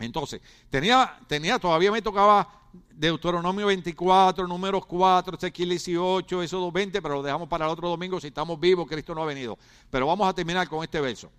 Entonces, 0.00 0.40
tenía, 0.68 1.16
tenía 1.28 1.60
todavía 1.60 1.92
me 1.92 2.02
tocaba 2.02 2.63
Deuteronomio 2.90 3.66
24, 3.66 4.46
números 4.46 4.84
4, 4.86 5.36
Ezequiel 5.36 5.70
18, 5.70 6.42
eso 6.42 6.72
20, 6.72 7.00
pero 7.00 7.16
lo 7.16 7.22
dejamos 7.22 7.48
para 7.48 7.66
el 7.66 7.70
otro 7.70 7.88
domingo 7.88 8.20
si 8.20 8.28
estamos 8.28 8.58
vivos, 8.58 8.86
Cristo 8.88 9.14
no 9.14 9.22
ha 9.22 9.26
venido. 9.26 9.58
Pero 9.90 10.06
vamos 10.06 10.28
a 10.28 10.34
terminar 10.34 10.68
con 10.68 10.82
este 10.82 11.00
verso. 11.00 11.30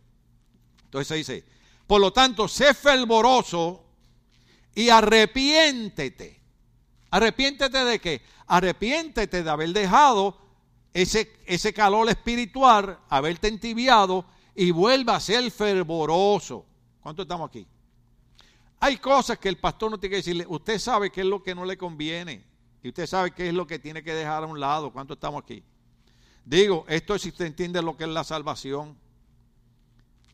Entonces 0.86 1.08
se 1.08 1.16
dice, 1.16 1.46
por 1.88 2.00
lo 2.00 2.12
tanto, 2.12 2.48
sé 2.48 2.74
fervoroso 2.74 3.84
y 4.74 4.90
arrepiéntete. 4.90 6.40
¿Arrepiéntete 7.12 7.86
de 7.86 8.00
qué? 8.00 8.22
Arrepiéntete 8.48 9.44
de 9.44 9.50
haber 9.50 9.70
dejado 9.70 10.38
ese, 10.94 11.34
ese 11.46 11.74
calor 11.74 12.10
espiritual, 12.10 13.00
haberte 13.10 13.48
entibiado 13.48 14.26
y 14.56 14.72
vuelva 14.72 15.18
a 15.18 15.20
ser 15.20 15.50
fervoroso. 15.52 16.66
¿Cuánto 17.02 17.24
estamos 17.24 17.50
aquí? 17.50 17.68
Hay 18.80 18.98
cosas 18.98 19.40
que 19.40 19.50
el 19.50 19.58
pastor 19.58 19.92
no 19.92 20.00
tiene 20.00 20.12
que 20.12 20.18
decirle, 20.18 20.46
usted 20.48 20.80
sabe 20.80 21.10
qué 21.10 21.22
es 21.22 21.28
lo 21.28 21.42
que 21.42 21.56
no 21.56 21.66
le 21.66 21.78
conviene 21.78 22.46
y 22.84 22.90
usted 22.90 23.08
sabe 23.08 23.32
qué 23.32 23.48
es 23.48 23.54
lo 23.54 23.66
que 23.66 23.80
tiene 23.80 24.04
que 24.04 24.14
dejar 24.14 24.44
a 24.44 24.48
un 24.48 24.60
lado. 24.60 24.92
¿Cuánto 24.92 25.14
estamos 25.14 25.42
aquí? 25.42 25.64
Digo, 26.46 26.86
esto 26.88 27.16
es 27.16 27.24
si 27.24 27.30
usted 27.30 27.46
entiende 27.46 27.82
lo 27.82 27.98
que 27.98 28.04
es 28.04 28.10
la 28.10 28.24
salvación. 28.24 28.98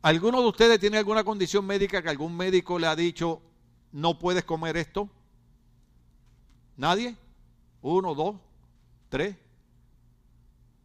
¿Alguno 0.02 0.42
de 0.42 0.48
ustedes 0.48 0.80
tiene 0.80 0.98
alguna 0.98 1.24
condición 1.24 1.66
médica 1.66 2.02
que 2.02 2.10
algún 2.10 2.36
médico 2.36 2.78
le 2.78 2.88
ha 2.88 2.96
dicho, 2.96 3.42
no 3.92 4.20
puedes 4.20 4.44
comer 4.44 4.76
esto? 4.76 5.10
¿Nadie? 6.76 7.16
¿Uno, 7.82 8.16
dos, 8.16 8.36
tres? 9.10 9.36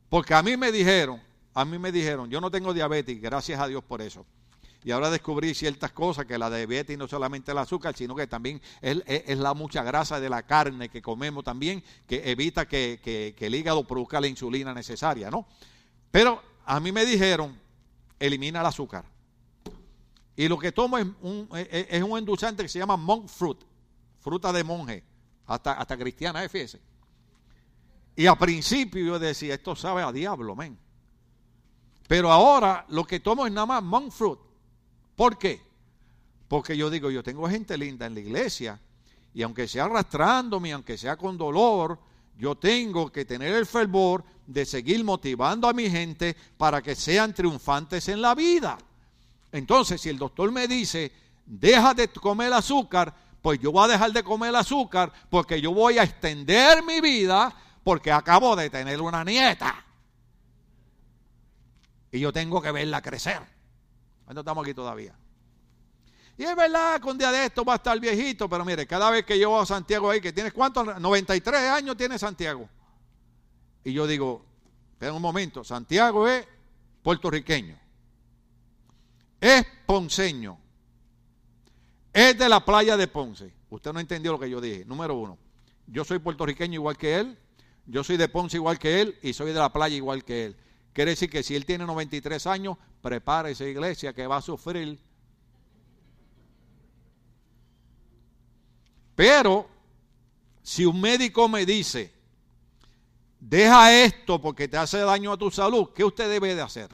Porque 0.08 0.34
a 0.34 0.42
mí 0.42 0.56
me 0.56 0.70
dijeron, 0.70 1.20
a 1.54 1.64
mí 1.64 1.78
me 1.78 1.90
dijeron, 1.90 2.30
yo 2.30 2.40
no 2.40 2.50
tengo 2.50 2.72
diabetes, 2.72 3.20
gracias 3.20 3.58
a 3.58 3.66
Dios 3.66 3.82
por 3.82 4.02
eso. 4.02 4.24
Y 4.86 4.92
ahora 4.92 5.10
descubrí 5.10 5.52
ciertas 5.52 5.90
cosas, 5.90 6.26
que 6.26 6.38
la 6.38 6.48
diabetes 6.48 6.96
no 6.96 7.08
solamente 7.08 7.50
el 7.50 7.58
azúcar, 7.58 7.96
sino 7.96 8.14
que 8.14 8.28
también 8.28 8.62
es, 8.80 9.36
la 9.36 9.52
mucha 9.52 9.82
grasa 9.82 10.20
de 10.20 10.30
la 10.30 10.44
carne 10.44 10.88
que 10.88 11.02
comemos 11.02 11.42
también, 11.42 11.82
que 12.06 12.30
evita 12.30 12.68
que, 12.68 13.34
el 13.36 13.54
hígado 13.56 13.84
produzca 13.84 14.20
la 14.20 14.28
insulina 14.28 14.72
necesaria, 14.72 15.28
¿no? 15.28 15.44
Pero 16.12 16.40
a 16.64 16.78
mí 16.78 16.92
me 16.92 17.04
dijeron, 17.04 17.60
elimina 18.20 18.60
el 18.60 18.66
azúcar. 18.66 19.04
Y 20.36 20.46
lo 20.46 20.56
que 20.56 20.70
tomo 20.70 20.98
es 20.98 21.06
un, 21.20 21.48
es 21.52 22.02
un 22.04 22.16
endulzante 22.16 22.62
que 22.62 22.68
se 22.68 22.78
llama 22.78 22.96
monk 22.96 23.26
fruit, 23.26 23.58
fruta 24.20 24.52
de 24.52 24.62
monje, 24.62 25.02
hasta, 25.46 25.72
hasta 25.72 25.96
cristiana, 25.96 26.44
¿eh? 26.44 26.48
fíjese. 26.48 26.80
Y 28.14 28.26
a 28.26 28.36
principio 28.36 29.04
yo 29.04 29.18
decía, 29.18 29.54
esto 29.54 29.74
sabe 29.74 30.04
a 30.04 30.12
diablo, 30.12 30.54
men. 30.54 30.78
Pero 32.06 32.30
ahora 32.30 32.86
lo 32.90 33.02
que 33.02 33.18
tomo 33.18 33.48
es 33.48 33.52
nada 33.52 33.66
más 33.66 33.82
monk 33.82 34.12
fruit. 34.12 34.45
¿Por 35.16 35.38
qué? 35.38 35.60
Porque 36.46 36.76
yo 36.76 36.90
digo, 36.90 37.10
yo 37.10 37.22
tengo 37.22 37.48
gente 37.48 37.76
linda 37.76 38.06
en 38.06 38.14
la 38.14 38.20
iglesia 38.20 38.80
y 39.34 39.42
aunque 39.42 39.66
sea 39.66 39.84
arrastrándome, 39.84 40.72
aunque 40.72 40.96
sea 40.96 41.16
con 41.16 41.36
dolor, 41.36 41.98
yo 42.38 42.54
tengo 42.54 43.10
que 43.10 43.24
tener 43.24 43.54
el 43.54 43.66
fervor 43.66 44.24
de 44.46 44.64
seguir 44.64 45.02
motivando 45.02 45.68
a 45.68 45.72
mi 45.72 45.90
gente 45.90 46.36
para 46.56 46.82
que 46.82 46.94
sean 46.94 47.34
triunfantes 47.34 48.08
en 48.08 48.22
la 48.22 48.34
vida. 48.34 48.78
Entonces, 49.50 50.00
si 50.00 50.10
el 50.10 50.18
doctor 50.18 50.52
me 50.52 50.68
dice, 50.68 51.10
deja 51.44 51.94
de 51.94 52.08
comer 52.08 52.52
azúcar, 52.52 53.14
pues 53.40 53.58
yo 53.58 53.72
voy 53.72 53.84
a 53.84 53.92
dejar 53.92 54.12
de 54.12 54.22
comer 54.22 54.54
azúcar 54.54 55.12
porque 55.30 55.60
yo 55.60 55.72
voy 55.72 55.98
a 55.98 56.02
extender 56.02 56.82
mi 56.82 57.00
vida 57.00 57.54
porque 57.82 58.12
acabo 58.12 58.54
de 58.54 58.68
tener 58.68 59.00
una 59.00 59.24
nieta. 59.24 59.84
Y 62.12 62.20
yo 62.20 62.32
tengo 62.32 62.60
que 62.60 62.72
verla 62.72 63.00
crecer. 63.00 63.55
¿Cuánto 64.26 64.40
estamos 64.40 64.64
aquí 64.64 64.74
todavía? 64.74 65.14
Y 66.36 66.42
es 66.42 66.54
verdad 66.54 67.00
que 67.00 67.08
un 67.08 67.16
día 67.16 67.30
de 67.30 67.46
esto 67.46 67.64
va 67.64 67.74
a 67.74 67.76
estar 67.76 67.98
viejito, 67.98 68.48
pero 68.48 68.64
mire, 68.64 68.86
cada 68.86 69.08
vez 69.08 69.24
que 69.24 69.38
yo 69.38 69.50
voy 69.50 69.62
a 69.62 69.66
Santiago 69.66 70.10
ahí, 70.10 70.20
que 70.20 70.32
tienes 70.32 70.52
cuántos, 70.52 71.00
93 71.00 71.60
años 71.70 71.96
tiene 71.96 72.18
Santiago. 72.18 72.68
Y 73.84 73.92
yo 73.92 74.06
digo, 74.06 74.44
espera 74.92 75.12
un 75.12 75.22
momento, 75.22 75.62
Santiago 75.62 76.26
es 76.26 76.44
puertorriqueño, 77.02 77.78
es 79.40 79.64
ponceño, 79.86 80.58
es 82.12 82.36
de 82.36 82.48
la 82.48 82.64
playa 82.64 82.96
de 82.96 83.06
Ponce. 83.06 83.54
Usted 83.70 83.92
no 83.92 84.00
entendió 84.00 84.32
lo 84.32 84.40
que 84.40 84.50
yo 84.50 84.60
dije. 84.60 84.84
Número 84.84 85.14
uno, 85.14 85.38
yo 85.86 86.04
soy 86.04 86.18
puertorriqueño 86.18 86.74
igual 86.74 86.96
que 86.96 87.20
él, 87.20 87.38
yo 87.86 88.02
soy 88.02 88.16
de 88.16 88.28
Ponce 88.28 88.56
igual 88.56 88.78
que 88.78 89.00
él 89.00 89.18
y 89.22 89.32
soy 89.32 89.52
de 89.52 89.60
la 89.60 89.72
playa 89.72 89.94
igual 89.94 90.24
que 90.24 90.46
él. 90.46 90.56
Quiere 90.96 91.10
decir 91.10 91.28
que 91.28 91.42
si 91.42 91.54
él 91.54 91.66
tiene 91.66 91.84
93 91.84 92.46
años, 92.46 92.78
prepara 93.02 93.50
esa 93.50 93.66
iglesia 93.66 94.14
que 94.14 94.26
va 94.26 94.38
a 94.38 94.40
sufrir. 94.40 94.98
Pero 99.14 99.68
si 100.62 100.86
un 100.86 100.98
médico 100.98 101.50
me 101.50 101.66
dice, 101.66 102.14
deja 103.38 103.92
esto 104.04 104.40
porque 104.40 104.68
te 104.68 104.78
hace 104.78 105.00
daño 105.00 105.32
a 105.32 105.36
tu 105.36 105.50
salud, 105.50 105.90
¿qué 105.94 106.02
usted 106.02 106.30
debe 106.30 106.54
de 106.54 106.62
hacer? 106.62 106.88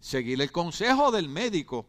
Seguir 0.00 0.40
el 0.40 0.50
consejo 0.50 1.10
del 1.10 1.28
médico. 1.28 1.84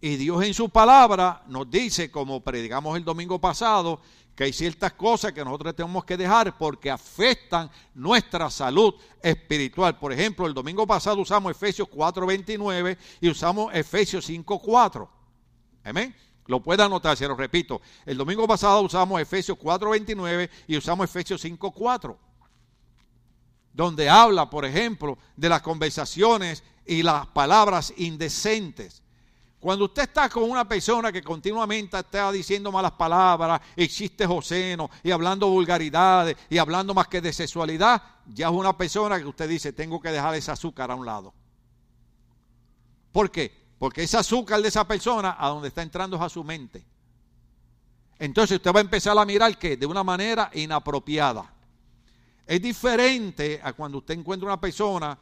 Y 0.00 0.14
Dios 0.14 0.44
en 0.44 0.54
su 0.54 0.68
palabra 0.68 1.42
nos 1.48 1.68
dice, 1.68 2.08
como 2.08 2.40
predicamos 2.40 2.96
el 2.96 3.04
domingo 3.04 3.40
pasado, 3.40 4.00
que 4.34 4.44
hay 4.44 4.52
ciertas 4.52 4.92
cosas 4.92 5.32
que 5.32 5.44
nosotros 5.44 5.76
tenemos 5.76 6.04
que 6.04 6.16
dejar 6.16 6.56
porque 6.56 6.90
afectan 6.90 7.70
nuestra 7.94 8.50
salud 8.50 8.94
espiritual. 9.22 9.98
Por 9.98 10.12
ejemplo, 10.12 10.46
el 10.46 10.54
domingo 10.54 10.86
pasado 10.86 11.20
usamos 11.20 11.50
Efesios 11.50 11.88
4:29 11.88 12.96
y 13.20 13.28
usamos 13.28 13.74
Efesios 13.74 14.24
5:4. 14.28 15.08
Amén. 15.84 16.14
Lo 16.46 16.62
puede 16.62 16.82
anotar, 16.82 17.16
se 17.16 17.28
lo 17.28 17.36
repito. 17.36 17.80
El 18.04 18.16
domingo 18.16 18.46
pasado 18.48 18.80
usamos 18.80 19.20
Efesios 19.20 19.58
4:29 19.58 20.50
y 20.66 20.76
usamos 20.76 21.04
Efesios 21.04 21.40
5:4. 21.44 22.16
Donde 23.72 24.08
habla, 24.08 24.50
por 24.50 24.64
ejemplo, 24.64 25.18
de 25.36 25.48
las 25.48 25.62
conversaciones 25.62 26.62
y 26.86 27.02
las 27.02 27.26
palabras 27.28 27.92
indecentes. 27.96 29.02
Cuando 29.62 29.84
usted 29.84 30.02
está 30.02 30.28
con 30.28 30.42
una 30.50 30.66
persona 30.66 31.12
que 31.12 31.22
continuamente 31.22 31.96
está 31.96 32.32
diciendo 32.32 32.72
malas 32.72 32.90
palabras, 32.90 33.60
existe 33.76 34.26
joseno 34.26 34.90
y 35.04 35.12
hablando 35.12 35.48
vulgaridades 35.48 36.36
y 36.50 36.58
hablando 36.58 36.92
más 36.94 37.06
que 37.06 37.20
de 37.20 37.32
sexualidad, 37.32 38.02
ya 38.26 38.48
es 38.48 38.52
una 38.52 38.76
persona 38.76 39.20
que 39.20 39.24
usted 39.24 39.48
dice, 39.48 39.72
tengo 39.72 40.00
que 40.00 40.08
dejar 40.08 40.34
ese 40.34 40.50
azúcar 40.50 40.90
a 40.90 40.96
un 40.96 41.06
lado. 41.06 41.32
¿Por 43.12 43.30
qué? 43.30 43.56
Porque 43.78 44.02
ese 44.02 44.16
azúcar 44.16 44.60
de 44.60 44.66
esa 44.66 44.84
persona 44.84 45.36
a 45.38 45.46
donde 45.50 45.68
está 45.68 45.82
entrando 45.82 46.16
es 46.16 46.22
a 46.22 46.28
su 46.28 46.42
mente. 46.42 46.84
Entonces 48.18 48.56
usted 48.56 48.72
va 48.72 48.80
a 48.80 48.82
empezar 48.82 49.16
a 49.16 49.24
mirar 49.24 49.56
que 49.56 49.76
de 49.76 49.86
una 49.86 50.02
manera 50.02 50.50
inapropiada. 50.54 51.54
Es 52.48 52.60
diferente 52.60 53.60
a 53.62 53.72
cuando 53.74 53.98
usted 53.98 54.14
encuentra 54.14 54.44
una 54.44 54.60
persona 54.60 55.16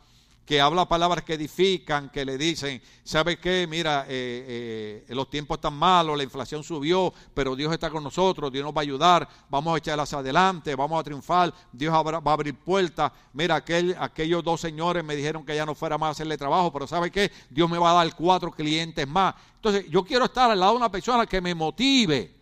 que 0.51 0.61
habla 0.61 0.85
palabras 0.85 1.23
que 1.23 1.35
edifican, 1.35 2.11
que 2.11 2.25
le 2.25 2.37
dicen, 2.37 2.83
¿sabe 3.05 3.39
qué? 3.39 3.69
Mira, 3.71 4.05
eh, 4.09 5.05
eh, 5.09 5.15
los 5.15 5.31
tiempos 5.31 5.59
están 5.59 5.75
malos, 5.75 6.17
la 6.17 6.25
inflación 6.25 6.65
subió, 6.65 7.15
pero 7.33 7.55
Dios 7.55 7.73
está 7.73 7.89
con 7.89 8.03
nosotros, 8.03 8.51
Dios 8.51 8.65
nos 8.65 8.75
va 8.75 8.81
a 8.81 8.83
ayudar, 8.83 9.29
vamos 9.49 9.73
a 9.73 9.79
echarlas 9.79 10.13
adelante, 10.13 10.75
vamos 10.75 10.99
a 10.99 11.05
triunfar, 11.05 11.55
Dios 11.71 11.95
va 11.95 12.31
a 12.33 12.35
abrir 12.35 12.59
puertas. 12.59 13.13
Mira, 13.33 13.55
aquel, 13.55 13.95
aquellos 13.97 14.43
dos 14.43 14.61
señores 14.61 15.05
me 15.05 15.15
dijeron 15.15 15.47
que 15.47 15.55
ya 15.55 15.65
no 15.65 15.77
fuera 15.77 15.97
más 15.97 16.09
a 16.09 16.11
hacerle 16.11 16.37
trabajo, 16.37 16.73
pero 16.73 16.89
¿sabe 16.89 17.13
qué? 17.13 17.31
Dios 17.49 17.71
me 17.71 17.79
va 17.79 17.93
a 17.93 18.05
dar 18.05 18.17
cuatro 18.17 18.51
clientes 18.51 19.07
más. 19.07 19.37
Entonces, 19.55 19.89
yo 19.89 20.03
quiero 20.03 20.25
estar 20.25 20.51
al 20.51 20.59
lado 20.59 20.73
de 20.73 20.79
una 20.79 20.91
persona 20.91 21.27
que 21.27 21.41
me 21.41 21.55
motive 21.55 22.35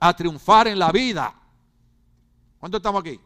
a 0.00 0.12
triunfar 0.12 0.66
en 0.66 0.80
la 0.80 0.90
vida. 0.90 1.32
¿Cuánto 2.58 2.78
estamos 2.78 3.00
aquí? 3.00 3.20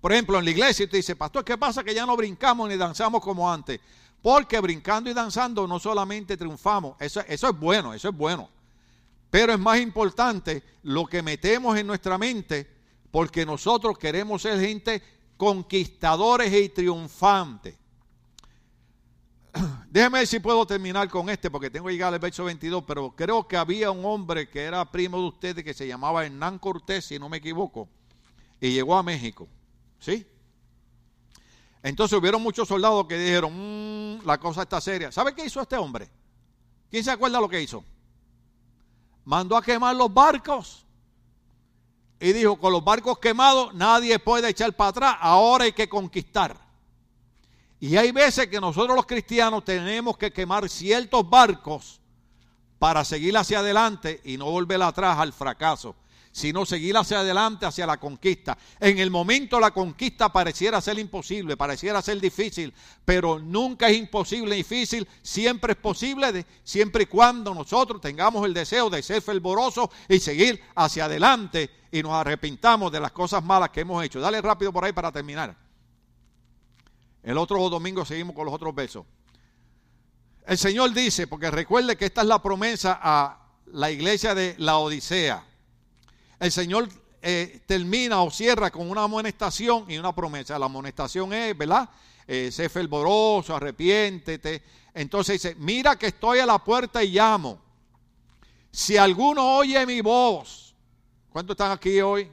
Por 0.00 0.12
ejemplo, 0.12 0.38
en 0.38 0.44
la 0.44 0.50
iglesia 0.50 0.84
usted 0.84 0.98
dice, 0.98 1.16
pastor, 1.16 1.44
¿qué 1.44 1.58
pasa 1.58 1.82
que 1.82 1.94
ya 1.94 2.06
no 2.06 2.16
brincamos 2.16 2.68
ni 2.68 2.76
danzamos 2.76 3.20
como 3.20 3.50
antes? 3.50 3.80
Porque 4.22 4.60
brincando 4.60 5.10
y 5.10 5.14
danzando 5.14 5.66
no 5.66 5.78
solamente 5.78 6.36
triunfamos, 6.36 6.96
eso, 7.00 7.20
eso 7.26 7.48
es 7.48 7.58
bueno, 7.58 7.94
eso 7.94 8.08
es 8.08 8.16
bueno. 8.16 8.48
Pero 9.30 9.52
es 9.52 9.58
más 9.58 9.80
importante 9.80 10.62
lo 10.82 11.06
que 11.06 11.22
metemos 11.22 11.76
en 11.76 11.86
nuestra 11.86 12.16
mente, 12.16 12.66
porque 13.10 13.44
nosotros 13.44 13.98
queremos 13.98 14.42
ser 14.42 14.60
gente 14.60 15.02
conquistadores 15.36 16.52
y 16.52 16.68
triunfantes. 16.68 17.76
Déjeme 19.90 20.20
ver 20.20 20.26
si 20.26 20.40
puedo 20.40 20.66
terminar 20.66 21.08
con 21.08 21.28
este, 21.28 21.50
porque 21.50 21.70
tengo 21.70 21.86
que 21.86 21.92
llegar 21.92 22.12
al 22.12 22.20
verso 22.20 22.44
22, 22.44 22.84
pero 22.86 23.10
creo 23.16 23.46
que 23.46 23.56
había 23.56 23.90
un 23.90 24.04
hombre 24.04 24.48
que 24.48 24.62
era 24.62 24.84
primo 24.90 25.18
de 25.18 25.28
ustedes 25.28 25.64
que 25.64 25.74
se 25.74 25.86
llamaba 25.86 26.24
Hernán 26.24 26.58
Cortés, 26.58 27.06
si 27.06 27.18
no 27.18 27.28
me 27.28 27.38
equivoco, 27.38 27.88
y 28.60 28.72
llegó 28.72 28.96
a 28.96 29.02
México. 29.02 29.48
¿Sí? 29.98 30.26
Entonces 31.82 32.18
hubieron 32.18 32.42
muchos 32.42 32.68
soldados 32.68 33.06
que 33.06 33.18
dijeron, 33.18 33.52
mm, 33.54 34.26
la 34.26 34.38
cosa 34.38 34.62
está 34.62 34.80
seria. 34.80 35.12
¿Sabe 35.12 35.34
qué 35.34 35.44
hizo 35.44 35.60
este 35.60 35.76
hombre? 35.76 36.08
¿Quién 36.90 37.04
se 37.04 37.10
acuerda 37.10 37.40
lo 37.40 37.48
que 37.48 37.62
hizo? 37.62 37.84
Mandó 39.24 39.56
a 39.56 39.62
quemar 39.62 39.94
los 39.94 40.12
barcos. 40.12 40.84
Y 42.20 42.32
dijo, 42.32 42.58
con 42.58 42.72
los 42.72 42.82
barcos 42.82 43.18
quemados 43.18 43.72
nadie 43.74 44.18
puede 44.18 44.48
echar 44.48 44.74
para 44.74 44.90
atrás, 44.90 45.16
ahora 45.20 45.64
hay 45.64 45.72
que 45.72 45.88
conquistar. 45.88 46.56
Y 47.80 47.96
hay 47.96 48.10
veces 48.10 48.48
que 48.48 48.60
nosotros 48.60 48.96
los 48.96 49.06
cristianos 49.06 49.64
tenemos 49.64 50.18
que 50.18 50.32
quemar 50.32 50.68
ciertos 50.68 51.28
barcos 51.28 52.00
para 52.78 53.04
seguir 53.04 53.36
hacia 53.36 53.60
adelante 53.60 54.20
y 54.24 54.36
no 54.36 54.50
volver 54.50 54.82
atrás 54.82 55.18
al 55.18 55.32
fracaso, 55.32 55.94
sino 56.32 56.64
seguir 56.66 56.96
hacia 56.96 57.20
adelante, 57.20 57.66
hacia 57.66 57.86
la 57.86 57.98
conquista. 57.98 58.56
En 58.80 58.98
el 58.98 59.10
momento 59.10 59.58
la 59.60 59.70
conquista 59.70 60.32
pareciera 60.32 60.80
ser 60.80 60.98
imposible, 60.98 61.56
pareciera 61.56 62.02
ser 62.02 62.20
difícil, 62.20 62.72
pero 63.04 63.38
nunca 63.38 63.88
es 63.88 63.96
imposible, 63.96 64.56
difícil, 64.56 65.06
siempre 65.22 65.72
es 65.72 65.78
posible, 65.78 66.44
siempre 66.64 67.04
y 67.04 67.06
cuando 67.06 67.54
nosotros 67.54 68.00
tengamos 68.00 68.44
el 68.46 68.54
deseo 68.54 68.90
de 68.90 69.02
ser 69.02 69.22
fervorosos 69.22 69.88
y 70.08 70.18
seguir 70.20 70.60
hacia 70.74 71.06
adelante 71.06 71.70
y 71.90 72.02
nos 72.02 72.12
arrepintamos 72.12 72.92
de 72.92 73.00
las 73.00 73.12
cosas 73.12 73.42
malas 73.42 73.70
que 73.70 73.80
hemos 73.80 74.04
hecho. 74.04 74.20
Dale 74.20 74.40
rápido 74.40 74.72
por 74.72 74.84
ahí 74.84 74.92
para 74.92 75.12
terminar. 75.12 75.56
El 77.22 77.36
otro 77.36 77.68
domingo 77.68 78.04
seguimos 78.04 78.34
con 78.34 78.44
los 78.44 78.54
otros 78.54 78.74
versos. 78.74 79.04
El 80.46 80.56
Señor 80.56 80.94
dice, 80.94 81.26
porque 81.26 81.50
recuerde 81.50 81.96
que 81.96 82.06
esta 82.06 82.22
es 82.22 82.26
la 82.26 82.40
promesa 82.40 82.98
a 83.02 83.48
la 83.66 83.90
iglesia 83.90 84.34
de 84.34 84.54
la 84.58 84.78
Odisea. 84.78 85.44
El 86.38 86.52
Señor 86.52 86.88
eh, 87.20 87.60
termina 87.66 88.22
o 88.22 88.30
cierra 88.30 88.70
con 88.70 88.88
una 88.88 89.02
amonestación 89.04 89.90
y 89.90 89.98
una 89.98 90.14
promesa. 90.14 90.58
La 90.58 90.66
amonestación 90.66 91.32
es, 91.32 91.56
¿verdad? 91.56 91.88
Eh, 92.26 92.50
sé 92.52 92.68
fervoroso, 92.68 93.56
arrepiéntete. 93.56 94.62
Entonces 94.94 95.42
dice, 95.42 95.56
mira 95.58 95.96
que 95.96 96.08
estoy 96.08 96.38
a 96.38 96.46
la 96.46 96.58
puerta 96.58 97.02
y 97.02 97.12
llamo. 97.12 97.58
Si 98.70 98.96
alguno 98.96 99.56
oye 99.56 99.84
mi 99.86 100.00
voz, 100.00 100.74
¿cuántos 101.30 101.54
están 101.54 101.72
aquí 101.72 102.00
hoy? 102.00 102.30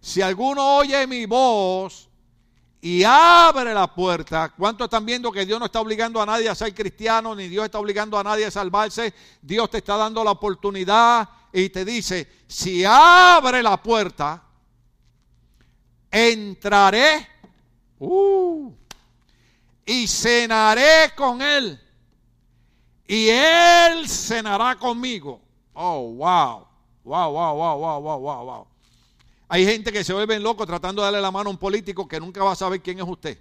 Si 0.00 0.20
alguno 0.20 0.76
oye 0.78 1.06
mi 1.06 1.26
voz 1.26 2.08
y 2.80 3.02
abre 3.04 3.72
la 3.72 3.86
puerta. 3.86 4.52
¿Cuántos 4.54 4.86
están 4.86 5.06
viendo 5.06 5.32
que 5.32 5.46
Dios 5.46 5.58
no 5.58 5.66
está 5.66 5.80
obligando 5.80 6.20
a 6.20 6.26
nadie 6.26 6.48
a 6.48 6.54
ser 6.54 6.74
cristiano, 6.74 7.34
ni 7.34 7.48
Dios 7.48 7.64
está 7.64 7.78
obligando 7.78 8.18
a 8.18 8.22
nadie 8.22 8.44
a 8.44 8.50
salvarse? 8.50 9.14
Dios 9.40 9.70
te 9.70 9.78
está 9.78 9.96
dando 9.96 10.22
la 10.22 10.32
oportunidad 10.32 11.26
y 11.56 11.70
te 11.70 11.84
dice, 11.84 12.28
si 12.48 12.84
abre 12.84 13.62
la 13.62 13.80
puerta, 13.80 14.42
entraré 16.10 17.28
uh, 18.00 18.72
y 19.86 20.08
cenaré 20.08 21.12
con 21.14 21.40
él. 21.40 21.80
Y 23.06 23.28
él 23.28 24.08
cenará 24.08 24.74
conmigo. 24.74 25.40
Oh, 25.74 26.14
wow. 26.14 26.66
Wow, 27.04 27.32
wow, 27.32 27.54
wow, 27.54 27.78
wow, 27.78 28.00
wow, 28.00 28.18
wow, 28.18 28.44
wow. 28.44 28.66
Hay 29.46 29.64
gente 29.64 29.92
que 29.92 30.02
se 30.02 30.12
vuelve 30.12 30.40
loco 30.40 30.66
tratando 30.66 31.02
de 31.02 31.06
darle 31.06 31.20
la 31.20 31.30
mano 31.30 31.50
a 31.50 31.52
un 31.52 31.58
político 31.58 32.08
que 32.08 32.18
nunca 32.18 32.42
va 32.42 32.50
a 32.50 32.56
saber 32.56 32.82
quién 32.82 32.98
es 32.98 33.06
usted. 33.06 33.38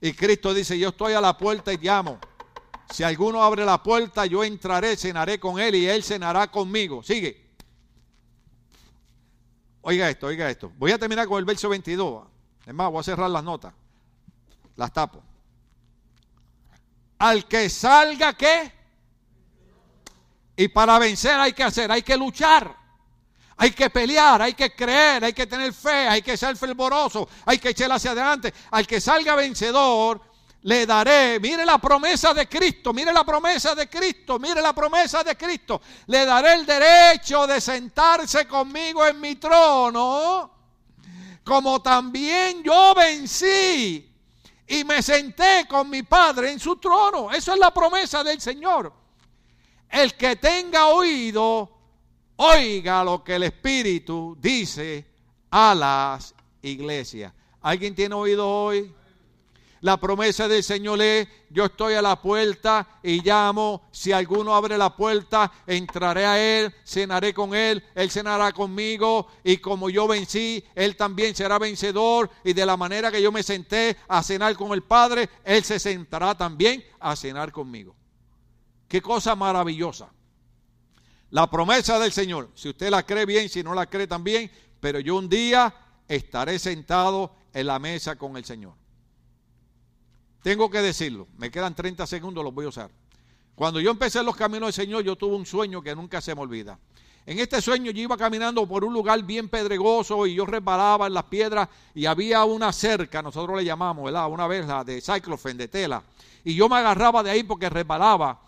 Y 0.00 0.14
Cristo 0.14 0.54
dice, 0.54 0.78
yo 0.78 0.88
estoy 0.88 1.12
a 1.12 1.20
la 1.20 1.36
puerta 1.36 1.74
y 1.74 1.76
llamo. 1.76 2.18
Si 2.90 3.02
alguno 3.02 3.42
abre 3.42 3.64
la 3.64 3.82
puerta, 3.82 4.26
yo 4.26 4.42
entraré, 4.42 4.96
cenaré 4.96 5.38
con 5.38 5.60
él 5.60 5.74
y 5.74 5.86
él 5.86 6.02
cenará 6.02 6.50
conmigo. 6.50 7.02
Sigue. 7.02 7.48
Oiga 9.82 10.08
esto, 10.08 10.26
oiga 10.26 10.50
esto. 10.50 10.72
Voy 10.76 10.92
a 10.92 10.98
terminar 10.98 11.26
con 11.28 11.38
el 11.38 11.44
verso 11.44 11.68
22. 11.68 12.26
Es 12.66 12.74
más, 12.74 12.90
voy 12.90 13.00
a 13.00 13.02
cerrar 13.02 13.30
las 13.30 13.44
notas. 13.44 13.72
Las 14.76 14.92
tapo. 14.92 15.22
Al 17.18 17.46
que 17.46 17.68
salga, 17.68 18.32
¿qué? 18.34 18.72
Y 20.56 20.68
para 20.68 20.98
vencer 20.98 21.38
hay 21.38 21.52
que 21.52 21.64
hacer, 21.64 21.90
hay 21.90 22.02
que 22.02 22.16
luchar. 22.16 22.76
Hay 23.60 23.72
que 23.72 23.90
pelear, 23.90 24.40
hay 24.40 24.54
que 24.54 24.74
creer, 24.74 25.24
hay 25.24 25.32
que 25.32 25.46
tener 25.46 25.72
fe, 25.72 26.06
hay 26.06 26.22
que 26.22 26.36
ser 26.36 26.56
fervoroso, 26.56 27.28
hay 27.44 27.58
que 27.58 27.70
echar 27.70 27.90
hacia 27.90 28.12
adelante. 28.12 28.54
Al 28.70 28.86
que 28.86 29.00
salga 29.00 29.34
vencedor, 29.34 30.20
le 30.62 30.86
daré, 30.86 31.38
mire 31.40 31.64
la 31.64 31.78
promesa 31.78 32.34
de 32.34 32.48
Cristo, 32.48 32.92
mire 32.92 33.12
la 33.12 33.24
promesa 33.24 33.74
de 33.74 33.88
Cristo, 33.88 34.38
mire 34.38 34.60
la 34.60 34.72
promesa 34.72 35.22
de 35.22 35.36
Cristo. 35.36 35.80
Le 36.06 36.24
daré 36.24 36.54
el 36.54 36.66
derecho 36.66 37.46
de 37.46 37.60
sentarse 37.60 38.46
conmigo 38.46 39.06
en 39.06 39.20
mi 39.20 39.36
trono, 39.36 40.50
como 41.44 41.80
también 41.80 42.62
yo 42.62 42.94
vencí 42.94 44.12
y 44.66 44.84
me 44.84 45.02
senté 45.02 45.66
con 45.68 45.88
mi 45.88 46.02
Padre 46.02 46.52
en 46.52 46.60
su 46.60 46.76
trono. 46.76 47.30
Eso 47.30 47.52
es 47.52 47.58
la 47.58 47.72
promesa 47.72 48.22
del 48.24 48.40
Señor. 48.40 48.92
El 49.88 50.14
que 50.14 50.36
tenga 50.36 50.88
oído, 50.88 51.78
Oiga 52.40 53.02
lo 53.02 53.24
que 53.24 53.34
el 53.34 53.42
Espíritu 53.42 54.36
dice 54.40 55.04
a 55.50 55.74
las 55.74 56.32
iglesias. 56.62 57.32
¿Alguien 57.60 57.96
tiene 57.96 58.14
oído 58.14 58.48
hoy? 58.48 58.94
La 59.80 59.96
promesa 59.96 60.48
del 60.48 60.64
Señor 60.64 61.00
es, 61.00 61.28
yo 61.50 61.66
estoy 61.66 61.94
a 61.94 62.02
la 62.02 62.20
puerta 62.20 62.98
y 63.02 63.22
llamo, 63.22 63.88
si 63.92 64.10
alguno 64.10 64.54
abre 64.54 64.76
la 64.76 64.96
puerta, 64.96 65.52
entraré 65.66 66.26
a 66.26 66.40
Él, 66.40 66.74
cenaré 66.84 67.32
con 67.32 67.54
Él, 67.54 67.84
Él 67.94 68.10
cenará 68.10 68.52
conmigo 68.52 69.28
y 69.44 69.58
como 69.58 69.88
yo 69.88 70.08
vencí, 70.08 70.64
Él 70.74 70.96
también 70.96 71.34
será 71.36 71.58
vencedor 71.58 72.28
y 72.42 72.54
de 72.54 72.66
la 72.66 72.76
manera 72.76 73.12
que 73.12 73.22
yo 73.22 73.30
me 73.30 73.44
senté 73.44 73.96
a 74.08 74.22
cenar 74.22 74.56
con 74.56 74.72
el 74.72 74.82
Padre, 74.82 75.30
Él 75.44 75.62
se 75.62 75.78
sentará 75.78 76.36
también 76.36 76.84
a 76.98 77.14
cenar 77.14 77.52
conmigo. 77.52 77.94
Qué 78.88 79.00
cosa 79.00 79.36
maravillosa. 79.36 80.10
La 81.30 81.48
promesa 81.48 81.98
del 82.00 82.10
Señor, 82.10 82.50
si 82.54 82.70
usted 82.70 82.90
la 82.90 83.04
cree 83.04 83.26
bien, 83.26 83.48
si 83.48 83.62
no 83.62 83.74
la 83.74 83.86
cree 83.86 84.06
también, 84.06 84.50
pero 84.80 84.98
yo 84.98 85.14
un 85.16 85.28
día 85.28 85.72
estaré 86.08 86.58
sentado 86.58 87.34
en 87.52 87.66
la 87.66 87.78
mesa 87.78 88.16
con 88.16 88.36
el 88.36 88.44
Señor. 88.44 88.74
Tengo 90.48 90.70
que 90.70 90.80
decirlo, 90.80 91.28
me 91.36 91.50
quedan 91.50 91.74
30 91.74 92.06
segundos, 92.06 92.42
los 92.42 92.54
voy 92.54 92.64
a 92.64 92.68
usar. 92.68 92.90
Cuando 93.54 93.80
yo 93.80 93.90
empecé 93.90 94.22
los 94.22 94.34
caminos 94.34 94.68
del 94.68 94.72
Señor, 94.72 95.04
yo 95.04 95.14
tuve 95.14 95.36
un 95.36 95.44
sueño 95.44 95.82
que 95.82 95.94
nunca 95.94 96.22
se 96.22 96.34
me 96.34 96.40
olvida. 96.40 96.78
En 97.26 97.38
este 97.38 97.60
sueño 97.60 97.90
yo 97.90 98.00
iba 98.00 98.16
caminando 98.16 98.66
por 98.66 98.82
un 98.82 98.94
lugar 98.94 99.22
bien 99.24 99.50
pedregoso 99.50 100.26
y 100.26 100.36
yo 100.36 100.46
resbalaba 100.46 101.06
en 101.06 101.12
las 101.12 101.24
piedras 101.24 101.68
y 101.94 102.06
había 102.06 102.42
una 102.46 102.72
cerca, 102.72 103.20
nosotros 103.20 103.58
le 103.58 103.64
llamamos, 103.66 104.06
¿verdad? 104.06 104.26
Una 104.30 104.46
vez 104.46 104.66
la 104.66 104.84
de 104.84 105.02
cyclofen, 105.02 105.58
de 105.58 105.68
tela. 105.68 106.02
Y 106.42 106.54
yo 106.54 106.66
me 106.66 106.76
agarraba 106.76 107.22
de 107.22 107.30
ahí 107.30 107.42
porque 107.42 107.68
resbalaba 107.68 108.40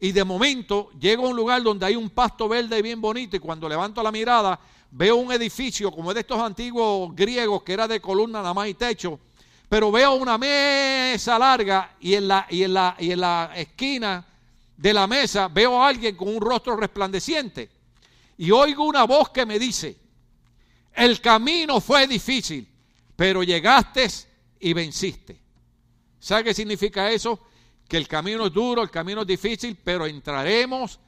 y 0.00 0.10
de 0.10 0.24
momento 0.24 0.88
llego 0.98 1.26
a 1.26 1.28
un 1.28 1.36
lugar 1.36 1.62
donde 1.62 1.84
hay 1.84 1.96
un 1.96 2.08
pasto 2.08 2.48
verde 2.48 2.80
bien 2.80 2.98
bonito 2.98 3.36
y 3.36 3.40
cuando 3.40 3.68
levanto 3.68 4.02
la 4.02 4.10
mirada 4.10 4.58
veo 4.90 5.16
un 5.16 5.30
edificio 5.30 5.92
como 5.92 6.14
de 6.14 6.20
estos 6.20 6.40
antiguos 6.40 7.14
griegos 7.14 7.62
que 7.62 7.74
era 7.74 7.86
de 7.86 8.00
columna 8.00 8.40
nada 8.40 8.54
más 8.54 8.68
y 8.68 8.72
techo, 8.72 9.20
pero 9.72 9.90
veo 9.90 10.12
una 10.12 10.36
mesa 10.36 11.38
larga 11.38 11.96
y 11.98 12.12
en 12.12 12.28
la, 12.28 12.46
y 12.50 12.62
en 12.62 12.74
la, 12.74 12.94
y 12.98 13.10
en 13.10 13.20
la 13.20 13.52
esquina 13.56 14.22
de 14.76 14.92
la 14.92 15.06
mesa 15.06 15.48
veo 15.48 15.82
a 15.82 15.88
alguien 15.88 16.14
con 16.14 16.28
un 16.28 16.42
rostro 16.42 16.76
resplandeciente 16.76 17.70
y 18.36 18.50
oigo 18.50 18.84
una 18.84 19.04
voz 19.04 19.30
que 19.30 19.46
me 19.46 19.58
dice, 19.58 19.96
el 20.92 21.22
camino 21.22 21.80
fue 21.80 22.06
difícil, 22.06 22.68
pero 23.16 23.42
llegaste 23.42 24.08
y 24.60 24.74
venciste. 24.74 25.40
¿Sabe 26.20 26.44
qué 26.44 26.52
significa 26.52 27.10
eso? 27.10 27.40
que 27.88 27.96
el 27.96 28.06
camino 28.06 28.48
es 28.48 28.52
duro, 28.52 28.82
el 28.82 28.90
camino 28.90 29.22
es 29.22 29.26
difícil, 29.26 29.78
pero 29.82 30.04
entraremos, 30.04 31.00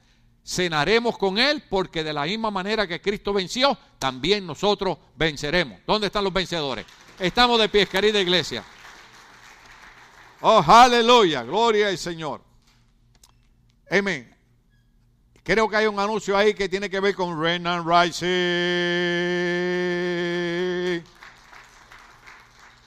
cenaremos 0.43 1.19
con 1.19 1.37
Él, 1.37 1.63
porque 1.69 2.03
de 2.03 2.13
la 2.13 2.23
misma 2.23 2.49
manera 2.49 2.87
que 2.87 2.99
Cristo 2.99 3.31
venció, 3.31 3.77
también 3.99 4.43
nosotros 4.47 4.97
venceremos. 5.15 5.81
¿Dónde 5.85 6.07
están 6.07 6.23
los 6.23 6.33
vencedores? 6.33 6.85
Estamos 7.19 7.59
de 7.59 7.69
pie, 7.69 7.87
querida 7.87 8.19
iglesia. 8.19 8.63
Oh, 10.41 10.61
aleluya, 10.67 11.43
gloria 11.43 11.87
al 11.87 11.97
Señor. 11.97 12.41
Amén. 13.89 14.35
Creo 15.41 15.69
que 15.69 15.77
hay 15.77 15.85
un 15.87 15.97
anuncio 15.99 16.35
ahí 16.35 16.53
que 16.53 16.67
tiene 16.67 16.89
que 16.89 16.99
ver 16.99 17.15
con 17.15 17.41
Renan 17.41 17.85
Rising. 17.87 18.27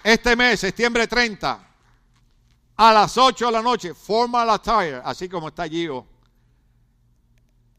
Este 0.04 0.36
mes, 0.36 0.60
septiembre 0.60 1.06
30, 1.06 1.66
a 2.76 2.92
las 2.92 3.16
8 3.16 3.46
de 3.46 3.52
la 3.52 3.62
noche, 3.62 3.94
formal 3.94 4.50
attire, 4.50 5.00
así 5.04 5.28
como 5.28 5.48
está 5.48 5.66
Gio. 5.66 6.06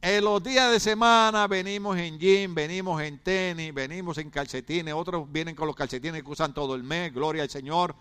En 0.02 0.24
los 0.24 0.42
días 0.42 0.72
de 0.72 0.80
semana 0.80 1.46
venimos 1.48 1.98
en 1.98 2.18
jean, 2.18 2.56
venimos 2.56 3.02
en 3.02 3.18
tenis, 3.20 3.74
venimos 3.74 4.18
en 4.18 4.30
calcetines, 4.30 4.94
otros 4.94 5.30
vienen 5.30 5.56
con 5.56 5.68
los 5.68 5.76
calcetines 5.76 6.24
que 6.24 6.30
usan 6.30 6.54
todo 6.54 6.74
el 6.74 6.84
mes, 6.84 7.14
gloria 7.14 7.44
al 7.44 7.50
Señor, 7.50 7.94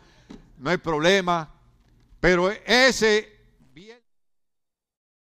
no 0.58 0.70
hay 0.70 0.76
problema. 0.76 1.52
Pero 2.20 2.50
ese 2.50 3.37